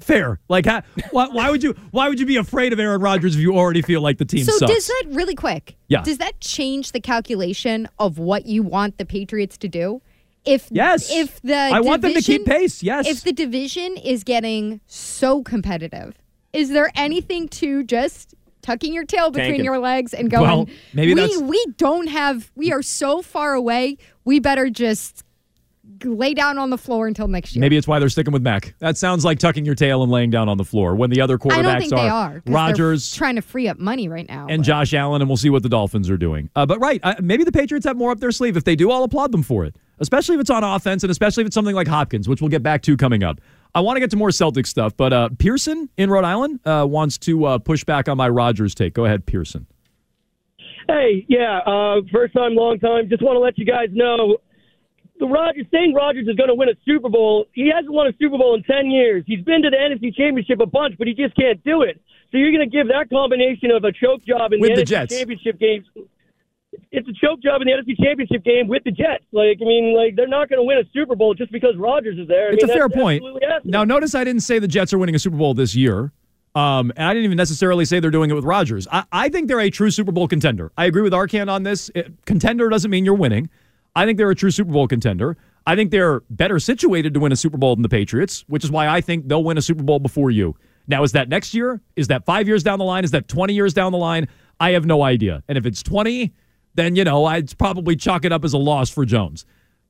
Fair. 0.00 0.38
Like, 0.48 0.66
ha, 0.66 0.82
why, 1.10 1.26
why 1.28 1.50
would 1.50 1.62
you? 1.64 1.74
Why 1.90 2.08
would 2.08 2.20
you 2.20 2.26
be 2.26 2.36
afraid 2.36 2.72
of 2.72 2.78
Aaron 2.78 3.00
Rodgers 3.00 3.34
if 3.34 3.40
you 3.40 3.56
already 3.56 3.82
feel 3.82 4.00
like 4.00 4.18
the 4.18 4.24
team 4.24 4.44
So 4.44 4.52
sucks? 4.56 4.72
does 4.72 4.86
that 4.86 5.04
really 5.08 5.34
quick? 5.34 5.76
Yeah. 5.88 6.02
Does 6.02 6.18
that 6.18 6.40
change 6.40 6.92
the 6.92 7.00
calculation 7.00 7.88
of 7.98 8.18
what 8.18 8.46
you 8.46 8.62
want 8.62 8.98
the 8.98 9.04
Patriots 9.04 9.58
to 9.58 9.68
do? 9.68 10.00
If 10.44 10.68
Yes. 10.70 11.10
if 11.10 11.42
the 11.42 11.56
I 11.56 11.80
want 11.80 12.02
them 12.02 12.12
to 12.12 12.22
keep 12.22 12.44
division- 12.44 12.44
pace, 12.44 12.82
yes. 12.82 13.08
If 13.08 13.24
the 13.24 13.32
division 13.32 13.96
is 13.96 14.22
getting 14.22 14.80
so 14.86 15.42
competitive, 15.42 16.14
is 16.52 16.70
there 16.70 16.92
anything 16.94 17.48
to 17.48 17.82
just 17.82 18.34
tucking 18.62 18.94
your 18.94 19.04
tail 19.04 19.30
between 19.32 19.46
Tanking. 19.48 19.64
your 19.64 19.80
legs 19.80 20.14
and 20.14 20.30
going? 20.30 20.44
Well, 20.44 20.68
maybe 20.94 21.12
we 21.14 21.20
that's- 21.20 21.42
we 21.42 21.66
don't 21.76 22.06
have. 22.06 22.52
We 22.54 22.70
are 22.70 22.82
so 22.82 23.20
far 23.20 23.54
away. 23.54 23.98
We 24.24 24.38
better 24.38 24.70
just 24.70 25.24
lay 26.04 26.34
down 26.34 26.58
on 26.58 26.70
the 26.70 26.78
floor 26.78 27.06
until 27.06 27.28
next 27.28 27.54
year. 27.54 27.60
Maybe 27.60 27.76
it's 27.76 27.86
why 27.88 27.98
they're 27.98 28.08
sticking 28.08 28.32
with 28.32 28.42
Mac. 28.42 28.74
That 28.78 28.96
sounds 28.96 29.24
like 29.24 29.38
tucking 29.38 29.64
your 29.64 29.74
tail 29.74 30.02
and 30.02 30.10
laying 30.12 30.30
down 30.30 30.48
on 30.48 30.56
the 30.56 30.64
floor 30.64 30.94
when 30.94 31.10
the 31.10 31.20
other 31.20 31.38
quarterbacks 31.38 31.52
I 31.52 31.62
don't 31.62 31.80
think 31.80 31.92
are, 31.92 31.96
they 31.96 32.08
are. 32.08 32.32
'cause 32.34 32.42
they're 32.44 32.54
Rodgers 32.54 33.14
trying 33.14 33.36
to 33.36 33.42
free 33.42 33.68
up 33.68 33.78
money 33.78 34.08
right 34.08 34.28
now. 34.28 34.46
and 34.48 34.62
Josh 34.64 34.94
Allen, 34.94 35.22
and 35.22 35.28
we'll 35.28 35.36
see 35.36 35.50
what 35.50 35.62
the 35.62 35.68
Dolphins 35.68 36.08
are 36.10 36.16
doing. 36.16 36.50
Uh, 36.56 36.66
but 36.66 36.78
right, 36.80 37.00
uh, 37.02 37.14
maybe 37.20 37.44
the 37.44 37.52
Patriots 37.52 37.86
have 37.86 37.96
more 37.96 38.10
up 38.10 38.20
their 38.20 38.32
sleeve. 38.32 38.56
If 38.56 38.64
they 38.64 38.76
do, 38.76 38.90
I'll 38.90 39.02
applaud 39.04 39.32
them 39.32 39.42
for 39.42 39.64
it, 39.64 39.76
especially 40.00 40.34
if 40.36 40.40
it's 40.40 40.50
on 40.50 40.64
offense 40.64 41.02
and 41.04 41.10
especially 41.10 41.42
if 41.42 41.46
it's 41.46 41.54
something 41.54 41.74
like 41.74 41.88
Hopkins, 41.88 42.28
which 42.28 42.40
we'll 42.40 42.50
get 42.50 42.62
back 42.62 42.82
to 42.82 42.96
coming 42.96 43.22
up. 43.22 43.40
I 43.74 43.80
want 43.80 43.96
to 43.96 44.00
get 44.00 44.10
to 44.12 44.16
more 44.16 44.30
Celtic 44.30 44.66
stuff, 44.66 44.96
but 44.96 45.12
uh, 45.12 45.28
Pearson 45.38 45.88
in 45.98 46.10
Rhode 46.10 46.24
Island 46.24 46.60
uh, 46.64 46.86
wants 46.88 47.18
to 47.18 47.44
uh, 47.44 47.58
push 47.58 47.84
back 47.84 48.08
on 48.08 48.16
my 48.16 48.28
Rodgers 48.28 48.74
take. 48.74 48.94
Go 48.94 49.04
ahead, 49.04 49.26
Pearson. 49.26 49.66
Hey, 50.88 51.26
yeah, 51.28 51.58
uh, 51.66 52.00
first 52.10 52.32
time, 52.32 52.54
long 52.54 52.78
time. 52.78 53.10
Just 53.10 53.22
want 53.22 53.36
to 53.36 53.40
let 53.40 53.58
you 53.58 53.66
guys 53.66 53.88
know 53.92 54.38
the 55.18 55.26
Rodgers 55.26 55.66
saying 55.72 55.94
Rodgers 55.94 56.26
is 56.28 56.36
going 56.36 56.48
to 56.48 56.54
win 56.54 56.68
a 56.68 56.74
Super 56.84 57.08
Bowl. 57.08 57.46
He 57.52 57.70
hasn't 57.74 57.92
won 57.92 58.06
a 58.06 58.12
Super 58.18 58.38
Bowl 58.38 58.54
in 58.54 58.62
ten 58.64 58.90
years. 58.90 59.24
He's 59.26 59.44
been 59.44 59.62
to 59.62 59.70
the 59.70 59.76
NFC 59.76 60.14
Championship 60.14 60.60
a 60.60 60.66
bunch, 60.66 60.96
but 60.98 61.06
he 61.06 61.14
just 61.14 61.34
can't 61.36 61.62
do 61.64 61.82
it. 61.82 62.00
So 62.30 62.38
you're 62.38 62.52
going 62.52 62.68
to 62.68 62.70
give 62.70 62.88
that 62.88 63.08
combination 63.10 63.70
of 63.70 63.84
a 63.84 63.92
choke 63.92 64.22
job 64.24 64.52
in 64.52 64.60
the, 64.60 64.68
the 64.68 64.82
NFC 64.82 64.86
Jets. 64.86 65.16
Championship 65.16 65.58
games. 65.58 65.86
It's 66.92 67.08
a 67.08 67.12
choke 67.24 67.40
job 67.42 67.62
in 67.62 67.66
the 67.68 67.72
NFC 67.72 67.96
Championship 68.02 68.44
game 68.44 68.68
with 68.68 68.84
the 68.84 68.90
Jets. 68.90 69.24
Like, 69.32 69.58
I 69.60 69.64
mean, 69.64 69.96
like 69.96 70.14
they're 70.16 70.28
not 70.28 70.48
going 70.48 70.58
to 70.58 70.62
win 70.64 70.78
a 70.78 70.84
Super 70.92 71.16
Bowl 71.16 71.34
just 71.34 71.50
because 71.50 71.74
Rodgers 71.76 72.18
is 72.18 72.28
there. 72.28 72.48
I 72.50 72.52
It's 72.52 72.62
mean, 72.64 72.70
a 72.70 72.74
fair 72.74 72.88
point. 72.88 73.24
Now, 73.64 73.84
notice 73.84 74.14
I 74.14 74.24
didn't 74.24 74.42
say 74.42 74.58
the 74.58 74.68
Jets 74.68 74.92
are 74.92 74.98
winning 74.98 75.14
a 75.14 75.18
Super 75.18 75.36
Bowl 75.36 75.54
this 75.54 75.74
year. 75.74 76.12
Um, 76.54 76.90
and 76.96 77.06
I 77.06 77.12
didn't 77.12 77.24
even 77.26 77.36
necessarily 77.36 77.84
say 77.84 78.00
they're 78.00 78.10
doing 78.10 78.30
it 78.30 78.34
with 78.34 78.44
Rodgers. 78.44 78.88
I, 78.90 79.04
I 79.12 79.28
think 79.28 79.48
they're 79.48 79.60
a 79.60 79.70
true 79.70 79.90
Super 79.90 80.12
Bowl 80.12 80.26
contender. 80.26 80.72
I 80.76 80.86
agree 80.86 81.02
with 81.02 81.12
Arcand 81.12 81.50
on 81.50 81.62
this. 81.62 81.90
It- 81.94 82.12
contender 82.24 82.68
doesn't 82.68 82.90
mean 82.90 83.04
you're 83.04 83.14
winning. 83.14 83.48
I 83.98 84.06
think 84.06 84.16
they're 84.16 84.30
a 84.30 84.34
true 84.36 84.52
Super 84.52 84.70
Bowl 84.70 84.86
contender. 84.86 85.36
I 85.66 85.74
think 85.74 85.90
they're 85.90 86.20
better 86.30 86.60
situated 86.60 87.14
to 87.14 87.20
win 87.20 87.32
a 87.32 87.36
Super 87.36 87.58
Bowl 87.58 87.74
than 87.74 87.82
the 87.82 87.88
Patriots, 87.88 88.44
which 88.46 88.62
is 88.62 88.70
why 88.70 88.86
I 88.86 89.00
think 89.00 89.26
they'll 89.26 89.42
win 89.42 89.58
a 89.58 89.62
Super 89.62 89.82
Bowl 89.82 89.98
before 89.98 90.30
you. 90.30 90.54
Now, 90.86 91.02
is 91.02 91.10
that 91.12 91.28
next 91.28 91.52
year? 91.52 91.80
Is 91.96 92.06
that 92.06 92.24
five 92.24 92.46
years 92.46 92.62
down 92.62 92.78
the 92.78 92.84
line? 92.84 93.02
Is 93.02 93.10
that 93.10 93.26
20 93.26 93.54
years 93.54 93.74
down 93.74 93.90
the 93.90 93.98
line? 93.98 94.28
I 94.60 94.70
have 94.70 94.86
no 94.86 95.02
idea. 95.02 95.42
And 95.48 95.58
if 95.58 95.66
it's 95.66 95.82
20, 95.82 96.32
then, 96.76 96.94
you 96.94 97.02
know, 97.02 97.24
I'd 97.24 97.58
probably 97.58 97.96
chalk 97.96 98.24
it 98.24 98.30
up 98.30 98.44
as 98.44 98.52
a 98.52 98.58
loss 98.58 98.88
for 98.88 99.04
Jones. 99.04 99.44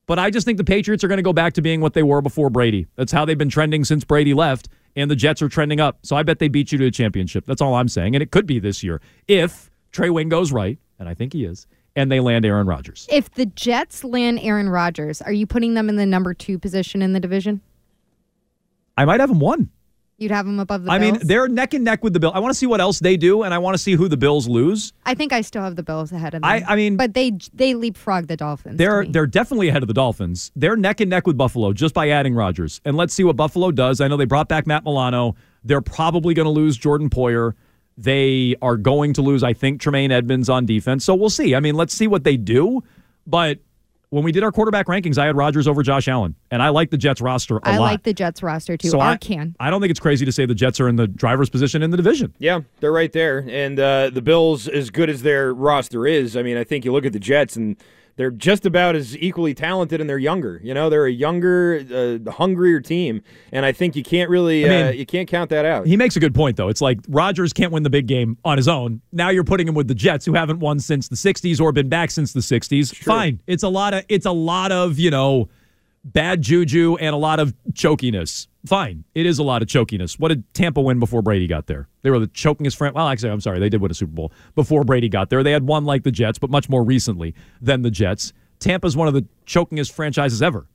But 0.06 0.18
I 0.18 0.30
just 0.30 0.46
think 0.46 0.56
the 0.56 0.64
Patriots 0.64 1.04
are 1.04 1.08
going 1.08 1.18
to 1.18 1.22
go 1.22 1.34
back 1.34 1.52
to 1.52 1.60
being 1.60 1.82
what 1.82 1.92
they 1.92 2.02
were 2.02 2.22
before 2.22 2.48
Brady. 2.48 2.86
That's 2.96 3.12
how 3.12 3.26
they've 3.26 3.36
been 3.36 3.50
trending 3.50 3.84
since 3.84 4.04
Brady 4.04 4.32
left, 4.32 4.70
and 4.96 5.10
the 5.10 5.16
Jets 5.16 5.42
are 5.42 5.50
trending 5.50 5.80
up. 5.80 5.98
So 6.02 6.16
I 6.16 6.22
bet 6.22 6.38
they 6.38 6.48
beat 6.48 6.72
you 6.72 6.78
to 6.78 6.86
a 6.86 6.90
championship. 6.90 7.44
That's 7.44 7.60
all 7.60 7.74
I'm 7.74 7.88
saying. 7.88 8.16
And 8.16 8.22
it 8.22 8.30
could 8.30 8.46
be 8.46 8.58
this 8.58 8.82
year 8.82 9.02
if 9.28 9.70
Trey 9.92 10.08
Wingo's 10.08 10.50
right, 10.50 10.78
and 10.98 11.10
I 11.10 11.12
think 11.12 11.34
he 11.34 11.44
is, 11.44 11.66
and 11.98 12.10
they 12.12 12.20
land 12.20 12.44
Aaron 12.46 12.66
Rodgers. 12.66 13.06
If 13.10 13.30
the 13.32 13.46
Jets 13.46 14.04
land 14.04 14.38
Aaron 14.40 14.68
Rodgers, 14.68 15.20
are 15.20 15.32
you 15.32 15.46
putting 15.46 15.74
them 15.74 15.88
in 15.88 15.96
the 15.96 16.06
number 16.06 16.32
two 16.32 16.58
position 16.58 17.02
in 17.02 17.12
the 17.12 17.20
division? 17.20 17.60
I 18.96 19.04
might 19.04 19.20
have 19.20 19.28
them 19.28 19.40
one. 19.40 19.70
You'd 20.20 20.32
have 20.32 20.46
them 20.46 20.58
above 20.58 20.82
the 20.82 20.90
I 20.90 20.98
Bills. 20.98 21.18
mean, 21.18 21.26
they're 21.28 21.46
neck 21.46 21.74
and 21.74 21.84
neck 21.84 22.02
with 22.02 22.12
the 22.12 22.18
Bills. 22.18 22.32
I 22.34 22.40
want 22.40 22.50
to 22.52 22.58
see 22.58 22.66
what 22.66 22.80
else 22.80 22.98
they 22.98 23.16
do, 23.16 23.44
and 23.44 23.54
I 23.54 23.58
want 23.58 23.74
to 23.74 23.78
see 23.78 23.92
who 23.94 24.08
the 24.08 24.16
Bills 24.16 24.48
lose. 24.48 24.92
I 25.06 25.14
think 25.14 25.32
I 25.32 25.42
still 25.42 25.62
have 25.62 25.76
the 25.76 25.84
Bills 25.84 26.10
ahead 26.10 26.34
of 26.34 26.42
them. 26.42 26.50
I- 26.50 26.64
I 26.66 26.74
mean- 26.74 26.96
but 26.96 27.14
they 27.14 27.32
they 27.54 27.74
leapfrog 27.74 28.26
the 28.26 28.36
Dolphins. 28.36 28.78
They're 28.78 29.06
they're 29.06 29.28
definitely 29.28 29.68
ahead 29.68 29.82
of 29.84 29.86
the 29.86 29.94
Dolphins. 29.94 30.50
They're 30.56 30.74
neck 30.76 31.00
and 31.00 31.08
neck 31.08 31.24
with 31.28 31.36
Buffalo 31.36 31.72
just 31.72 31.94
by 31.94 32.08
adding 32.08 32.34
Rodgers. 32.34 32.80
And 32.84 32.96
let's 32.96 33.14
see 33.14 33.22
what 33.22 33.36
Buffalo 33.36 33.70
does. 33.70 34.00
I 34.00 34.08
know 34.08 34.16
they 34.16 34.24
brought 34.24 34.48
back 34.48 34.66
Matt 34.66 34.84
Milano. 34.84 35.36
They're 35.62 35.80
probably 35.80 36.34
going 36.34 36.46
to 36.46 36.50
lose 36.50 36.76
Jordan 36.76 37.10
Poyer. 37.10 37.52
They 38.00 38.54
are 38.62 38.76
going 38.76 39.12
to 39.14 39.22
lose, 39.22 39.42
I 39.42 39.52
think, 39.52 39.80
Tremaine 39.80 40.12
Edmunds 40.12 40.48
on 40.48 40.64
defense. 40.64 41.04
So 41.04 41.16
we'll 41.16 41.30
see. 41.30 41.56
I 41.56 41.60
mean, 41.60 41.74
let's 41.74 41.92
see 41.92 42.06
what 42.06 42.22
they 42.22 42.36
do. 42.36 42.82
But 43.26 43.58
when 44.10 44.22
we 44.22 44.30
did 44.32 44.44
our 44.44 44.52
quarterback 44.52 44.86
rankings, 44.86 45.18
I 45.18 45.26
had 45.26 45.36
Rodgers 45.36 45.68
over 45.68 45.82
Josh 45.82 46.08
Allen, 46.08 46.34
and 46.50 46.62
I 46.62 46.68
like 46.70 46.90
the 46.90 46.96
Jets 46.96 47.20
roster 47.20 47.58
a 47.58 47.60
I 47.64 47.72
lot. 47.72 47.88
I 47.88 47.90
like 47.90 48.02
the 48.04 48.14
Jets 48.14 48.42
roster 48.42 48.76
too. 48.76 48.88
so 48.88 49.00
I, 49.00 49.12
I 49.12 49.16
can. 49.16 49.54
I 49.60 49.68
don't 49.68 49.80
think 49.80 49.90
it's 49.90 50.00
crazy 50.00 50.24
to 50.24 50.32
say 50.32 50.46
the 50.46 50.54
Jets 50.54 50.80
are 50.80 50.88
in 50.88 50.96
the 50.96 51.06
driver's 51.08 51.50
position 51.50 51.82
in 51.82 51.90
the 51.90 51.96
division. 51.96 52.32
Yeah, 52.38 52.60
they're 52.80 52.92
right 52.92 53.12
there. 53.12 53.44
And 53.48 53.78
uh, 53.78 54.10
the 54.10 54.22
Bills, 54.22 54.68
as 54.68 54.90
good 54.90 55.10
as 55.10 55.22
their 55.22 55.52
roster 55.52 56.06
is, 56.06 56.36
I 56.36 56.42
mean, 56.42 56.56
I 56.56 56.64
think 56.64 56.84
you 56.84 56.92
look 56.92 57.04
at 57.04 57.12
the 57.12 57.18
Jets 57.18 57.56
and 57.56 57.76
they're 58.18 58.32
just 58.32 58.66
about 58.66 58.96
as 58.96 59.16
equally 59.16 59.54
talented 59.54 60.00
and 60.00 60.10
they're 60.10 60.18
younger. 60.18 60.60
You 60.62 60.74
know, 60.74 60.90
they're 60.90 61.06
a 61.06 61.10
younger, 61.10 62.20
uh, 62.26 62.30
hungrier 62.32 62.80
team. 62.80 63.22
And 63.52 63.64
I 63.64 63.70
think 63.70 63.94
you 63.94 64.02
can't 64.02 64.28
really, 64.28 64.66
I 64.66 64.68
mean- 64.68 64.86
uh, 64.86 64.90
you 64.90 65.06
can't 65.06 65.28
count 65.28 65.50
that 65.50 65.64
out. 65.64 65.86
He 65.86 65.96
makes 65.96 66.16
a 66.16 66.20
good 66.20 66.34
point, 66.34 66.56
though. 66.56 66.68
It's 66.68 66.80
like 66.80 66.98
Rodgers 67.08 67.52
can't 67.52 67.70
win 67.72 67.84
the 67.84 67.90
big 67.90 68.06
game 68.08 68.36
on 68.44 68.56
his 68.56 68.66
own. 68.66 69.00
Now 69.12 69.30
you're 69.30 69.44
putting 69.44 69.68
him 69.68 69.74
with 69.74 69.86
the 69.86 69.94
Jets, 69.94 70.26
who 70.26 70.34
haven't 70.34 70.58
won 70.58 70.80
since 70.80 71.06
the 71.08 71.14
'60s 71.16 71.60
or 71.60 71.70
been 71.70 71.88
back 71.88 72.10
since 72.10 72.32
the 72.32 72.40
'60s. 72.40 72.92
Fine, 72.94 73.40
it's 73.46 73.62
a 73.62 73.68
lot 73.68 73.94
of 73.94 74.04
it's 74.08 74.26
a 74.26 74.32
lot 74.32 74.72
of 74.72 74.98
you 74.98 75.10
know 75.12 75.48
bad 76.04 76.42
juju 76.42 76.96
and 77.00 77.14
a 77.14 77.18
lot 77.18 77.38
of 77.38 77.54
chokiness. 77.72 78.48
Fine, 78.68 79.04
it 79.14 79.24
is 79.24 79.38
a 79.38 79.42
lot 79.42 79.62
of 79.62 79.68
chokiness. 79.68 80.20
What 80.20 80.28
did 80.28 80.44
Tampa 80.52 80.82
win 80.82 80.98
before 81.00 81.22
Brady 81.22 81.46
got 81.46 81.66
there? 81.68 81.88
They 82.02 82.10
were 82.10 82.18
the 82.18 82.26
chokingest 82.28 82.76
friend. 82.76 82.94
Well, 82.94 83.08
actually, 83.08 83.30
I'm 83.30 83.40
sorry, 83.40 83.58
they 83.58 83.70
did 83.70 83.80
win 83.80 83.90
a 83.90 83.94
Super 83.94 84.12
Bowl 84.12 84.30
before 84.54 84.84
Brady 84.84 85.08
got 85.08 85.30
there. 85.30 85.42
They 85.42 85.52
had 85.52 85.66
won 85.66 85.86
like 85.86 86.02
the 86.02 86.10
Jets, 86.10 86.38
but 86.38 86.50
much 86.50 86.68
more 86.68 86.84
recently 86.84 87.34
than 87.62 87.80
the 87.80 87.90
Jets. 87.90 88.34
Tampa's 88.58 88.94
one 88.94 89.08
of 89.08 89.14
the 89.14 89.26
chokingest 89.46 89.92
franchises 89.92 90.42
ever. 90.42 90.66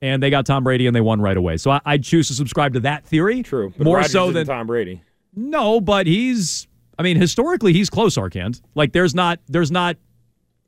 And 0.00 0.22
they 0.22 0.30
got 0.30 0.46
Tom 0.46 0.64
Brady 0.64 0.86
and 0.86 0.96
they 0.96 1.00
won 1.02 1.20
right 1.20 1.36
away. 1.36 1.58
So 1.58 1.70
I, 1.70 1.80
I'd 1.84 2.02
choose 2.04 2.26
to 2.28 2.34
subscribe 2.34 2.72
to 2.72 2.80
that 2.80 3.04
theory. 3.06 3.42
True. 3.42 3.72
But 3.76 3.84
more 3.84 3.96
Rodgers 3.98 4.12
so 4.12 4.32
than 4.32 4.46
Tom 4.46 4.66
Brady. 4.66 5.02
no, 5.36 5.78
but 5.80 6.06
he's. 6.06 6.66
I 6.98 7.02
mean, 7.02 7.16
historically, 7.18 7.72
he's 7.74 7.90
close. 7.90 8.16
Arcand. 8.16 8.62
Like, 8.74 8.92
there's 8.92 9.14
not. 9.14 9.40
There's 9.46 9.70
not. 9.70 9.96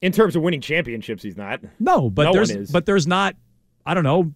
In 0.02 0.12
terms 0.12 0.36
of 0.36 0.42
winning 0.42 0.60
championships, 0.60 1.22
he's 1.22 1.36
not. 1.36 1.60
No, 1.80 2.10
but 2.10 2.24
No 2.24 2.32
there's. 2.34 2.52
one. 2.54 2.66
But 2.70 2.84
there's 2.86 3.06
not. 3.06 3.36
I 3.86 3.94
don't 3.94 4.04
know. 4.04 4.32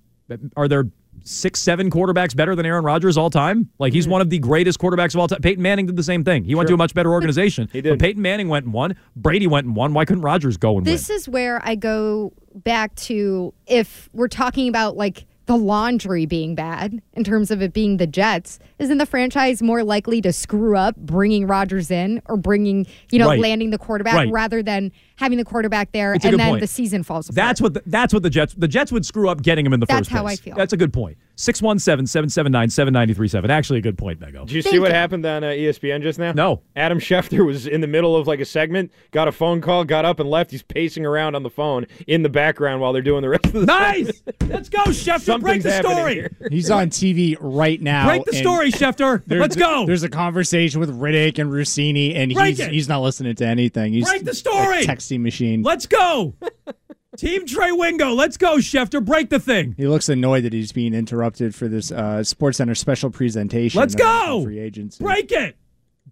Are 0.57 0.67
there 0.69 0.85
six, 1.29 1.61
seven 1.61 1.91
quarterbacks 1.91 2.35
better 2.35 2.55
than 2.57 2.67
Aaron 2.67 2.85
Rodgers 2.85 3.17
all 3.17 3.31
time? 3.31 3.69
Like, 3.79 3.93
he's 3.93 4.05
mm-hmm. 4.05 4.13
one 4.13 4.21
of 4.21 4.31
the 4.31 4.39
greatest 4.39 4.79
quarterbacks 4.79 5.15
of 5.15 5.21
all 5.21 5.29
time. 5.29 5.41
Peyton 5.41 5.63
Manning 5.63 5.87
did 5.87 5.97
the 5.97 6.03
same 6.03 6.25
thing. 6.25 6.45
He 6.45 6.55
went 6.55 6.69
to 6.69 6.75
a 6.75 6.79
much 6.79 6.95
better 6.95 7.13
organization. 7.13 7.69
He 7.73 7.81
did. 7.81 7.91
When 7.91 7.99
Peyton 7.99 8.23
Manning 8.23 8.49
went 8.49 8.65
and 8.65 8.75
won. 8.75 8.97
Brady 9.17 9.47
went 9.47 9.67
and 9.67 9.77
won. 9.77 9.95
Why 9.95 10.05
couldn't 10.05 10.23
Rodgers 10.23 10.57
go 10.57 10.77
and 10.77 10.87
win? 10.87 10.93
This 10.93 11.11
is 11.11 11.29
where 11.29 11.61
I 11.65 11.75
go 11.75 12.33
back 12.55 12.95
to 12.97 13.55
if 13.67 14.09
we're 14.13 14.29
talking 14.29 14.69
about 14.69 14.97
like 14.97 15.27
the 15.47 15.57
laundry 15.57 16.27
being 16.27 16.55
bad 16.55 17.01
in 17.15 17.25
terms 17.25 17.51
of 17.51 17.63
it 17.63 17.73
being 17.73 17.97
the 17.97 18.07
Jets, 18.07 18.59
isn't 18.79 18.99
the 18.99 19.07
franchise 19.07 19.63
more 19.63 19.83
likely 19.83 20.21
to 20.21 20.31
screw 20.31 20.77
up 20.77 20.95
bringing 20.97 21.47
Rodgers 21.47 21.91
in 21.91 22.21
or 22.27 22.37
bringing, 22.37 22.87
you 23.11 23.19
know, 23.19 23.29
Right. 23.29 23.41
landing 23.41 23.71
the 23.71 23.79
quarterback 23.79 24.15
Right. 24.15 24.31
rather 24.31 24.63
than 24.63 24.93
having 25.19 25.39
the 25.39 25.45
quarterback 25.45 25.93
there 25.93 26.15
It's 26.15 26.25
and 26.25 26.39
then 26.39 26.49
point. 26.49 26.61
the 26.61 26.67
season 26.67 27.03
falls 27.03 27.29
apart? 27.29 27.37
That's 27.37 27.61
what 27.61 27.75
the, 27.75 27.83
that's 27.87 28.15
what 28.15 28.23
the 28.23 28.31
Jets 28.31 28.55
the 28.55 28.69
Jets 28.69 28.93
would 28.93 29.05
screw 29.05 29.29
up 29.29 29.43
getting 29.43 29.67
him 29.67 29.73
in 29.73 29.81
the 29.81 29.87
That's 29.87 30.09
first 30.09 30.11
how 30.11 30.23
place. 30.23 30.41
I 30.41 30.43
feel. 30.43 30.57
That's 30.57 30.73
a 30.73 30.77
good 30.77 30.93
point. 30.93 31.19
617-779-7937. 31.37 33.49
Actually 33.49 33.79
a 33.79 33.83
good 33.83 33.99
point, 33.99 34.21
Mego. 34.21 34.41
Did 34.47 34.53
you 34.53 34.63
see 34.63 34.79
what 34.79 34.91
happened 34.91 35.25
on 35.27 35.45
uh, 35.45 35.49
ESPN 35.49 36.03
just 36.03 36.19
now? 36.19 36.33
No. 36.33 36.63
Adam 36.77 36.99
Schefter 36.99 37.45
was 37.47 37.67
in 37.67 37.81
the 37.81 37.87
middle 37.87 38.17
of 38.17 38.27
like 38.27 38.41
a 38.41 38.45
segment, 38.45 38.93
got 39.13 39.29
a 39.29 39.33
phone 39.33 39.61
call, 39.61 39.85
got 39.85 40.05
up 40.05 40.21
and 40.21 40.29
left. 40.29 40.51
He's 40.51 40.63
pacing 40.63 41.07
around 41.07 41.35
on 41.35 41.43
the 41.43 41.51
phone 41.51 41.87
in 42.07 42.23
the 42.23 42.29
background 42.29 42.81
while 42.81 42.93
they're 42.93 43.03
doing 43.03 43.23
the 43.23 43.29
rest 43.29 43.47
of 43.47 43.53
the 43.53 43.67
Nice. 43.67 44.23
Let's 44.47 44.69
go, 44.69 44.83
Schefter. 44.85 45.41
Break 45.41 45.63
the 45.63 45.79
story. 45.79 46.15
here. 46.15 46.31
He's 46.51 46.71
on 46.71 46.91
TV 46.91 47.37
right 47.41 47.81
now. 47.81 48.07
Break 48.09 48.25
the 48.25 48.33
story, 48.35 48.71
Schefter. 48.73 49.23
Let's 49.29 49.57
go. 49.57 49.87
There's 49.87 50.03
a 50.03 50.09
conversation 50.09 50.81
with 50.81 50.99
Riddick 50.99 51.39
and 51.39 51.51
Russini, 51.51 52.17
and 52.17 52.33
Break 52.35 52.57
he's 52.57 52.61
it. 52.61 52.73
he's 52.73 52.89
not 52.89 53.01
listening 53.03 53.35
to 53.37 53.47
anything. 53.47 53.93
He's 53.93 54.09
Break 54.09 54.25
the 54.25 54.35
story. 54.35 54.83
a 54.83 54.87
texting 55.09 55.21
machine. 55.21 55.63
Let's 55.63 55.87
go. 55.87 56.35
Team 57.17 57.47
Trey 57.47 57.73
Wingo. 57.73 58.11
Let's 58.13 58.37
go, 58.37 58.57
Schefter. 58.59 59.05
Break 59.05 59.31
the 59.31 59.41
thing. 59.41 59.75
He 59.77 59.89
looks 59.89 60.09
annoyed 60.09 60.45
that 60.45 60.53
he's 60.53 60.73
being 60.73 60.95
interrupted 60.95 61.55
for 61.55 61.67
this 61.67 61.91
uh, 61.91 62.23
Sports 62.23 62.59
Center 62.59 62.75
special 62.75 63.11
presentation. 63.11 63.81
Let's 63.81 63.95
go. 63.95 64.43
Free 64.45 64.59
agency. 64.61 65.03
Break 65.03 65.33
it. 65.33 65.57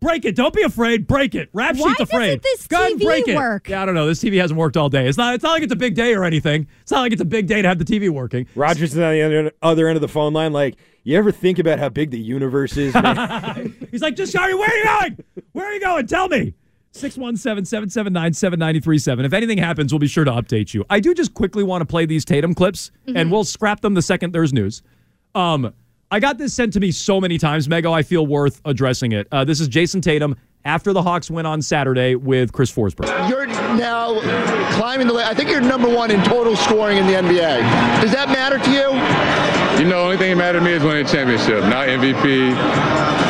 Break 0.00 0.24
it. 0.26 0.36
Don't 0.36 0.52
be 0.52 0.62
afraid. 0.62 1.06
Break 1.06 1.34
it. 1.34 1.48
Rap 1.52 1.76
Why 1.76 1.88
sheet's 1.88 2.00
afraid. 2.00 2.26
doesn't 2.26 2.42
this 2.42 2.66
Go 2.66 2.94
TV 2.96 3.02
break 3.02 3.28
it. 3.28 3.36
work? 3.36 3.68
Yeah, 3.68 3.82
I 3.82 3.86
don't 3.86 3.94
know. 3.94 4.06
This 4.06 4.22
TV 4.22 4.38
hasn't 4.40 4.58
worked 4.58 4.76
all 4.76 4.88
day. 4.90 5.08
It's 5.08 5.16
not. 5.16 5.34
It's 5.34 5.44
not 5.44 5.52
like 5.52 5.62
it's 5.62 5.72
a 5.72 5.76
big 5.76 5.94
day 5.94 6.14
or 6.14 6.24
anything. 6.24 6.66
It's 6.82 6.90
not 6.90 7.00
like 7.00 7.12
it's 7.12 7.22
a 7.22 7.26
big 7.26 7.46
day 7.46 7.62
to 7.62 7.68
have 7.68 7.78
the 7.78 7.84
TV 7.84 8.10
working. 8.10 8.46
Rodgers 8.54 8.92
is 8.92 8.98
on 8.98 9.12
the 9.12 9.22
other, 9.22 9.52
other 9.62 9.88
end 9.88 9.96
of 9.96 10.02
the 10.02 10.08
phone 10.08 10.32
line. 10.34 10.52
Like, 10.52 10.76
you 11.04 11.16
ever 11.16 11.30
think 11.32 11.58
about 11.58 11.78
how 11.78 11.88
big 11.88 12.10
the 12.10 12.18
universe 12.20 12.76
is? 12.76 12.92
He's 13.90 14.02
like, 14.02 14.16
just 14.16 14.32
sorry. 14.32 14.54
Where 14.54 14.68
are 14.68 14.76
you 14.76 14.84
going? 14.84 15.24
Where 15.52 15.66
are 15.66 15.72
you 15.72 15.80
going? 15.80 16.06
Tell 16.08 16.28
me. 16.28 16.54
617-779-7937. 16.96 19.24
If 19.24 19.32
anything 19.32 19.58
happens, 19.58 19.92
we'll 19.92 20.00
be 20.00 20.06
sure 20.06 20.24
to 20.24 20.32
update 20.32 20.74
you. 20.74 20.84
I 20.90 21.00
do 21.00 21.14
just 21.14 21.34
quickly 21.34 21.62
want 21.62 21.82
to 21.82 21.86
play 21.86 22.06
these 22.06 22.24
Tatum 22.24 22.54
clips, 22.54 22.90
and 23.06 23.30
we'll 23.30 23.44
scrap 23.44 23.80
them 23.80 23.94
the 23.94 24.02
second 24.02 24.32
there's 24.32 24.52
news. 24.52 24.82
Um, 25.34 25.72
I 26.10 26.20
got 26.20 26.38
this 26.38 26.54
sent 26.54 26.72
to 26.74 26.80
me 26.80 26.92
so 26.92 27.20
many 27.20 27.36
times, 27.36 27.68
Mego. 27.68 27.92
I 27.92 28.02
feel 28.02 28.26
worth 28.26 28.60
addressing 28.64 29.12
it. 29.12 29.26
Uh, 29.32 29.44
this 29.44 29.60
is 29.60 29.68
Jayson 29.68 30.00
Tatum 30.00 30.36
after 30.64 30.92
the 30.92 31.02
Hawks 31.02 31.30
win 31.30 31.46
on 31.46 31.62
Saturday 31.62 32.14
with 32.14 32.52
Chris 32.52 32.72
Forsberg. 32.72 33.28
You're 33.28 33.46
now 33.46 34.20
climbing 34.72 35.06
the. 35.06 35.14
Way 35.14 35.24
I 35.24 35.34
think 35.34 35.50
you're 35.50 35.60
number 35.60 35.92
one 35.92 36.10
in 36.10 36.22
total 36.24 36.56
scoring 36.56 36.98
in 36.98 37.06
the 37.06 37.14
NBA. 37.14 38.00
Does 38.02 38.12
that 38.12 38.28
matter 38.28 38.58
to 38.58 38.70
you? 38.70 39.82
You 39.82 39.90
know, 39.90 39.98
the 39.98 40.04
only 40.04 40.16
thing 40.16 40.30
that 40.30 40.36
mattered 40.36 40.60
to 40.60 40.64
me 40.64 40.72
is 40.72 40.82
winning 40.82 41.04
a 41.04 41.08
championship, 41.08 41.62
not 41.64 41.88
MVP, 41.88 42.56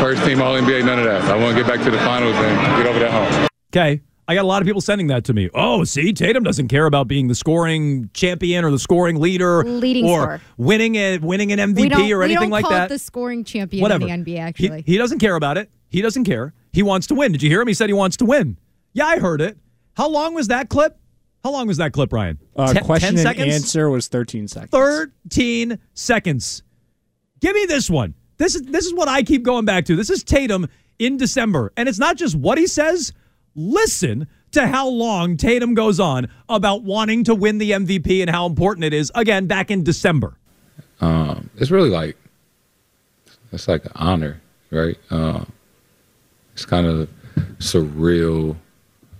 first 0.00 0.24
team 0.24 0.40
All 0.40 0.55
NBA, 0.55 0.85
none 0.85 0.98
of 0.98 1.05
that. 1.05 1.22
I 1.24 1.37
want 1.37 1.57
to 1.57 1.62
get 1.62 1.68
back 1.68 1.85
to 1.85 1.90
the 1.90 1.98
finals 1.98 2.37
and 2.37 2.76
get 2.76 2.87
over 2.87 2.98
that 3.00 3.11
hump. 3.11 3.45
Okay. 3.76 4.00
I 4.28 4.34
got 4.34 4.44
a 4.44 4.48
lot 4.48 4.60
of 4.60 4.66
people 4.66 4.80
sending 4.80 5.06
that 5.08 5.24
to 5.26 5.32
me. 5.32 5.48
Oh, 5.54 5.84
see, 5.84 6.12
Tatum 6.12 6.42
doesn't 6.42 6.66
care 6.66 6.86
about 6.86 7.06
being 7.06 7.28
the 7.28 7.34
scoring 7.34 8.10
champion 8.12 8.64
or 8.64 8.72
the 8.72 8.78
scoring 8.78 9.20
leader 9.20 9.62
Leading 9.62 10.04
or 10.06 10.22
scorer. 10.22 10.40
winning 10.56 10.96
a, 10.96 11.18
winning 11.18 11.52
an 11.52 11.74
we 11.74 11.88
don't, 11.88 12.00
MVP 12.00 12.10
or 12.10 12.18
we 12.18 12.24
anything 12.24 12.40
don't 12.40 12.50
like 12.50 12.64
call 12.64 12.72
that. 12.72 12.86
it 12.86 12.94
the 12.94 12.98
scoring 12.98 13.44
champion 13.44 13.82
Whatever. 13.82 14.08
in 14.08 14.24
the 14.24 14.32
NBA, 14.32 14.38
actually. 14.40 14.82
He, 14.84 14.98
doesn't 14.98 15.20
care 15.20 15.36
about 15.36 15.58
it. 15.58 15.70
He 15.90 16.02
doesn't 16.02 16.24
care. 16.24 16.54
He 16.72 16.82
wants 16.82 17.06
to 17.08 17.14
win. 17.14 17.30
Did 17.30 17.42
you 17.42 17.48
hear 17.48 17.60
him? 17.60 17.68
He 17.68 17.74
said 17.74 17.88
he 17.88 17.92
wants 17.92 18.16
to 18.16 18.24
win. 18.24 18.58
Yeah, 18.94 19.06
I 19.06 19.20
heard 19.20 19.40
it. 19.40 19.58
How 19.96 20.08
long 20.08 20.34
was 20.34 20.48
that 20.48 20.68
clip? 20.70 20.98
How 21.44 21.52
long 21.52 21.68
was 21.68 21.76
that 21.76 21.92
clip, 21.92 22.12
Ryan? 22.12 22.38
Uh, 22.56 22.72
Ten- 22.72 22.84
question 22.84 23.14
10 23.14 23.26
and 23.26 23.50
answer 23.52 23.88
was 23.88 24.08
13 24.08 24.48
seconds. 24.48 24.70
13 24.72 25.78
seconds. 25.94 26.64
Give 27.40 27.54
me 27.54 27.66
this 27.66 27.88
one. 27.88 28.14
This 28.38 28.56
is 28.56 28.62
this 28.62 28.84
is 28.84 28.92
what 28.92 29.08
I 29.08 29.22
keep 29.22 29.44
going 29.44 29.64
back 29.64 29.84
to. 29.84 29.94
This 29.94 30.10
is 30.10 30.24
Tatum 30.24 30.66
in 30.98 31.16
December. 31.16 31.72
And 31.76 31.88
it's 31.88 31.98
not 32.00 32.16
just 32.16 32.34
what 32.34 32.58
he 32.58 32.66
says. 32.66 33.12
Listen 33.56 34.28
to 34.52 34.66
how 34.66 34.88
long 34.88 35.36
Tatum 35.36 35.74
goes 35.74 35.98
on 35.98 36.28
about 36.48 36.84
wanting 36.84 37.24
to 37.24 37.34
win 37.34 37.58
the 37.58 37.72
MVP 37.72 38.20
and 38.20 38.30
how 38.30 38.46
important 38.46 38.84
it 38.84 38.92
is 38.92 39.10
again 39.14 39.46
back 39.46 39.70
in 39.70 39.82
December. 39.82 40.36
Um, 41.00 41.50
it's 41.56 41.70
really 41.70 41.90
like 41.90 42.16
it's 43.52 43.68
like 43.68 43.84
an 43.84 43.92
honor, 43.96 44.40
right? 44.70 44.96
Um, 45.10 45.50
it's 46.52 46.64
kind 46.64 46.86
of 46.86 47.08
surreal, 47.58 48.56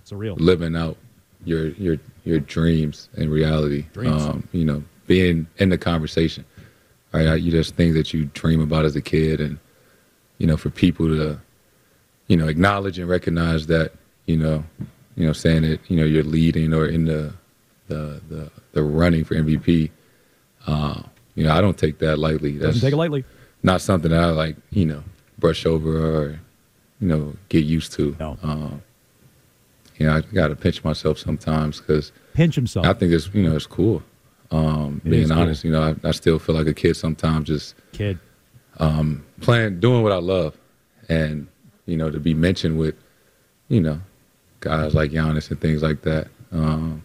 surreal 0.05 0.39
living 0.39 0.75
out 0.75 0.97
your 1.43 1.69
your 1.69 1.97
your 2.23 2.39
dreams 2.39 3.09
and 3.15 3.29
reality. 3.29 3.85
Dreams. 3.93 4.23
Um, 4.23 4.47
you 4.51 4.65
know, 4.65 4.83
being 5.07 5.47
in 5.57 5.69
the 5.69 5.77
conversation, 5.77 6.45
right? 7.11 7.39
You 7.39 7.51
just 7.51 7.75
things 7.75 7.95
that 7.95 8.13
you 8.13 8.25
dream 8.33 8.61
about 8.61 8.85
as 8.85 8.95
a 8.95 9.01
kid, 9.01 9.39
and 9.39 9.57
you 10.37 10.47
know, 10.47 10.57
for 10.57 10.69
people 10.69 11.07
to 11.07 11.39
you 12.27 12.37
know 12.37 12.47
acknowledge 12.47 12.99
and 12.99 13.07
recognize 13.09 13.67
that, 13.67 13.93
you 14.27 14.37
know, 14.37 14.63
you 15.15 15.25
know, 15.25 15.33
saying 15.33 15.63
that 15.63 15.79
you 15.89 15.97
know 15.97 16.05
you're 16.05 16.23
leading 16.23 16.73
or 16.73 16.85
in 16.85 17.05
the 17.05 17.33
the 17.87 18.21
the, 18.29 18.51
the 18.73 18.83
running 18.83 19.23
for 19.25 19.33
MVP. 19.35 19.89
Uh, 20.67 21.01
you 21.35 21.43
know, 21.43 21.51
I 21.53 21.61
don't 21.61 21.77
take 21.77 21.99
that 21.99 22.17
lightly. 22.19 22.53
That's 22.57 22.73
Doesn't 22.75 22.81
take 22.81 22.93
it 22.93 22.97
lightly. 22.97 23.23
not 23.63 23.79
something 23.81 24.11
that 24.11 24.21
I 24.21 24.31
like, 24.31 24.55
you 24.71 24.85
know, 24.85 25.03
brush 25.37 25.65
over 25.65 25.97
or, 25.97 26.39
you 26.99 27.07
know, 27.07 27.35
get 27.49 27.63
used 27.63 27.93
to. 27.93 28.15
No. 28.19 28.37
Um, 28.43 28.81
you 29.97 30.05
know, 30.07 30.15
I 30.17 30.21
got 30.21 30.47
to 30.49 30.55
pinch 30.55 30.83
myself 30.83 31.17
sometimes 31.19 31.79
because 31.79 32.11
Pinch 32.33 32.55
himself. 32.55 32.85
I 32.85 32.93
think 32.93 33.13
it's, 33.13 33.29
you 33.33 33.43
know, 33.47 33.55
it's 33.55 33.65
cool. 33.67 34.03
Um, 34.51 34.99
It 35.05 35.09
being 35.09 35.23
is 35.23 35.29
cool. 35.31 35.39
honest, 35.39 35.63
you 35.63 35.71
know, 35.71 35.81
I, 36.03 36.07
I 36.07 36.11
still 36.11 36.37
feel 36.39 36.55
like 36.55 36.67
a 36.67 36.73
kid 36.73 36.95
sometimes, 36.95 37.47
just 37.47 37.75
Kid. 37.93 38.19
um, 38.79 39.23
playing, 39.41 39.79
doing 39.79 40.03
what 40.03 40.11
I 40.11 40.17
love, 40.19 40.57
and 41.07 41.47
you 41.85 41.95
know, 41.97 42.09
to 42.09 42.19
be 42.19 42.33
mentioned 42.33 42.77
with, 42.79 42.95
you 43.69 43.79
know, 43.81 44.01
guys 44.59 44.95
like 44.95 45.11
Giannis 45.11 45.49
and 45.51 45.59
things 45.59 45.83
like 45.83 46.01
that. 46.03 46.27
Um, 46.51 47.03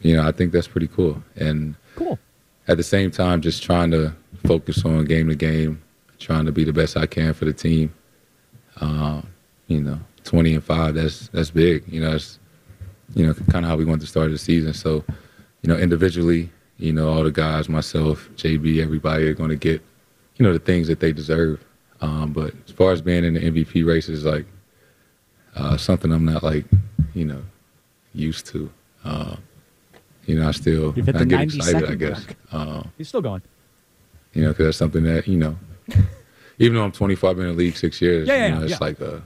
you 0.00 0.16
know, 0.16 0.26
I 0.26 0.32
think 0.32 0.52
that's 0.52 0.68
pretty 0.68 0.88
cool. 0.88 1.22
And 1.36 1.74
cool. 1.96 2.18
At 2.68 2.76
the 2.76 2.82
same 2.82 3.10
time, 3.10 3.40
just 3.40 3.62
trying 3.62 3.90
to 3.90 4.14
focus 4.46 4.84
on 4.84 5.04
game 5.04 5.28
to 5.28 5.34
game, 5.34 5.82
trying 6.18 6.46
to 6.46 6.52
be 6.52 6.64
the 6.64 6.72
best 6.72 6.96
I 6.96 7.06
can 7.06 7.34
for 7.34 7.44
the 7.44 7.52
team. 7.52 7.92
Um, 8.80 9.26
you 9.66 9.80
know, 9.80 9.98
20 10.24 10.54
and 10.54 10.64
five, 10.64 10.94
that's 10.94 11.28
that's 11.28 11.50
big. 11.50 11.84
You 11.86 12.00
know, 12.00 12.12
that's 12.12 12.38
you 13.14 13.26
know 13.26 13.34
kind 13.34 13.64
of 13.64 13.70
how 13.70 13.76
we 13.76 13.84
want 13.84 14.00
to 14.00 14.06
start 14.06 14.30
the 14.30 14.38
season. 14.38 14.72
So, 14.72 15.04
you 15.62 15.68
know, 15.68 15.76
individually, 15.76 16.50
you 16.78 16.92
know, 16.92 17.08
all 17.08 17.22
the 17.22 17.30
guys, 17.30 17.68
myself, 17.68 18.28
JB, 18.36 18.82
everybody 18.82 19.28
are 19.28 19.34
going 19.34 19.50
to 19.50 19.56
get, 19.56 19.82
you 20.36 20.44
know, 20.44 20.52
the 20.52 20.58
things 20.58 20.88
that 20.88 21.00
they 21.00 21.12
deserve. 21.12 21.64
Um, 22.00 22.32
but 22.32 22.52
as 22.66 22.72
far 22.72 22.92
as 22.92 23.00
being 23.00 23.24
in 23.24 23.34
the 23.34 23.40
MVP 23.40 23.86
races, 23.86 24.24
like 24.24 24.46
uh, 25.56 25.76
something 25.76 26.12
I'm 26.12 26.24
not 26.24 26.42
like, 26.42 26.64
you 27.14 27.24
know, 27.24 27.42
used 28.14 28.46
to. 28.46 28.70
Uh, 29.04 29.36
you 30.26 30.38
know, 30.38 30.48
I 30.48 30.52
still 30.52 30.92
You've 30.96 31.06
hit 31.06 31.16
I 31.16 31.18
the 31.20 31.26
get 31.26 31.40
excited. 31.42 31.90
I 31.90 31.94
guess. 31.94 32.26
mark. 32.26 32.68
Um, 32.68 32.90
He's 32.96 33.08
still 33.08 33.20
going. 33.22 33.42
you 34.32 34.42
know, 34.42 34.48
because 34.50 34.66
that's 34.66 34.78
something 34.78 35.04
that 35.04 35.28
you 35.28 35.36
know, 35.36 35.56
even 36.58 36.74
though 36.76 36.84
I'm 36.84 36.92
25 36.92 37.38
in 37.40 37.46
the 37.48 37.52
league 37.52 37.76
six 37.76 38.00
years, 38.00 38.26
Yeah, 38.26 38.36
yeah, 38.36 38.46
you 38.46 38.52
know, 38.52 38.58
yeah, 38.60 38.62
it's 38.64 38.70
yeah. 38.72 38.78
like 38.80 39.00
a, 39.00 39.22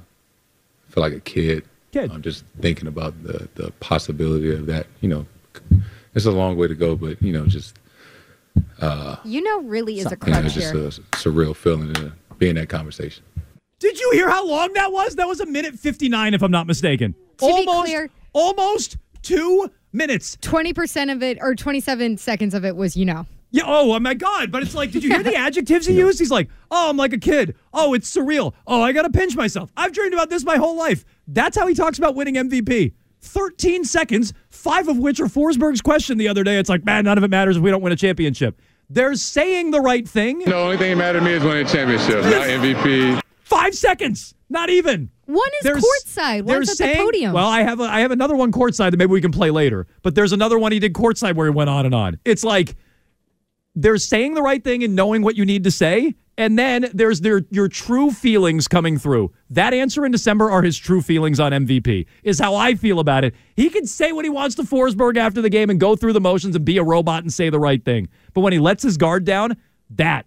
I 0.88 0.92
feel 0.92 1.02
like 1.02 1.12
a 1.12 1.20
kid. 1.20 1.64
Kid. 1.92 2.10
I'm 2.12 2.20
just 2.22 2.44
thinking 2.60 2.86
about 2.88 3.14
the 3.22 3.48
the 3.54 3.70
possibility 3.80 4.52
of 4.52 4.66
that. 4.66 4.86
You 5.00 5.08
know, 5.08 5.26
it's 6.14 6.26
a 6.26 6.30
long 6.30 6.56
way 6.56 6.66
to 6.68 6.74
go, 6.74 6.96
but 6.96 7.22
you 7.22 7.32
know, 7.32 7.46
just 7.46 7.78
uh, 8.80 9.16
You 9.24 9.40
know, 9.42 9.62
really 9.62 9.98
is 10.00 10.06
a 10.06 10.16
you 10.26 10.32
know, 10.32 10.40
it's 10.40 10.54
just 10.54 10.72
here. 10.74 10.84
a 10.86 10.90
surreal 11.16 11.54
feeling 11.56 11.94
to 11.94 12.12
be 12.38 12.48
in 12.48 12.56
that 12.56 12.68
conversation. 12.68 13.22
Did 13.78 14.00
you 14.00 14.10
hear 14.12 14.28
how 14.28 14.46
long 14.46 14.72
that 14.74 14.92
was? 14.92 15.14
That 15.16 15.28
was 15.28 15.40
a 15.40 15.46
minute 15.46 15.74
59, 15.78 16.34
if 16.34 16.42
I'm 16.42 16.50
not 16.50 16.66
mistaken. 16.66 17.14
To 17.38 17.46
be 17.46 17.52
almost, 17.52 17.84
clear- 17.86 18.10
almost 18.32 18.96
two 19.22 19.70
minutes. 19.92 20.36
20% 20.38 21.12
of 21.12 21.22
it, 21.22 21.38
or 21.40 21.54
27 21.54 22.18
seconds 22.18 22.54
of 22.54 22.64
it 22.64 22.74
was, 22.76 22.96
you 22.96 23.04
know. 23.04 23.26
Yeah. 23.50 23.62
Oh, 23.66 23.92
oh 23.94 24.00
my 24.00 24.14
God. 24.14 24.50
But 24.50 24.62
it's 24.62 24.74
like, 24.74 24.90
did 24.90 25.02
you 25.04 25.10
hear 25.10 25.22
the 25.22 25.34
adjectives 25.46 25.86
he 25.86 25.94
used? 25.94 26.18
He's 26.18 26.30
like, 26.30 26.50
oh, 26.70 26.90
I'm 26.90 26.96
like 26.96 27.12
a 27.12 27.18
kid. 27.18 27.54
Oh, 27.72 27.94
it's 27.94 28.14
surreal. 28.14 28.52
Oh, 28.66 28.82
I 28.82 28.92
got 28.92 29.02
to 29.02 29.10
pinch 29.10 29.36
myself. 29.36 29.70
I've 29.76 29.92
dreamed 29.92 30.12
about 30.12 30.28
this 30.28 30.44
my 30.44 30.56
whole 30.56 30.76
life. 30.76 31.04
That's 31.28 31.56
how 31.56 31.66
he 31.66 31.74
talks 31.74 31.98
about 31.98 32.14
winning 32.14 32.34
MVP. 32.34 32.92
13 33.20 33.84
seconds, 33.84 34.32
five 34.50 34.88
of 34.88 34.98
which 34.98 35.18
are 35.20 35.26
Forsberg's 35.26 35.80
question 35.80 36.18
the 36.18 36.28
other 36.28 36.44
day. 36.44 36.58
It's 36.58 36.68
like, 36.68 36.84
man, 36.84 37.04
none 37.04 37.18
of 37.18 37.24
it 37.24 37.30
matters 37.30 37.56
if 37.56 37.62
we 37.62 37.70
don't 37.70 37.82
win 37.82 37.92
a 37.92 37.96
championship. 37.96 38.60
They're 38.90 39.14
saying 39.14 39.70
the 39.70 39.80
right 39.80 40.08
thing. 40.08 40.40
The 40.40 40.54
only 40.56 40.76
thing 40.76 40.90
that 40.90 40.96
mattered 40.96 41.20
to 41.20 41.24
me 41.24 41.32
is 41.32 41.42
winning 41.42 41.66
a 41.66 41.68
championship, 41.68 42.24
not 42.24 42.46
MVP. 42.46 43.20
Five 43.48 43.74
seconds, 43.74 44.34
not 44.50 44.68
even. 44.68 45.08
One 45.24 45.48
is 45.60 45.64
There's- 45.64 45.82
courtside, 45.84 46.42
one's 46.42 46.68
at 46.70 46.76
saying- 46.76 46.98
the 46.98 47.02
podium. 47.04 47.32
Well, 47.32 47.46
I 47.46 47.62
have 47.62 47.80
a, 47.80 47.84
I 47.84 48.00
have 48.00 48.10
another 48.10 48.36
one 48.36 48.52
courtside 48.52 48.90
that 48.90 48.98
maybe 48.98 49.10
we 49.12 49.20
can 49.22 49.32
play 49.32 49.50
later. 49.50 49.86
But 50.02 50.14
there's 50.14 50.32
another 50.32 50.58
one 50.58 50.70
he 50.72 50.78
did 50.78 50.92
courtside 50.92 51.34
where 51.34 51.46
he 51.46 51.52
went 51.52 51.70
on 51.70 51.86
and 51.86 51.94
on. 51.94 52.18
It's 52.26 52.44
like 52.44 52.76
they're 53.74 53.96
saying 53.96 54.34
the 54.34 54.42
right 54.42 54.62
thing 54.62 54.84
and 54.84 54.94
knowing 54.94 55.22
what 55.22 55.36
you 55.36 55.44
need 55.46 55.64
to 55.64 55.70
say, 55.70 56.14
and 56.36 56.58
then 56.58 56.90
there's 56.92 57.20
their 57.22 57.42
your 57.50 57.68
true 57.68 58.10
feelings 58.10 58.68
coming 58.68 58.98
through. 58.98 59.32
That 59.50 59.72
answer 59.72 60.04
in 60.04 60.12
December 60.12 60.50
are 60.50 60.62
his 60.62 60.76
true 60.76 61.00
feelings 61.00 61.40
on 61.40 61.52
MVP. 61.52 62.06
Is 62.22 62.38
how 62.38 62.54
I 62.54 62.74
feel 62.74 63.00
about 63.00 63.24
it. 63.24 63.34
He 63.56 63.70
can 63.70 63.86
say 63.86 64.12
what 64.12 64.24
he 64.26 64.30
wants 64.30 64.56
to 64.56 64.62
Forsberg 64.62 65.16
after 65.16 65.40
the 65.40 65.50
game 65.50 65.70
and 65.70 65.80
go 65.80 65.96
through 65.96 66.12
the 66.12 66.20
motions 66.20 66.54
and 66.54 66.64
be 66.66 66.76
a 66.76 66.84
robot 66.84 67.22
and 67.22 67.32
say 67.32 67.48
the 67.50 67.58
right 67.58 67.82
thing. 67.82 68.08
But 68.34 68.42
when 68.42 68.52
he 68.52 68.58
lets 68.58 68.82
his 68.82 68.96
guard 68.98 69.24
down, 69.24 69.56
that 69.96 70.26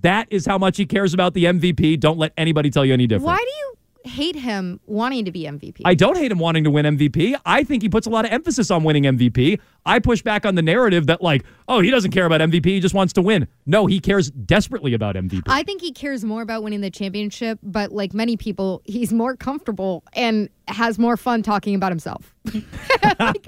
that 0.00 0.26
is 0.30 0.46
how 0.46 0.58
much 0.58 0.76
he 0.76 0.86
cares 0.86 1.14
about 1.14 1.34
the 1.34 1.44
MVP. 1.44 2.00
Don't 2.00 2.18
let 2.18 2.32
anybody 2.36 2.70
tell 2.70 2.84
you 2.84 2.92
any 2.92 3.06
different. 3.06 3.26
Why 3.26 3.36
do 3.38 3.42
you 3.42 3.74
hate 4.10 4.36
him 4.36 4.80
wanting 4.86 5.24
to 5.24 5.32
be 5.32 5.44
MVP? 5.44 5.80
I 5.84 5.94
don't 5.94 6.16
hate 6.16 6.30
him 6.30 6.38
wanting 6.38 6.64
to 6.64 6.70
win 6.70 6.84
MVP. 6.84 7.36
I 7.46 7.64
think 7.64 7.82
he 7.82 7.88
puts 7.88 8.06
a 8.06 8.10
lot 8.10 8.24
of 8.24 8.32
emphasis 8.32 8.70
on 8.70 8.84
winning 8.84 9.04
MVP. 9.04 9.58
I 9.86 9.98
push 9.98 10.22
back 10.22 10.44
on 10.44 10.54
the 10.56 10.62
narrative 10.62 11.06
that, 11.06 11.22
like, 11.22 11.44
oh, 11.68 11.80
he 11.80 11.90
doesn't 11.90 12.10
care 12.10 12.26
about 12.26 12.40
MVP. 12.40 12.66
He 12.66 12.80
just 12.80 12.94
wants 12.94 13.12
to 13.14 13.22
win. 13.22 13.48
No, 13.66 13.86
he 13.86 14.00
cares 14.00 14.30
desperately 14.30 14.94
about 14.94 15.14
MVP. 15.14 15.42
I 15.46 15.62
think 15.62 15.80
he 15.80 15.92
cares 15.92 16.24
more 16.24 16.42
about 16.42 16.62
winning 16.62 16.80
the 16.80 16.90
championship, 16.90 17.58
but 17.62 17.92
like 17.92 18.12
many 18.12 18.36
people, 18.36 18.82
he's 18.84 19.12
more 19.12 19.36
comfortable 19.36 20.02
and 20.12 20.48
has 20.68 20.98
more 20.98 21.16
fun 21.16 21.42
talking 21.42 21.74
about 21.74 21.92
himself. 21.92 22.34
Like, 23.18 23.44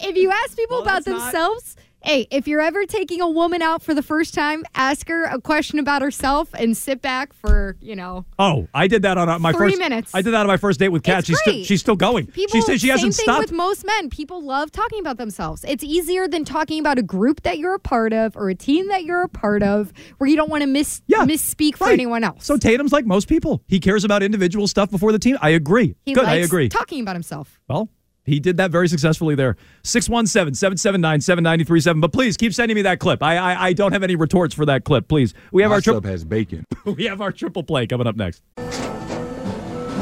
if 0.00 0.16
you 0.16 0.30
ask 0.30 0.56
people 0.56 0.80
about 0.82 1.04
themselves, 1.04 1.76
hey, 2.08 2.26
if 2.30 2.48
you're 2.48 2.60
ever 2.60 2.84
taking 2.86 3.20
a 3.20 3.28
woman 3.28 3.60
out 3.62 3.82
for 3.82 3.94
the 3.94 4.02
first 4.02 4.32
time, 4.34 4.64
ask 4.74 5.08
her 5.08 5.24
a 5.24 5.40
question 5.40 5.78
about 5.78 6.00
herself 6.02 6.48
and 6.54 6.76
sit 6.76 7.02
back 7.02 7.32
for, 7.32 7.76
you 7.80 7.94
know, 7.94 8.24
Oh, 8.38 8.66
I 8.72 8.86
did 8.88 9.02
that 9.02 9.18
on 9.18 9.42
my 9.42 9.52
Three 9.52 9.70
first 9.72 9.78
minutes. 9.78 10.14
I 10.14 10.22
did 10.22 10.30
that 10.32 10.40
on 10.40 10.46
my 10.46 10.56
first 10.56 10.80
date 10.80 10.88
with 10.88 11.02
Kat. 11.02 11.18
It's 11.20 11.28
She's 11.28 11.38
still 11.40 11.64
she's 11.64 11.80
still 11.80 11.96
going. 11.96 12.26
People, 12.28 12.52
she 12.52 12.60
says 12.62 12.80
she 12.80 12.88
hasn't 12.88 13.14
same 13.14 13.24
thing 13.26 13.32
stopped. 13.34 13.40
with 13.50 13.52
most 13.52 13.84
men. 13.84 14.08
People 14.10 14.42
love 14.42 14.72
talking 14.72 15.00
about 15.00 15.18
themselves. 15.18 15.64
It's 15.68 15.84
easier 15.84 16.26
than 16.26 16.44
talking 16.44 16.80
about 16.80 16.98
a 16.98 17.02
group 17.02 17.42
that 17.42 17.58
you're 17.58 17.74
a 17.74 17.78
part 17.80 18.12
of 18.12 18.36
or 18.36 18.48
a 18.48 18.54
team 18.54 18.88
that 18.88 19.04
you're 19.04 19.22
a 19.22 19.28
part 19.28 19.62
of, 19.62 19.92
where 20.18 20.28
you 20.30 20.36
don't 20.36 20.50
want 20.50 20.62
to 20.62 20.66
miss 20.66 21.02
misspeak 21.10 21.76
for 21.76 21.84
Right. 21.84 21.92
anyone 21.92 22.24
else. 22.24 22.44
So 22.46 22.56
Tatum's 22.56 22.92
like 22.92 23.04
most 23.06 23.28
people. 23.28 23.62
He 23.68 23.80
cares 23.80 24.04
about 24.04 24.22
individual 24.22 24.66
stuff 24.66 24.90
before 24.90 25.12
the 25.12 25.18
team. 25.18 25.36
I 25.42 25.50
agree. 25.50 25.94
He 26.06 26.14
Good, 26.14 26.24
I 26.24 26.36
agree. 26.36 26.68
talking 26.68 27.00
about 27.02 27.16
himself. 27.16 27.58
Well, 27.68 27.90
he 28.28 28.40
did 28.40 28.56
that 28.58 28.70
very 28.70 28.88
successfully 28.88 29.34
there. 29.34 29.56
617 29.82 30.54
779 30.54 31.20
7937. 31.20 32.00
But 32.00 32.12
please 32.12 32.36
keep 32.36 32.54
sending 32.54 32.74
me 32.74 32.82
that 32.82 33.00
clip. 33.00 33.22
I, 33.22 33.36
I 33.36 33.66
I 33.68 33.72
don't 33.72 33.92
have 33.92 34.02
any 34.02 34.16
retorts 34.16 34.54
for 34.54 34.66
that 34.66 34.84
clip, 34.84 35.08
please. 35.08 35.34
We 35.52 35.62
have 35.62 35.70
My 35.70 35.76
our 35.76 35.80
triple 35.80 36.08
has 36.08 36.24
bacon. 36.24 36.64
we 36.84 37.04
have 37.04 37.20
our 37.20 37.32
triple 37.32 37.62
play 37.62 37.86
coming 37.86 38.06
up 38.06 38.16
next. 38.16 38.42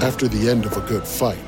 After 0.03 0.29
the 0.29 0.51
end 0.51 0.67
of 0.67 0.77
a 0.77 0.81
good 0.83 1.07
fight, 1.07 1.39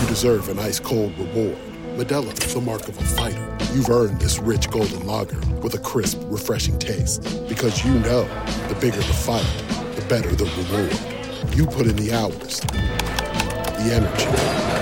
you 0.00 0.06
deserve 0.08 0.48
an 0.48 0.58
ice 0.58 0.78
cold 0.78 1.16
reward. 1.18 1.58
Modelo 1.96 2.32
is 2.44 2.54
the 2.54 2.60
mark 2.60 2.88
of 2.88 2.96
a 2.96 3.02
fighter. 3.02 3.56
You've 3.74 3.90
earned 3.90 4.20
this 4.20 4.38
rich 4.38 4.70
golden 4.70 5.06
lager 5.06 5.38
with 5.60 5.74
a 5.74 5.78
crisp, 5.78 6.20
refreshing 6.24 6.78
taste. 6.78 7.22
Because 7.48 7.84
you 7.84 7.92
know 7.94 8.24
the 8.68 8.76
bigger 8.80 8.96
the 8.96 9.02
fight, 9.02 9.46
the 9.96 10.04
better 10.08 10.30
the 10.34 10.44
reward. 10.44 11.56
You 11.56 11.66
put 11.66 11.86
in 11.86 11.96
the 11.96 12.12
hours, 12.12 12.60
the 12.60 13.90
energy, 13.92 14.24
the 14.24 14.81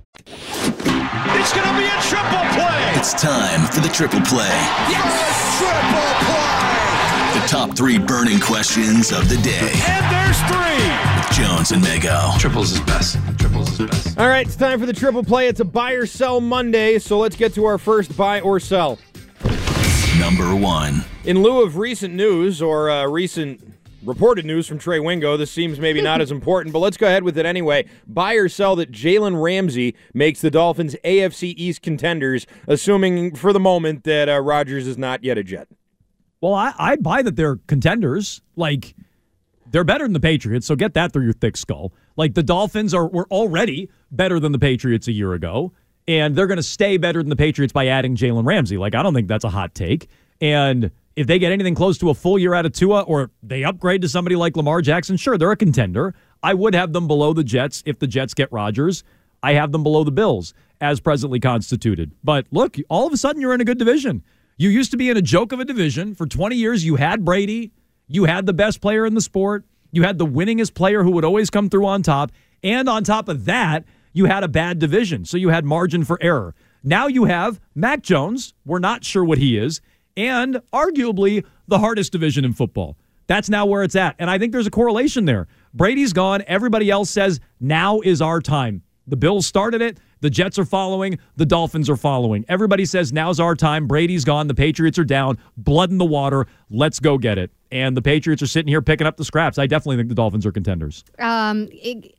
It's 1.41 1.53
going 1.53 1.67
to 1.67 1.75
be 1.75 1.87
a 1.87 2.01
triple 2.03 2.45
play. 2.53 2.93
It's 2.93 3.13
time 3.13 3.65
for 3.73 3.79
the 3.79 3.89
triple 3.89 4.21
play. 4.21 4.45
Yes! 4.91 5.57
Triple 5.57 6.13
play. 6.29 7.41
The 7.41 7.47
top 7.47 7.75
three 7.75 7.97
burning 7.97 8.39
questions 8.39 9.11
of 9.11 9.27
the 9.27 9.37
day. 9.37 9.71
And 9.87 10.05
there's 10.13 10.39
three. 10.43 10.85
With 11.17 11.31
Jones 11.31 11.71
and 11.71 11.83
Mego. 11.83 12.37
Triples 12.37 12.73
is 12.73 12.79
best. 12.81 13.17
Triples 13.39 13.71
is 13.79 13.87
best. 13.87 14.19
All 14.19 14.27
right, 14.27 14.45
it's 14.45 14.55
time 14.55 14.79
for 14.79 14.85
the 14.85 14.93
triple 14.93 15.23
play. 15.23 15.47
It's 15.47 15.59
a 15.59 15.65
buy 15.65 15.93
or 15.93 16.05
sell 16.05 16.41
Monday, 16.41 16.99
so 16.99 17.17
let's 17.17 17.35
get 17.35 17.55
to 17.55 17.65
our 17.65 17.79
first 17.79 18.15
buy 18.15 18.41
or 18.41 18.59
sell. 18.59 18.99
Number 20.19 20.55
one. 20.55 21.03
In 21.23 21.41
lieu 21.41 21.63
of 21.63 21.77
recent 21.77 22.13
news 22.13 22.61
or 22.61 22.91
uh, 22.91 23.07
recent 23.07 23.70
reported 24.03 24.45
news 24.45 24.67
from 24.67 24.79
Trey 24.79 24.99
Wingo, 24.99 25.37
this 25.37 25.51
seems 25.51 25.79
maybe 25.79 26.01
not 26.01 26.21
as 26.21 26.31
important, 26.31 26.73
but 26.73 26.79
let's 26.79 26.97
go 26.97 27.07
ahead 27.07 27.23
with 27.23 27.37
it 27.37 27.45
anyway. 27.45 27.85
Buy 28.07 28.33
or 28.33 28.49
sell 28.49 28.75
that 28.77 28.91
Jalen 28.91 29.41
Ramsey 29.41 29.95
makes 30.13 30.41
the 30.41 30.51
Dolphins 30.51 30.95
AFC 31.03 31.53
East 31.57 31.81
contenders, 31.81 32.47
assuming 32.67 33.35
for 33.35 33.53
the 33.53 33.59
moment 33.59 34.03
that 34.03 34.29
uh, 34.29 34.39
Rodgers 34.39 34.87
is 34.87 34.97
not 34.97 35.23
yet 35.23 35.37
a 35.37 35.43
Jet. 35.43 35.67
Well, 36.41 36.53
I, 36.53 36.73
I 36.77 36.95
buy 36.95 37.21
that 37.21 37.35
they're 37.35 37.57
contenders. 37.67 38.41
Like 38.55 38.95
they're 39.69 39.83
better 39.83 40.05
than 40.05 40.13
the 40.13 40.19
Patriots, 40.19 40.65
so 40.65 40.75
get 40.75 40.93
that 40.95 41.13
through 41.13 41.23
your 41.23 41.33
thick 41.33 41.55
skull. 41.55 41.93
Like 42.17 42.33
the 42.33 42.43
Dolphins 42.43 42.93
are 42.93 43.07
were 43.07 43.27
already 43.29 43.89
better 44.11 44.39
than 44.39 44.51
the 44.51 44.59
Patriots 44.59 45.07
a 45.07 45.11
year 45.11 45.33
ago, 45.33 45.71
and 46.07 46.35
they're 46.35 46.47
going 46.47 46.57
to 46.57 46.63
stay 46.63 46.97
better 46.97 47.21
than 47.21 47.29
the 47.29 47.35
Patriots 47.35 47.71
by 47.71 47.87
adding 47.87 48.15
Jalen 48.15 48.45
Ramsey. 48.45 48.77
Like 48.77 48.95
I 48.95 49.03
don't 49.03 49.13
think 49.13 49.27
that's 49.27 49.43
a 49.45 49.49
hot 49.49 49.75
take. 49.75 50.07
And 50.41 50.89
if 51.15 51.27
they 51.27 51.39
get 51.39 51.51
anything 51.51 51.75
close 51.75 51.97
to 51.99 52.09
a 52.09 52.13
full 52.13 52.39
year 52.39 52.53
out 52.53 52.65
of 52.65 52.73
Tua, 52.73 53.01
or 53.01 53.31
they 53.43 53.63
upgrade 53.63 54.01
to 54.01 54.09
somebody 54.09 54.35
like 54.35 54.55
Lamar 54.55 54.81
Jackson, 54.81 55.17
sure 55.17 55.37
they're 55.37 55.51
a 55.51 55.57
contender. 55.57 56.13
I 56.41 56.53
would 56.53 56.73
have 56.73 56.93
them 56.93 57.07
below 57.07 57.33
the 57.33 57.43
Jets 57.43 57.83
if 57.85 57.99
the 57.99 58.07
Jets 58.07 58.33
get 58.33 58.51
Rodgers. 58.51 59.03
I 59.43 59.53
have 59.53 59.71
them 59.71 59.83
below 59.83 60.03
the 60.03 60.11
Bills 60.11 60.53
as 60.79 60.99
presently 60.99 61.39
constituted. 61.39 62.11
But 62.23 62.47
look, 62.51 62.77
all 62.89 63.05
of 63.07 63.13
a 63.13 63.17
sudden 63.17 63.41
you're 63.41 63.53
in 63.53 63.61
a 63.61 63.65
good 63.65 63.77
division. 63.77 64.23
You 64.57 64.69
used 64.69 64.91
to 64.91 64.97
be 64.97 65.09
in 65.09 65.17
a 65.17 65.21
joke 65.21 65.51
of 65.51 65.59
a 65.59 65.65
division. 65.65 66.15
For 66.15 66.25
20 66.25 66.55
years, 66.55 66.85
you 66.85 66.95
had 66.95 67.25
Brady. 67.25 67.71
You 68.07 68.25
had 68.25 68.45
the 68.45 68.53
best 68.53 68.81
player 68.81 69.05
in 69.05 69.13
the 69.13 69.21
sport. 69.21 69.65
You 69.91 70.03
had 70.03 70.17
the 70.17 70.25
winningest 70.25 70.73
player 70.73 71.03
who 71.03 71.11
would 71.11 71.25
always 71.25 71.49
come 71.49 71.69
through 71.69 71.85
on 71.85 72.03
top. 72.03 72.31
And 72.63 72.87
on 72.87 73.03
top 73.03 73.27
of 73.27 73.45
that, 73.45 73.85
you 74.13 74.25
had 74.25 74.43
a 74.43 74.47
bad 74.47 74.79
division, 74.79 75.25
so 75.25 75.37
you 75.37 75.49
had 75.49 75.65
margin 75.65 76.03
for 76.03 76.17
error. 76.21 76.53
Now 76.83 77.07
you 77.07 77.25
have 77.25 77.59
Mac 77.75 78.01
Jones. 78.01 78.53
We're 78.65 78.79
not 78.79 79.03
sure 79.03 79.23
what 79.23 79.37
he 79.37 79.57
is, 79.57 79.81
and 80.15 80.61
arguably 80.73 81.45
the 81.67 81.79
hardest 81.79 82.11
division 82.11 82.45
in 82.45 82.53
football. 82.53 82.97
That's 83.27 83.49
now 83.49 83.65
where 83.65 83.83
it's 83.83 83.95
at. 83.95 84.15
And 84.19 84.29
I 84.29 84.37
think 84.37 84.51
there's 84.51 84.67
a 84.67 84.71
correlation 84.71 85.25
there. 85.25 85.47
Brady's 85.73 86.11
gone. 86.11 86.43
Everybody 86.47 86.89
else 86.89 87.09
says 87.09 87.39
now 87.59 88.01
is 88.01 88.21
our 88.21 88.41
time. 88.41 88.83
The 89.07 89.15
Bills 89.15 89.47
started 89.47 89.81
it. 89.81 89.99
The 90.19 90.29
Jets 90.29 90.59
are 90.59 90.65
following. 90.65 91.17
The 91.35 91.45
Dolphins 91.45 91.89
are 91.89 91.95
following. 91.95 92.45
Everybody 92.47 92.85
says 92.85 93.11
now's 93.11 93.39
our 93.39 93.55
time. 93.55 93.87
Brady's 93.87 94.23
gone. 94.23 94.47
The 94.47 94.53
Patriots 94.53 94.99
are 94.99 95.03
down. 95.03 95.39
Blood 95.57 95.89
in 95.89 95.97
the 95.97 96.05
water. 96.05 96.45
Let's 96.69 96.99
go 96.99 97.17
get 97.17 97.37
it. 97.37 97.51
And 97.71 97.97
the 97.97 98.01
Patriots 98.01 98.43
are 98.43 98.47
sitting 98.47 98.67
here 98.67 98.81
picking 98.81 99.07
up 99.07 99.17
the 99.17 99.25
scraps. 99.25 99.57
I 99.57 99.65
definitely 99.65 99.97
think 99.97 100.09
the 100.09 100.15
Dolphins 100.15 100.45
are 100.45 100.51
contenders. 100.51 101.03
Um, 101.17 101.69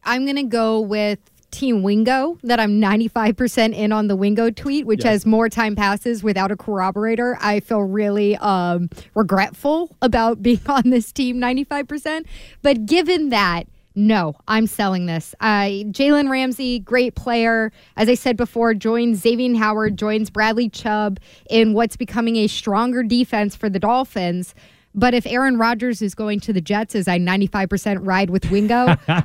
I'm 0.05 0.25
going 0.25 0.37
to 0.37 0.43
go 0.43 0.81
with 0.81 1.19
Team 1.53 1.83
Wingo 1.83 2.39
that 2.43 2.59
I'm 2.59 2.81
95% 2.81 3.75
in 3.75 3.93
on 3.93 4.09
the 4.09 4.17
Wingo 4.17 4.51
tweet, 4.51 4.87
which 4.87 5.05
Yes. 5.05 5.15
as 5.15 5.27
more 5.27 5.49
time 5.49 5.77
passes 5.77 6.23
without 6.25 6.51
a 6.51 6.57
corroborator, 6.57 7.39
I 7.41 7.61
feel 7.61 7.83
really 7.83 8.37
um, 8.39 8.91
regretful 9.15 9.95
about 10.03 10.43
being 10.43 10.61
on 10.67 10.91
this 10.91 11.13
team 11.13 11.37
95%. 11.41 12.25
But 12.63 12.87
given 12.87 13.29
that, 13.29 13.69
no, 13.95 14.35
I'm 14.49 14.67
selling 14.67 15.05
this. 15.07 15.35
Uh, 15.41 15.85
Jalen 15.93 16.31
Ramsey, 16.31 16.79
great 16.79 17.15
player. 17.15 17.71
As 17.97 18.09
I 18.09 18.15
said 18.15 18.39
before, 18.39 18.73
joins 18.73 19.19
Xavier 19.21 19.55
Howard, 19.59 19.99
joins 19.99 20.31
Bradley 20.31 20.71
Chubb 20.71 21.21
in 21.51 21.75
what's 21.75 21.97
becoming 21.97 22.37
a 22.37 22.47
stronger 22.47 23.03
defense 23.03 23.55
for 23.55 23.69
the 23.69 23.79
Dolphins. 23.79 24.55
But 24.95 25.13
if 25.15 25.27
Aaron 25.27 25.59
Rodgers 25.59 26.01
is 26.03 26.15
going 26.15 26.41
to 26.41 26.53
the 26.53 26.61
Jets, 26.61 26.95
as 26.95 27.07
I 27.09 27.19
95% 27.19 27.99
ride 28.03 28.31
with 28.31 28.51
Wingo, 28.51 28.97
uh, 29.09 29.25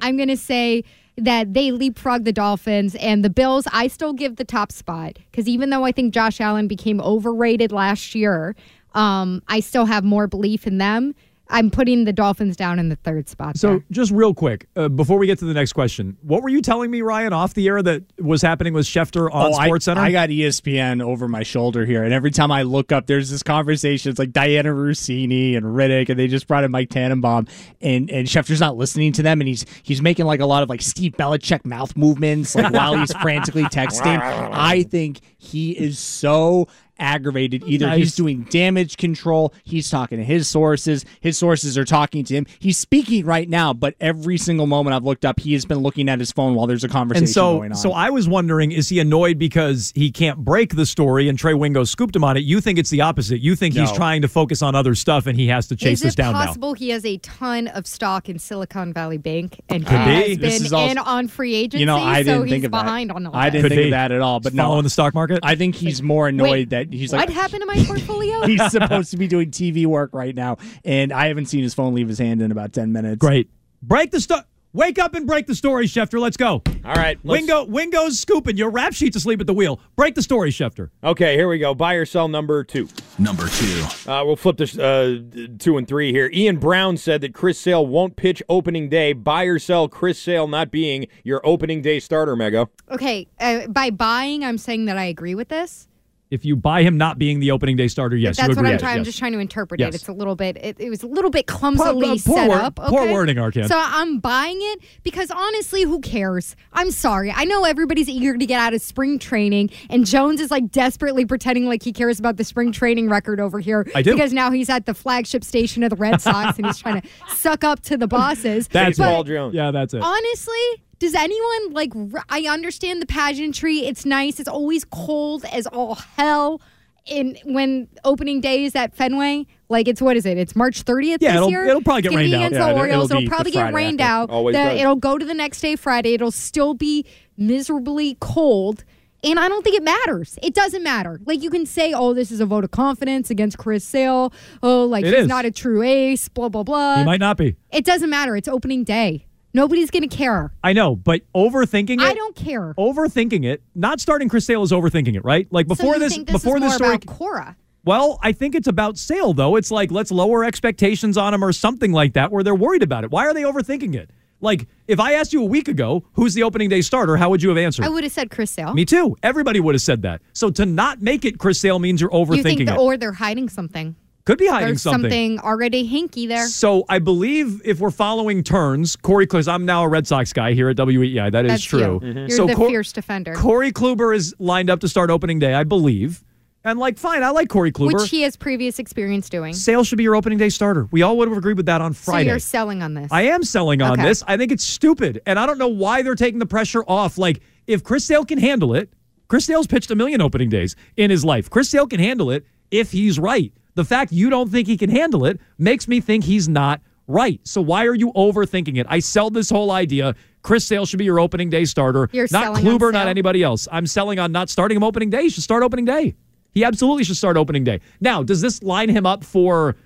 I'm 0.00 0.16
going 0.16 0.28
to 0.28 0.36
say 0.36 0.84
that 1.18 1.52
they 1.52 1.70
leapfrog 1.70 2.24
the 2.24 2.32
Dolphins 2.32 2.94
and 2.96 3.24
the 3.24 3.30
Bills. 3.30 3.66
I 3.72 3.88
still 3.88 4.12
give 4.12 4.36
the 4.36 4.44
top 4.44 4.72
spot 4.72 5.18
because 5.30 5.48
even 5.48 5.70
though 5.70 5.84
I 5.84 5.92
think 5.92 6.14
Josh 6.14 6.40
Allen 6.40 6.68
became 6.68 7.00
overrated 7.00 7.72
last 7.72 8.14
year, 8.14 8.54
um, 8.94 9.42
I 9.48 9.60
still 9.60 9.86
have 9.86 10.04
more 10.04 10.26
belief 10.26 10.66
in 10.66 10.78
them. 10.78 11.14
I'm 11.50 11.70
putting 11.70 12.04
the 12.04 12.12
Dolphins 12.12 12.56
down 12.56 12.78
in 12.78 12.88
the 12.88 12.96
third 12.96 13.28
spot. 13.28 13.56
So, 13.56 13.82
just 13.90 14.10
real 14.12 14.34
quick, 14.34 14.66
uh, 14.76 14.88
before 14.88 15.18
we 15.18 15.26
get 15.26 15.38
to 15.38 15.44
the 15.46 15.54
next 15.54 15.72
question, 15.72 16.16
what 16.22 16.42
were 16.42 16.48
you 16.48 16.60
telling 16.60 16.90
me, 16.90 17.00
Ryan, 17.02 17.32
off 17.32 17.54
the 17.54 17.66
air 17.68 17.82
that 17.82 18.02
was 18.20 18.42
happening 18.42 18.74
with 18.74 18.86
Schefter 18.86 19.32
on 19.32 19.52
Oh, 19.52 19.56
I- 19.56 19.68
I, 19.98 20.12
got 20.12 20.28
ESPN 20.28 21.02
over 21.02 21.26
my 21.28 21.42
shoulder 21.42 21.86
here, 21.86 22.02
and 22.04 22.12
every 22.12 22.30
time 22.30 22.50
I 22.50 22.62
look 22.62 22.92
up, 22.92 23.06
there's 23.06 23.30
this 23.30 23.42
conversation. 23.42 24.10
It's 24.10 24.18
like 24.18 24.30
Dianna 24.32 24.74
Russini 24.74 25.56
and 25.56 25.64
Riddick, 25.64 26.08
and 26.08 26.18
they 26.18 26.26
just 26.28 26.46
brought 26.46 26.64
in 26.64 26.70
Mike 26.70 26.90
Tannenbaum, 26.90 27.46
and 27.80 28.10
and 28.10 28.26
Schefter's 28.28 28.60
not 28.60 28.76
listening 28.76 29.12
to 29.14 29.22
them, 29.22 29.40
and 29.40 29.48
he's 29.48 29.64
he's 29.82 30.02
making 30.02 30.26
like 30.26 30.40
a 30.40 30.46
lot 30.46 30.62
of 30.62 30.68
like 30.68 30.82
Steve 30.82 31.12
Belichick 31.12 31.64
mouth 31.64 31.96
movements, 31.96 32.54
like 32.54 32.72
while 32.72 32.96
he's 32.96 33.12
frantically 33.22 33.64
texting. 33.64 34.18
I 34.20 34.82
think 34.82 35.20
he 35.38 35.72
is 35.72 35.98
so 35.98 36.68
aggravated. 36.98 37.62
Either 37.66 37.86
Nice. 37.86 37.98
he's 37.98 38.16
doing 38.16 38.42
damage 38.50 38.96
control, 38.96 39.52
he's 39.64 39.90
talking 39.90 40.18
to 40.18 40.24
his 40.24 40.48
sources, 40.48 41.04
his 41.20 41.36
sources 41.38 41.76
are 41.78 41.84
talking 41.84 42.24
to 42.24 42.34
him. 42.34 42.46
He's 42.58 42.78
speaking 42.78 43.24
right 43.24 43.48
now, 43.48 43.72
but 43.72 43.94
every 44.00 44.38
single 44.38 44.66
moment 44.66 44.94
I've 44.94 45.04
looked 45.04 45.24
up, 45.24 45.40
he 45.40 45.52
has 45.54 45.64
been 45.64 45.78
looking 45.78 46.08
at 46.08 46.18
his 46.18 46.32
phone 46.32 46.54
while 46.54 46.66
there's 46.66 46.84
a 46.84 46.88
conversation 46.88 47.24
and 47.24 47.28
so, 47.30 47.58
going 47.58 47.72
on. 47.72 47.76
so 47.78 47.92
I 47.92 48.10
was 48.10 48.28
wondering, 48.28 48.72
is 48.72 48.88
he 48.88 48.98
annoyed 48.98 49.38
because 49.38 49.92
he 49.94 50.10
can't 50.10 50.38
break 50.38 50.74
the 50.76 50.86
story 50.86 51.28
and 51.28 51.38
Trey 51.38 51.54
Wingo 51.54 51.84
scooped 51.84 52.14
him 52.16 52.24
on 52.24 52.36
it? 52.36 52.40
You 52.44 52.60
think 52.60 52.78
it's 52.78 52.90
the 52.90 53.00
opposite. 53.00 53.40
You 53.40 53.56
think 53.56 53.74
he's 53.74 53.92
trying 53.92 54.22
to 54.22 54.28
focus 54.28 54.62
on 54.62 54.74
other 54.74 54.94
stuff 54.94 55.26
and 55.26 55.38
he 55.38 55.48
has 55.48 55.66
to 55.68 55.76
chase 55.76 55.98
is 55.98 56.02
this 56.02 56.14
it 56.14 56.16
down 56.16 56.32
now. 56.34 56.46
possible 56.46 56.74
he 56.74 56.90
has 56.90 57.04
a 57.04 57.16
ton 57.18 57.68
of 57.68 57.86
stock 57.86 58.28
in 58.28 58.38
Silicon 58.38 58.92
Valley 58.92 59.18
Bank 59.18 59.60
and 59.68 59.86
Could 59.86 59.98
he 60.00 60.04
be. 60.04 60.12
has 60.30 60.38
This 60.38 60.58
been 60.58 60.66
is 60.66 60.72
also- 60.72 60.90
in 60.92 60.98
on 60.98 61.28
free 61.28 61.54
agency? 61.54 61.80
You 61.80 61.86
know, 61.86 61.96
I 61.98 62.22
so 62.22 62.24
didn't 62.24 62.42
he's 62.46 62.50
think 62.52 62.64
of 62.64 62.72
that. 62.72 62.86
on 62.86 63.26
all 63.26 63.36
I 63.36 63.50
didn't 63.50 63.62
Could 63.62 63.68
think 63.70 63.80
be. 63.80 63.84
of 63.84 63.90
that 63.92 64.12
at 64.12 64.20
all. 64.20 64.40
But 64.40 64.54
no, 64.54 64.64
Following 64.64 64.84
the 64.84 64.90
stock 64.90 65.14
market? 65.14 65.40
I 65.42 65.54
think 65.54 65.74
he's 65.74 66.02
more 66.02 66.28
annoyed 66.28 66.50
Wait, 66.50 66.70
that 66.70 66.87
he's 66.90 67.12
like, 67.12 67.28
what 67.28 67.34
happened 67.34 67.60
to 67.62 67.66
my 67.66 67.82
portfolio? 67.84 68.42
he's 68.46 68.70
supposed 68.70 69.10
to 69.12 69.16
be 69.16 69.26
doing 69.26 69.50
TV 69.50 69.86
work 69.86 70.10
right 70.12 70.34
now, 70.34 70.56
and 70.84 71.12
I 71.12 71.28
haven't 71.28 71.46
seen 71.46 71.62
his 71.62 71.74
phone 71.74 71.94
leave 71.94 72.08
his 72.08 72.18
hand 72.18 72.42
in 72.42 72.50
about 72.52 72.72
ten 72.72 72.92
minutes. 72.92 73.18
Great. 73.18 73.50
Break 73.82 74.10
the 74.10 74.20
story. 74.20 74.42
Wake 74.74 74.98
up 74.98 75.14
and 75.14 75.26
break 75.26 75.46
the 75.46 75.54
story, 75.54 75.86
Schefter. 75.86 76.20
Let's 76.20 76.36
go. 76.36 76.62
All 76.84 76.94
right. 76.94 77.18
let's- 77.24 77.40
Wingo, 77.40 77.64
Wingo's 77.64 78.20
scooping. 78.20 78.58
Your 78.58 78.68
rap 78.68 78.92
sheet's 78.92 79.16
asleep 79.16 79.40
at 79.40 79.46
the 79.46 79.54
wheel. 79.54 79.80
Break 79.96 80.14
the 80.14 80.20
story, 80.22 80.50
Schefter. 80.50 80.90
Okay, 81.02 81.36
here 81.36 81.48
we 81.48 81.58
go. 81.58 81.74
Buy 81.74 81.94
or 81.94 82.04
sell 82.04 82.28
number 82.28 82.62
two. 82.64 82.86
Number 83.18 83.48
two. 83.48 83.82
Uh, 84.06 84.22
we'll 84.26 84.36
flip 84.36 84.58
this 84.58 84.78
uh, 84.78 85.20
two 85.58 85.78
and 85.78 85.88
three 85.88 86.12
here. 86.12 86.28
Ian 86.34 86.58
Browne 86.58 86.98
said 86.98 87.22
that 87.22 87.32
Chris 87.32 87.58
Sale 87.58 87.86
won't 87.86 88.16
pitch 88.16 88.42
opening 88.50 88.90
day. 88.90 89.14
Buy 89.14 89.44
or 89.44 89.58
sell 89.58 89.88
Chris 89.88 90.20
Sale 90.20 90.48
not 90.48 90.70
being 90.70 91.06
your 91.24 91.40
opening 91.44 91.80
day 91.80 91.98
starter, 91.98 92.36
Mego. 92.36 92.68
Okay, 92.90 93.26
uh, 93.40 93.68
by 93.68 93.88
buying, 93.88 94.44
I'm 94.44 94.58
saying 94.58 94.84
that 94.84 94.98
I 94.98 95.04
agree 95.04 95.34
with 95.34 95.48
this. 95.48 95.88
If 96.30 96.44
you 96.44 96.56
buy 96.56 96.82
him 96.82 96.98
not 96.98 97.18
being 97.18 97.40
the 97.40 97.50
opening 97.52 97.76
day 97.76 97.88
starter, 97.88 98.14
yes, 98.16 98.36
That's 98.36 98.50
you 98.50 98.56
what. 98.56 98.66
I'm 98.66 98.72
yes, 98.72 98.80
trying. 98.80 98.98
I'm 98.98 99.04
just 99.04 99.18
trying 99.18 99.32
to 99.32 99.38
interpret 99.38 99.80
Yes. 99.80 99.94
it. 99.94 100.00
It's 100.02 100.08
a 100.08 100.12
little 100.12 100.36
bit. 100.36 100.58
It, 100.58 100.76
it 100.78 100.90
was 100.90 101.02
a 101.02 101.06
little 101.06 101.30
bit 101.30 101.46
clumsily 101.46 102.18
poor 102.20 102.38
uh, 102.38 102.42
set 102.42 102.48
word- 102.50 102.60
up. 102.60 102.76
poor 102.76 103.10
wording, 103.10 103.36
Arcand. 103.36 103.68
So 103.68 103.76
I'm 103.78 104.18
buying 104.18 104.58
it 104.60 104.80
because 105.02 105.30
honestly, 105.30 105.82
who 105.84 106.00
cares? 106.00 106.54
I'm 106.74 106.90
sorry. 106.90 107.32
I 107.34 107.44
know 107.44 107.64
everybody's 107.64 108.08
eager 108.10 108.36
to 108.36 108.46
get 108.46 108.60
out 108.60 108.74
of 108.74 108.82
spring 108.82 109.18
training, 109.18 109.70
and 109.88 110.04
Jones 110.04 110.40
is 110.40 110.50
like 110.50 110.70
desperately 110.70 111.24
pretending 111.24 111.64
like 111.66 111.82
he 111.82 111.92
cares 111.92 112.18
about 112.18 112.36
the 112.36 112.44
spring 112.44 112.72
training 112.72 113.08
record 113.08 113.40
over 113.40 113.58
here. 113.58 113.86
I 113.94 114.02
do. 114.02 114.12
because 114.12 114.32
now 114.34 114.50
he's 114.50 114.68
at 114.68 114.84
the 114.86 114.94
flagship 114.94 115.44
station 115.44 115.82
of 115.82 115.90
the 115.90 115.96
Red 115.96 116.20
Sox 116.20 116.58
and 116.58 116.66
he's 116.66 116.78
trying 116.78 117.00
to 117.00 117.08
suck 117.34 117.64
up 117.64 117.80
to 117.84 117.96
the 117.96 118.06
bosses. 118.06 118.68
That's 118.68 118.98
But. 118.98 119.04
Paul 119.10 119.24
Jones. 119.24 119.54
Yeah, 119.54 119.70
that's 119.70 119.94
it. 119.94 120.02
Honestly, 120.02 120.82
does 120.98 121.14
anyone 121.14 121.72
like? 121.72 121.92
r- 122.14 122.24
I 122.28 122.42
understand 122.42 123.00
the 123.02 123.06
pageantry. 123.06 123.78
It's 123.80 124.04
nice. 124.04 124.40
It's 124.40 124.48
always 124.48 124.84
cold 124.84 125.44
as 125.52 125.66
all 125.66 125.94
hell. 125.94 126.60
In 127.06 127.38
when 127.44 127.88
opening 128.04 128.42
day 128.42 128.64
is 128.64 128.76
at 128.76 128.94
Fenway, 128.94 129.46
like 129.70 129.88
it's 129.88 130.02
what 130.02 130.18
is 130.18 130.26
it? 130.26 130.36
It's 130.36 130.54
March 130.54 130.84
30th 130.84 131.16
Yeah, 131.22 131.32
this 131.32 131.36
it'll- 131.38 131.50
year. 131.50 131.64
it'll 131.64 131.80
probably 131.80 132.02
get 132.02 132.08
It's 132.12 132.16
rained 132.16 132.30
be 132.32 132.34
out. 132.36 132.38
Against 132.40 132.52
Yeah, 132.52 132.58
the 132.64 132.68
it'll- 132.68 132.78
Orioles, 132.80 133.10
it'll 133.10 133.22
it'll, 133.22 133.30
probably 133.30 133.50
get 133.52 133.60
Friday 133.62 133.74
rained 133.76 134.00
after. 134.02 134.12
out. 134.12 134.30
Always 134.36 134.54
The- 134.56 134.62
does. 134.64 134.80
it'll 134.80 134.96
go 134.96 135.16
to 135.16 135.24
the 135.24 135.32
next 135.32 135.60
day 135.62 135.74
Friday. 135.76 136.12
It'll 136.12 136.30
still 136.30 136.74
be 136.74 137.06
miserably 137.38 138.16
cold. 138.20 138.84
And 139.24 139.40
I 139.40 139.48
don't 139.48 139.64
think 139.64 139.74
it 139.76 139.82
matters. 139.82 140.38
It 140.42 140.54
doesn't 140.54 140.82
matter. 140.82 141.18
Like 141.24 141.42
you 141.42 141.48
can 141.50 141.64
say, 141.66 141.92
"Oh, 141.94 142.12
this 142.14 142.30
is 142.30 142.40
a 142.40 142.46
vote 142.46 142.62
of 142.62 142.70
confidence 142.72 143.30
against 143.30 143.56
Chris 143.58 143.84
Sale." 143.84 144.32
Oh, 144.62 144.84
like 144.84 145.04
It 145.04 145.12
he's 145.14 145.22
is. 145.22 145.26
not 145.28 145.44
a 145.46 145.50
true 145.50 145.82
ace. 145.82 146.28
Blah 146.28 146.50
blah 146.50 146.62
blah. 146.62 146.98
he 146.98 147.04
might 147.04 147.20
not 147.20 147.36
be. 147.38 147.56
It 147.72 147.84
doesn't 147.86 148.10
matter. 148.10 148.36
It's 148.36 148.48
opening 148.48 148.84
day. 148.84 149.24
Nobody's 149.54 149.90
going 149.90 150.08
to 150.08 150.14
care. 150.14 150.52
I 150.62 150.72
know, 150.72 150.94
but 150.94 151.22
overthinking 151.34 152.00
it. 152.00 152.00
I 152.00 152.14
don't 152.14 152.36
care. 152.36 152.74
Overthinking 152.74 153.44
it. 153.44 153.62
Not 153.74 154.00
starting 154.00 154.28
Chris 154.28 154.46
Sale 154.46 154.62
is 154.62 154.72
overthinking 154.72 155.16
it, 155.16 155.24
right? 155.24 155.48
Like 155.50 155.66
before 155.66 155.94
so 155.94 156.00
this, 156.00 156.12
think 156.12 156.28
this 156.28 156.42
before 156.42 156.58
is 156.58 156.64
this 156.64 156.74
story. 156.74 156.94
about 156.94 157.06
Cora. 157.06 157.56
Well, 157.84 158.18
I 158.22 158.32
think 158.32 158.54
it's 158.54 158.68
about 158.68 158.98
Sale 158.98 159.32
though. 159.32 159.56
It's 159.56 159.70
like 159.70 159.90
let's 159.90 160.10
lower 160.10 160.44
expectations 160.44 161.16
on 161.16 161.32
him 161.32 161.42
or 161.42 161.52
something 161.52 161.92
like 161.92 162.12
that, 162.14 162.30
where 162.30 162.42
they're 162.42 162.54
worried 162.54 162.82
about 162.82 163.04
it. 163.04 163.10
Why 163.10 163.26
are 163.26 163.32
they 163.32 163.42
overthinking 163.42 163.94
it? 163.94 164.10
Like 164.40 164.68
if 164.86 165.00
I 165.00 165.14
asked 165.14 165.32
you 165.32 165.42
a 165.42 165.46
week 165.46 165.68
ago 165.68 166.04
who's 166.12 166.34
the 166.34 166.42
opening 166.42 166.68
day 166.68 166.82
starter, 166.82 167.16
how 167.16 167.30
would 167.30 167.42
you 167.42 167.48
have 167.48 167.58
answered? 167.58 167.84
I 167.84 167.88
would 167.88 168.04
have 168.04 168.12
said 168.12 168.30
Chris 168.30 168.50
Sale. 168.50 168.74
Me 168.74 168.84
too. 168.84 169.16
Everybody 169.22 169.60
would 169.60 169.74
have 169.74 169.82
said 169.82 170.02
that. 170.02 170.20
So 170.32 170.50
to 170.50 170.66
not 170.66 171.00
make 171.00 171.24
it 171.24 171.38
Chris 171.38 171.60
Sale 171.60 171.78
means 171.78 172.00
you're 172.00 172.10
overthinking 172.10 172.36
you 172.36 172.42
think 172.42 172.66
that, 172.66 172.76
it. 172.76 172.80
or 172.80 172.96
they're 172.96 173.12
hiding 173.12 173.48
something. 173.48 173.96
Could 174.28 174.36
be 174.36 174.46
hiding 174.46 174.66
There's 174.68 174.82
something. 174.82 175.38
already 175.40 175.88
hinky 175.88 176.28
there. 176.28 176.46
So 176.48 176.84
I 176.90 176.98
believe 176.98 177.62
if 177.64 177.80
we're 177.80 177.90
following 177.90 178.44
turns, 178.44 178.94
Corey, 178.94 179.24
because 179.24 179.48
I'm 179.48 179.64
now 179.64 179.84
a 179.84 179.88
Red 179.88 180.06
Sox 180.06 180.34
guy 180.34 180.52
here 180.52 180.68
at 180.68 180.76
WEI, 180.76 181.30
that 181.30 181.46
is 181.46 181.50
That's 181.52 181.64
true. 181.64 181.98
you. 182.02 182.12
You're 182.12 182.28
So 182.28 182.46
the 182.46 182.54
Cor- 182.54 182.68
fierce 182.68 182.92
defender, 182.92 183.32
Corey 183.32 183.72
Kluber 183.72 184.14
is 184.14 184.34
lined 184.38 184.68
up 184.68 184.80
to 184.80 184.88
start 184.88 185.08
opening 185.10 185.38
day, 185.38 185.54
I 185.54 185.64
believe. 185.64 186.22
And 186.62 186.78
like, 186.78 186.98
fine, 186.98 187.22
I 187.22 187.30
like 187.30 187.48
Corey 187.48 187.72
Kluber. 187.72 187.94
which 188.02 188.10
he 188.10 188.20
has 188.20 188.36
previous 188.36 188.78
experience 188.78 189.30
doing. 189.30 189.54
Sale 189.54 189.82
should 189.82 189.96
be 189.96 190.02
your 190.04 190.14
opening 190.14 190.36
day 190.36 190.50
starter. 190.50 190.88
We 190.90 191.00
all 191.00 191.16
would 191.16 191.28
have 191.28 191.38
agreed 191.38 191.56
with 191.56 191.64
that 191.64 191.80
on 191.80 191.94
So 191.94 192.12
Friday. 192.12 192.28
you're 192.28 192.38
selling 192.38 192.82
on 192.82 192.92
this. 192.92 193.10
I 193.10 193.22
am 193.22 193.42
selling 193.44 193.80
on 193.80 193.92
Okay. 193.92 194.02
this. 194.02 194.22
I 194.26 194.36
think 194.36 194.52
it's 194.52 194.64
stupid. 194.64 195.22
And 195.24 195.38
I 195.38 195.46
don't 195.46 195.56
know 195.56 195.68
why 195.68 196.02
they're 196.02 196.14
taking 196.14 196.38
the 196.38 196.44
pressure 196.46 196.84
off. 196.86 197.16
Like, 197.16 197.40
if 197.66 197.82
Chris 197.82 198.04
Sale 198.04 198.26
can 198.26 198.36
handle 198.36 198.74
it, 198.74 198.90
Chris 199.28 199.46
Sale's 199.46 199.66
pitched 199.66 199.90
a 199.90 199.94
million 199.96 200.20
opening 200.20 200.50
days 200.50 200.76
in 200.98 201.10
his 201.10 201.24
life. 201.24 201.48
Chris 201.48 201.70
Sale 201.70 201.86
can 201.86 202.00
handle 202.00 202.30
it 202.30 202.44
if 202.70 202.92
he's 202.92 203.18
right. 203.18 203.54
The 203.78 203.84
fact 203.84 204.10
you 204.10 204.28
don't 204.28 204.50
think 204.50 204.66
he 204.66 204.76
can 204.76 204.90
handle 204.90 205.24
it 205.24 205.38
makes 205.56 205.86
me 205.86 206.00
think 206.00 206.24
he's 206.24 206.48
not 206.48 206.80
right. 207.06 207.38
So 207.44 207.60
why 207.60 207.86
are 207.86 207.94
you 207.94 208.12
overthinking 208.14 208.76
it? 208.76 208.88
I 208.90 208.98
sell 208.98 209.30
this 209.30 209.50
whole 209.50 209.70
idea. 209.70 210.16
Chris 210.42 210.66
Sale 210.66 210.84
should 210.84 210.98
be 210.98 211.04
your 211.04 211.20
opening 211.20 211.48
day 211.48 211.64
starter. 211.64 212.08
You're 212.10 212.26
not 212.32 212.56
Kluber, 212.56 212.92
not 212.92 213.06
anybody 213.06 213.40
else. 213.44 213.68
I'm 213.70 213.86
selling 213.86 214.18
on 214.18 214.32
not 214.32 214.50
starting 214.50 214.74
him 214.74 214.82
opening 214.82 215.10
day. 215.10 215.22
He 215.22 215.28
should 215.28 215.44
start 215.44 215.62
opening 215.62 215.84
day. 215.84 216.16
He 216.50 216.64
absolutely 216.64 217.04
should 217.04 217.16
start 217.16 217.36
opening 217.36 217.62
day. 217.62 217.80
Now, 218.00 218.24
does 218.24 218.40
this 218.40 218.64
line 218.64 218.88
him 218.88 219.06
up 219.06 219.22
for 219.22 219.76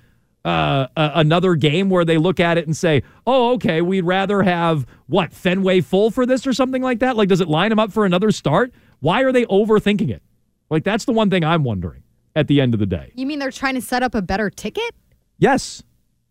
uh, 0.43 0.87
a- 0.97 1.13
another 1.17 1.55
game 1.55 1.91
where 1.91 2.07
they 2.07 2.17
look 2.17 2.41
at 2.41 2.57
it 2.57 2.65
and 2.67 2.75
say, 2.75 3.03
"Oh, 3.27 3.53
okay, 3.57 3.83
we'd 3.83 4.07
rather 4.07 4.43
have 4.43 4.87
what 5.07 5.35
Fenway 5.35 5.83
full 5.83 6.11
for 6.11 6.25
this 6.25 6.47
or 6.47 6.55
something 6.55 6.81
like 6.81 7.01
that"? 7.01 7.15
Like, 7.15 7.29
does 7.29 7.43
it 7.43 7.49
line 7.49 7.71
him 7.71 7.79
up 7.79 7.93
for 7.93 8.07
another 8.07 8.31
start? 8.31 8.73
Why 9.01 9.21
are 9.23 9.33
they 9.33 9.45
overthinking 9.45 10.09
it? 10.09 10.23
Like, 10.71 10.83
that's 10.83 11.05
the 11.05 11.13
one 11.13 11.29
thing 11.29 11.45
I'm 11.45 11.63
wondering. 11.63 12.02
At 12.35 12.49
the 12.49 12.61
end 12.61 12.73
of 12.73 12.81
the 12.81 12.87
day, 12.87 13.13
you 13.15 13.27
mean 13.27 13.39
they're 13.39 13.51
trying 13.51 13.75
to 13.75 13.83
set 13.83 14.03
up 14.03 14.15
a 14.15 14.23
better 14.23 14.51
ticket? 14.51 14.95
yes. 15.39 15.83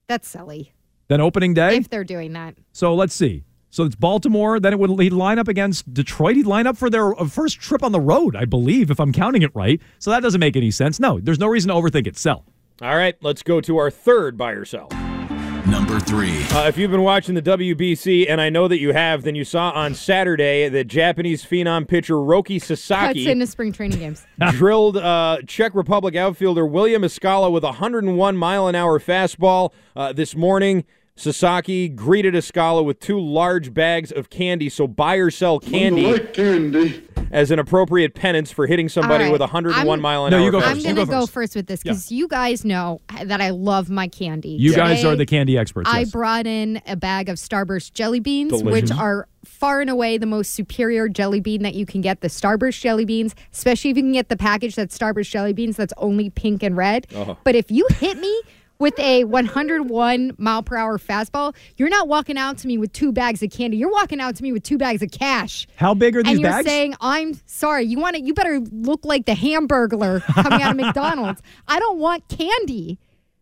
That's 0.08 0.28
silly. 0.28 0.74
Then 1.08 1.22
opening 1.22 1.54
day. 1.54 1.78
If 1.78 1.90
they're 1.90 2.04
doing 2.04 2.34
that. 2.34 2.56
So 2.74 2.94
let's 2.96 3.14
see. 3.14 3.46
So 3.70 3.86
it's 3.86 3.96
Baltimore. 3.96 4.60
Then 4.60 4.74
it 4.74 4.80
would 4.80 5.00
he'd 5.00 5.14
line 5.14 5.40
up 5.40 5.48
against 5.48 5.94
Detroit. 5.94 6.36
He'd 6.36 6.46
line 6.46 6.68
up 6.68 6.76
for 6.76 6.90
their 6.90 7.18
uh, 7.18 7.28
first 7.28 7.62
trip 7.62 7.82
on 7.82 7.94
the 7.94 8.00
road, 8.02 8.36
I 8.36 8.44
believe, 8.44 8.92
if 8.92 9.00
I'm 9.00 9.14
counting 9.14 9.42
it 9.42 9.56
right. 9.56 9.80
So 10.00 10.12
that 10.12 10.22
doesn't 10.22 10.40
make 10.40 10.58
any 10.58 10.72
sense. 10.72 11.00
No, 11.00 11.20
there's 11.20 11.40
no 11.40 11.48
reason 11.48 11.70
to 11.70 11.76
overthink 11.76 12.08
it. 12.08 12.18
Sell. 12.18 12.44
All 12.82 12.96
right, 12.98 13.16
let's 13.22 13.44
go 13.44 13.62
to 13.62 13.78
our 13.78 13.90
third 13.92 14.38
buy 14.38 14.52
or 14.52 14.66
sell. 14.66 14.90
Number 15.68 16.00
three. 16.00 16.44
Uh, 16.52 16.68
if 16.68 16.78
you've 16.78 16.92
been 16.92 17.04
watching 17.04 17.36
the 17.36 17.42
WBC, 17.42 18.28
and 18.30 18.42
I 18.42 18.50
know 18.50 18.68
that 18.68 18.80
you 18.80 18.94
have, 18.94 19.24
then 19.24 19.36
you 19.36 19.44
saw 19.44 19.70
on 19.72 19.94
Saturday 19.94 20.68
that 20.70 20.86
Japanese 20.86 21.46
phenom 21.46 21.88
pitcher 21.88 22.16
Roki 22.16 22.60
Sasaki 22.60 22.68
Cuts 22.68 23.20
Sasaki 23.20 23.30
into 23.32 23.48
spring 23.48 23.72
training 23.72 24.00
games. 24.00 24.26
drilled 24.52 24.98
uh, 24.98 25.38
Czech 25.46 25.76
Republic 25.76 26.16
outfielder 26.16 26.66
William 26.66 27.04
Escala 27.04 27.52
with 27.52 27.64
a 27.64 27.68
101 27.68 28.38
mile 28.38 28.68
an 28.68 28.76
hour 28.76 29.00
fastball 29.00 29.72
uh, 29.96 30.12
this 30.12 30.36
morning. 30.36 30.84
Sasaki 31.16 31.90
greeted 31.90 32.34
Escala 32.34 32.84
with 32.84 33.00
two 33.00 33.20
large 33.20 33.74
bags 33.74 34.12
of 34.12 34.30
candy, 34.30 34.70
so 34.70 34.88
buy 34.88 35.16
or 35.16 35.30
sell 35.30 35.60
candy 35.60 36.18
candy. 36.30 37.04
As 37.32 37.52
an 37.52 37.60
appropriate 37.60 38.14
penance 38.16 38.52
for 38.52 38.68
hitting 38.68 38.90
somebody 38.90 39.24
All 39.26 39.30
right, 39.30 39.32
with 39.32 39.42
a 39.42 39.46
101 39.46 39.88
I'm- 39.88 40.02
mile 40.02 40.26
an 40.26 40.32
No, 40.32 40.38
hour. 40.38 40.44
you 40.44 40.52
go 40.52 40.60
fastball. 40.62 40.72
I'm 40.72 40.82
going 40.82 40.96
to 40.96 41.06
go 41.06 41.26
first 41.26 41.56
with 41.56 41.68
this 41.68 41.84
because 41.84 42.12
you 42.12 42.28
guys 42.28 42.64
know 42.66 43.02
that 43.24 43.42
I 43.42 43.50
love 43.52 43.90
my 43.90 44.08
candy. 44.08 44.50
You 44.50 44.76
guys 44.76 45.04
are 45.06 45.16
the 45.16 45.26
candy 45.26 45.58
experts. 45.58 45.90
I 45.92 46.00
yes. 46.00 46.12
brought 46.12 46.48
in 46.48 46.82
a 46.88 46.96
bag 46.96 47.30
of 47.30 47.38
Starburst 47.38 47.94
jelly 47.94 48.20
beans, 48.20 48.52
Delicious. 48.52 48.90
which 48.90 49.00
are 49.00 49.28
far 49.44 49.82
and 49.82 49.90
away 49.90 50.18
the 50.18 50.26
most 50.26 50.54
superior 50.54 51.10
jelly 51.10 51.40
bean 51.40 51.64
that 51.64 51.74
you 51.74 51.86
can 51.86 52.02
get. 52.02 52.22
The 52.22 52.28
Starburst 52.28 52.80
jelly 52.80 53.06
beans, 53.06 53.34
especially 53.52 53.90
if 53.92 53.98
you 53.98 54.04
can 54.04 54.12
get 54.12 54.30
the 54.30 54.38
package 54.38 54.76
that's 54.76 54.98
Starburst 54.98 55.30
jelly 55.32 55.54
beans 55.54 55.78
that's 55.78 55.94
only 55.98 56.30
pink 56.30 56.62
and 56.64 56.78
red. 56.78 57.08
Uh-huh. 57.16 57.36
But 57.44 57.56
if 57.56 57.72
you 57.72 57.88
hit 57.92 58.18
me 58.20 58.42
with 58.82 59.00
a 59.00 59.24
101 59.26 60.34
mile 60.38 60.64
per 60.64 60.76
hour 60.76 60.98
fastball, 60.98 61.56
you're 61.78 61.88
not 61.88 62.08
walking 62.08 62.38
out 62.38 62.58
to 62.58 62.68
me 62.68 62.78
with 62.78 62.92
two 62.92 63.12
bags 63.12 63.42
of 63.44 63.52
candy. 63.52 63.78
You're 63.78 63.92
walking 63.92 64.20
out 64.20 64.36
to 64.36 64.44
me 64.44 64.52
with 64.52 64.64
two 64.64 64.78
bags 64.78 65.02
of 65.02 65.12
cash. 65.12 65.68
How 65.76 65.94
big 65.94 66.18
are 66.18 66.24
these 66.24 66.32
and 66.34 66.42
you're 66.42 66.50
bags? 66.50 66.68
saying, 66.68 66.96
I'm 67.00 67.40
sorry, 67.46 67.86
you 67.86 68.00
want 68.00 68.16
to, 68.16 68.22
you 68.24 68.34
better 68.34 68.60
look 68.60 69.06
like 69.06 69.26
the 69.26 69.34
hamburglar 69.34 70.22
coming 70.24 70.62
out 70.62 70.72
of 70.72 70.78
McDonald's. 70.86 71.42
I 71.68 71.80
don't 71.80 72.00
want 72.00 72.28
candy. 72.28 73.00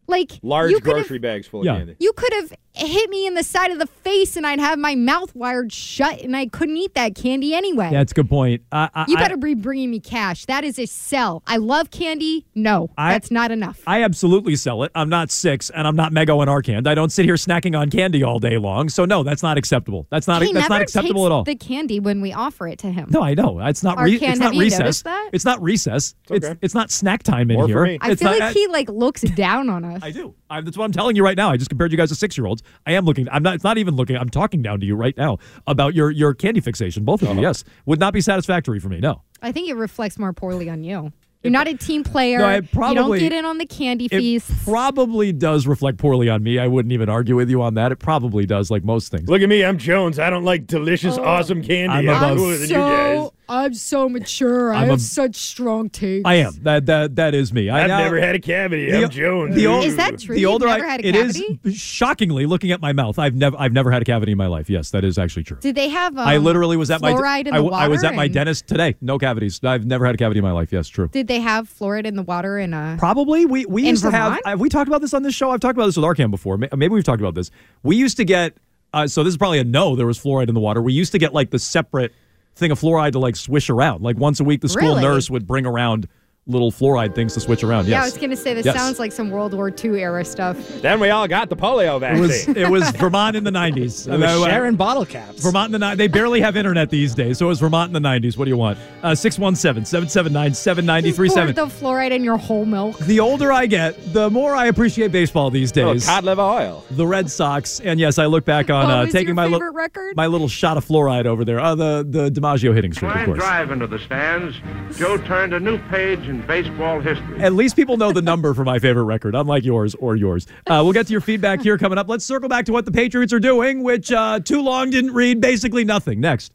Like 0.10 0.40
Large 0.42 0.72
you 0.72 0.80
grocery 0.80 1.20
bags 1.20 1.48
full 1.48 1.62
of 1.62 1.66
candy. 1.68 1.96
you 2.00 2.12
could 2.14 2.34
have 2.34 2.54
hit 2.74 3.10
me 3.10 3.28
in 3.28 3.34
the 3.34 3.44
side 3.44 3.72
of 3.72 3.80
the 3.80 3.88
face 3.88 4.38
and 4.38 4.46
I'd 4.48 4.60
have 4.60 4.80
my 4.80 4.96
mouth 4.96 5.36
wired 5.36 5.74
shut 5.74 6.22
and 6.22 6.36
I 6.36 6.46
couldn't 6.48 6.78
eat 6.78 6.94
that 6.96 7.14
candy 7.16 7.54
anyway. 7.54 7.90
Yeah, 7.92 8.02
it's 8.02 8.12
a 8.12 8.16
good 8.16 8.30
point. 8.30 8.64
I, 8.72 8.90
I, 8.94 9.06
you 9.08 9.18
I- 9.18 9.20
better 9.20 9.38
be 9.38 9.54
bringing 9.54 9.92
me 9.92 10.00
cash. 10.00 10.46
That 10.46 10.64
is 10.64 10.80
a 10.80 10.86
sell. 10.86 11.44
I 11.46 11.58
love 11.58 11.92
candy. 11.92 12.46
No, 12.56 12.90
I- 12.98 13.12
that's 13.14 13.32
not 13.32 13.52
enough. 13.52 13.82
I 13.86 14.04
absolutely 14.04 14.56
sell 14.56 14.84
it. 14.84 14.92
I'm 14.96 15.10
not 15.10 15.30
six, 15.32 15.70
and 15.70 15.88
I'm 15.88 15.96
not 15.96 16.12
Mego 16.12 16.42
and 16.42 16.50
Arcand. 16.50 16.88
I 16.88 16.96
don't 16.96 17.12
sit 17.12 17.26
here 17.26 17.36
snacking 17.36 17.78
on 17.78 17.90
candy 17.90 18.24
all 18.24 18.40
day 18.40 18.58
long. 18.58 18.90
So 18.90 19.04
no, 19.06 19.24
that's 19.24 19.44
not 19.44 19.58
acceptable. 19.58 20.08
That's 20.10 20.28
not. 20.28 20.42
he 20.42 20.48
that's 20.54 20.64
never 20.64 20.74
not 20.76 20.82
acceptable 20.82 21.22
takes 21.24 21.26
at 21.28 21.32
all. 21.34 21.44
The 21.44 21.56
candy 21.56 22.00
when 22.00 22.22
we 22.22 22.34
offer 22.34 22.68
it 22.68 22.80
to 22.80 22.92
him. 22.92 23.08
no, 23.12 23.22
I 23.22 23.34
know 23.34 23.60
it's 23.60 23.84
not. 23.84 24.00
Re- 24.00 24.16
it's 24.16 24.40
not 24.40 24.54
have 24.54 24.60
recess. 24.60 24.80
noticed 24.80 25.04
that? 25.06 25.30
It's 25.34 25.46
not 25.46 25.62
recess. 25.62 26.16
It's 26.30 26.46
okay. 26.46 26.58
it's 26.62 26.74
not 26.76 26.92
snack 26.92 27.24
time 27.24 27.50
in 27.52 27.58
More 27.58 27.68
for 27.68 27.86
here. 27.86 27.94
me. 27.94 27.98
I 28.02 28.12
It's 28.12 28.22
feel 28.22 28.32
not- 28.32 28.40
like 28.40 28.54
he 28.54 28.68
like 28.68 28.90
looks 28.90 29.22
down 29.22 29.70
on 29.70 29.84
us. 29.84 29.99
I 30.02 30.12
do. 30.12 30.36
I, 30.50 30.62
that's 30.62 30.78
what 30.78 30.86
I'm 30.86 30.92
telling 30.92 31.16
you 31.16 31.24
right 31.24 31.38
now. 31.38 31.52
I 31.52 31.58
just 31.58 31.70
compared 31.70 31.92
you 31.92 31.98
guys 31.98 32.10
to 32.10 32.16
six 32.16 32.38
year 32.38 32.48
olds. 32.48 32.64
I 32.86 32.94
am 32.94 33.06
looking. 33.06 33.28
I'm 33.32 33.44
not. 33.44 33.56
It's 33.56 33.64
not 33.64 33.78
even 33.78 33.96
looking. 33.96 34.16
I'm 34.18 34.30
talking 34.30 34.62
down 34.62 34.80
to 34.80 34.86
you 34.86 34.96
right 34.96 35.16
now 35.18 35.38
about 35.68 35.94
your 35.96 36.12
your 36.12 36.34
candy 36.34 36.62
fixation. 36.62 37.04
Both 37.06 37.22
of 37.22 37.30
Uh-huh. 37.30 37.40
you. 37.40 37.46
Yes, 37.48 37.64
would 37.86 38.00
not 38.00 38.14
be 38.14 38.22
satisfactory 38.22 38.80
for 38.80 38.90
me. 38.90 39.00
No. 39.00 39.22
I 39.42 39.52
think 39.52 39.70
it 39.70 39.76
reflects 39.76 40.18
more 40.20 40.34
poorly 40.34 40.70
on 40.70 40.84
you. 40.84 41.12
You're 41.44 41.52
not 41.52 41.70
a 41.70 41.74
team 41.74 42.04
player. 42.04 42.40
No, 42.40 42.50
it 42.50 42.66
you 42.74 42.94
don't 42.96 43.18
get 43.18 43.32
in 43.32 43.46
on 43.46 43.60
the 43.60 43.66
candy 43.66 44.08
It 44.12 44.18
feast. 44.18 44.52
probably 44.66 45.32
does 45.32 45.68
reflect 45.68 45.98
poorly 45.98 46.28
on 46.28 46.44
me. 46.44 46.60
I 46.60 46.68
wouldn't 46.68 46.92
even 46.92 47.08
argue 47.08 47.38
with 47.38 47.50
you 47.50 47.62
on 47.62 47.76
that. 47.76 47.94
It 47.94 47.96
probably 48.00 48.46
does, 48.46 48.70
like 48.70 48.84
most 48.84 49.10
things. 49.10 49.30
Look 49.30 49.42
at 49.42 49.48
me, 49.48 49.64
I'm 49.64 49.78
Jones. 49.78 50.20
I 50.20 50.30
don't 50.30 50.44
like 50.44 50.68
delicious, 50.68 51.18
Oh. 51.18 51.24
awesome 51.24 51.62
candy. 51.64 51.94
I'm 51.96 52.10
I'm, 52.10 52.18
above- 52.24 52.38
cooler 52.38 52.58
than 52.58 52.70
you 52.70 52.76
guys. 52.76 53.30
I'm 53.50 53.74
so 53.74 54.08
mature. 54.08 54.72
I 54.74 54.84
I'm 54.84 54.90
have 54.90 54.98
a- 55.00 55.02
such 55.02 55.36
strong 55.36 55.90
taste. 55.90 56.26
I 56.28 56.36
am. 56.36 56.54
That 56.62 56.86
that 56.86 57.16
that 57.16 57.34
is 57.34 57.52
me. 57.52 57.70
I 57.70 57.82
I've 57.82 57.88
now- 57.88 57.98
never 58.00 58.20
had 58.20 58.36
a 58.36 58.40
cavity. 58.40 58.92
The- 58.92 59.04
I'm 59.06 59.10
Jones. 59.10 59.56
the 59.56 59.66
ol- 59.68 59.84
Is 59.84 59.96
that 59.96 60.20
true? 60.20 60.36
The 60.36 60.42
You've 60.42 60.52
older 60.52 60.68
never 60.68 60.86
I, 60.86 60.90
had 60.90 61.02
a 61.02 61.08
it 61.08 61.16
is 61.16 61.34
cavity? 61.38 61.74
shockingly 61.74 62.46
looking 62.46 62.72
at 62.72 62.80
my 62.82 62.94
mouth. 62.94 63.18
I've 63.18 63.36
never 63.36 63.58
I've 63.60 63.74
never 63.74 63.90
had 63.92 64.02
a 64.02 64.06
cavity 64.06 64.32
in 64.34 64.38
my 64.38 64.48
life. 64.48 64.70
Yes, 64.70 64.92
that 64.92 65.04
is 65.04 65.18
actually 65.18 65.44
true. 65.44 65.58
Did 65.60 65.76
they 65.76 65.90
have? 65.90 66.16
Um, 66.18 66.28
I 66.28 66.38
literally 66.38 66.78
was 66.78 66.92
at 66.92 67.02
my 67.02 67.12
fluoride 67.14 67.48
in 67.48 67.54
I, 67.54 67.58
the 67.58 67.64
w- 67.64 67.74
I 67.74 67.88
was 67.88 68.04
at 68.04 68.14
my 68.16 68.26
and- 68.26 68.34
dentist 68.34 68.68
today. 68.68 68.96
No 69.02 69.18
cavities. 69.18 69.60
I've 69.64 69.86
never 69.86 70.06
had 70.06 70.16
a 70.16 70.18
cavity 70.18 70.38
in 70.38 70.44
my 70.44 70.52
life. 70.52 70.72
Yes, 70.72 70.88
true. 70.88 71.08
Did 71.08 71.28
they 71.28 71.40
have 71.40 71.68
fluoride 71.68 72.06
in 72.06 72.16
the 72.16 72.24
water 72.24 72.60
in 72.60 72.74
a? 72.74 72.96
Probably. 73.00 73.46
We 73.48 73.66
we 73.66 73.82
In 73.84 73.90
used 73.90 74.04
to 74.04 74.12
have. 74.12 74.40
Have 74.46 74.60
we 74.60 74.70
talked 74.70 74.88
about 74.88 75.02
this 75.02 75.14
on 75.14 75.24
this 75.24 75.34
show? 75.34 75.50
I've 75.50 75.60
talked 75.60 75.76
about 75.78 75.88
this 75.88 75.98
with 75.98 76.06
Arcand 76.06 76.30
before. 76.32 76.58
Maybe 76.58 76.90
we've 76.90 77.04
talked 77.04 77.22
about 77.22 77.34
this. 77.36 77.50
We 77.84 77.96
used 77.96 78.18
to 78.18 78.26
get. 78.26 78.54
Uh, 78.94 79.06
so 79.08 79.24
this 79.24 79.32
is 79.32 79.38
probably 79.38 79.60
a 79.60 79.64
no. 79.64 79.96
There 79.96 80.08
was 80.08 80.18
fluoride 80.20 80.48
in 80.50 80.54
the 80.56 80.60
water. 80.60 80.82
We 80.82 80.94
used 80.94 81.12
to 81.14 81.18
get 81.20 81.34
like 81.34 81.52
the 81.52 81.60
separate 81.60 82.12
thing 82.60 82.72
of 82.72 82.80
fluoride 82.80 83.14
to 83.14 83.20
like 83.20 83.36
swish 83.36 83.70
around. 83.70 84.02
Like 84.04 84.18
once 84.18 84.40
a 84.40 84.44
week, 84.44 84.62
the 84.62 84.70
school 84.70 84.90
Really? 84.90 85.02
nurse 85.02 85.30
would 85.30 85.48
bring 85.48 85.66
around 85.66 86.08
little 86.50 86.72
fluoride 86.72 87.14
things 87.16 87.34
to 87.36 87.40
switch 87.40 87.64
around. 87.64 87.88
Yeah, 87.88 88.02
I 88.02 88.06
was 88.06 88.18
gonna 88.18 88.36
say 88.36 88.54
this 88.54 88.66
Yes. 88.66 88.76
sounds 88.76 89.00
like 89.00 89.12
some 89.12 89.30
World 89.30 89.54
War 89.54 89.70
II 89.72 90.02
era 90.02 90.26
stuff. 90.26 90.58
Then 90.82 91.00
we 91.00 91.10
all 91.12 91.28
got 91.28 91.50
the 91.50 91.56
polio 91.56 91.98
It 91.98 92.00
vaccine. 92.02 92.22
was 92.22 92.48
it 92.58 92.70
was 92.70 92.90
Vermont 92.92 93.36
in 93.36 93.44
the 93.44 93.52
nineties. 93.52 94.08
It 94.20 94.20
was 94.20 94.44
sharing 94.46 94.76
bottle 94.76 95.06
caps. 95.06 95.42
Vermont 95.42 95.68
in 95.68 95.72
the 95.74 95.80
nineties. 95.80 95.98
They 96.00 96.08
barely 96.08 96.42
have 96.42 96.58
internet 96.58 96.90
these 96.90 97.14
days, 97.16 97.38
so 97.38 97.46
it 97.46 97.50
was 97.50 97.60
Vermont 97.60 97.90
in 97.90 97.94
the 97.94 98.00
nineties. 98.00 98.38
What 98.38 98.46
do 98.46 98.52
you 98.52 98.58
want? 98.58 98.78
Uh, 99.04 99.12
617-779-7937. 99.12 101.56
The 101.56 101.66
fluoride 101.66 102.12
in 102.12 102.24
your 102.24 102.38
whole 102.38 102.66
milk. 102.66 102.98
The 103.00 103.20
older 103.20 103.52
I 103.52 103.66
get, 103.66 104.14
the 104.14 104.30
more 104.30 104.56
I 104.56 104.68
appreciate 104.68 105.12
baseball 105.12 105.50
these 105.50 105.72
oh, 105.78 105.94
days. 105.94 106.06
cod 106.06 106.24
liver 106.24 106.42
oil. 106.42 106.84
the 106.92 107.06
Red 107.06 107.30
Sox, 107.30 107.80
and 107.80 108.00
yes, 108.00 108.18
I 108.18 108.26
look 108.26 108.46
back 108.46 108.70
on 108.70 108.90
uh, 108.90 109.06
taking 109.08 109.36
my 109.36 109.46
li- 109.46 109.60
record? 109.72 110.16
my 110.16 110.28
little 110.28 110.48
shot 110.48 110.78
of 110.78 110.86
fluoride 110.86 111.26
over 111.26 111.46
there. 111.46 111.60
Uh, 111.60 111.76
the 111.76 112.06
the 112.08 112.30
DiMaggio 112.32 112.74
hitting 112.74 112.94
streak, 112.94 113.16
of 113.16 113.26
course. 113.26 113.40
drive 113.40 113.72
into 113.72 113.88
the 113.88 114.00
stands. 114.00 114.56
Joe 114.98 115.18
turned 115.18 115.54
a 115.54 115.60
new 115.60 115.78
page 115.90 116.28
in 116.28 116.39
baseball 116.48 117.00
history. 117.00 117.40
At 117.42 117.54
least 117.54 117.76
people 117.76 117.98
know 117.98 118.12
the 118.12 118.22
number 118.22 118.54
for 118.54 118.64
my 118.64 118.80
favorite 118.80 119.04
record, 119.04 119.36
unlike 119.36 119.64
yours 119.64 119.96
or 119.96 120.16
yours. 120.16 120.48
Uh, 120.68 120.82
we'll 120.84 120.94
get 120.94 121.08
to 121.08 121.12
your 121.12 121.22
feedback 121.22 121.62
here 121.62 121.78
coming 121.78 121.98
up. 121.98 122.08
Let's 122.08 122.26
circle 122.26 122.50
back 122.50 122.66
to 122.66 122.72
what 122.72 122.86
the 122.86 122.92
Patriots 122.92 123.34
are 123.34 123.40
doing, 123.40 123.84
which 123.84 124.12
uh, 124.12 124.40
too 124.40 124.62
long 124.62 124.90
didn't 124.90 125.14
read 125.14 125.42
basically 125.42 125.84
nothing. 125.84 126.20
Next. 126.20 126.52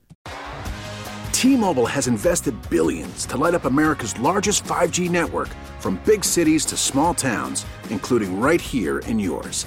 T-Mobile 1.33 1.87
has 1.87 2.07
invested 2.07 2.55
billions 2.71 3.27
to 3.27 3.37
light 3.37 3.55
up 3.55 3.67
America's 3.67 4.19
largest 4.19 4.65
5G 4.65 5.11
network 5.11 5.49
from 5.79 6.01
big 6.07 6.25
cities 6.25 6.65
to 6.67 6.77
small 6.77 7.13
towns, 7.13 7.67
including 7.91 8.41
right 8.41 8.61
here 8.61 9.01
in 9.01 9.19
yours. 9.19 9.67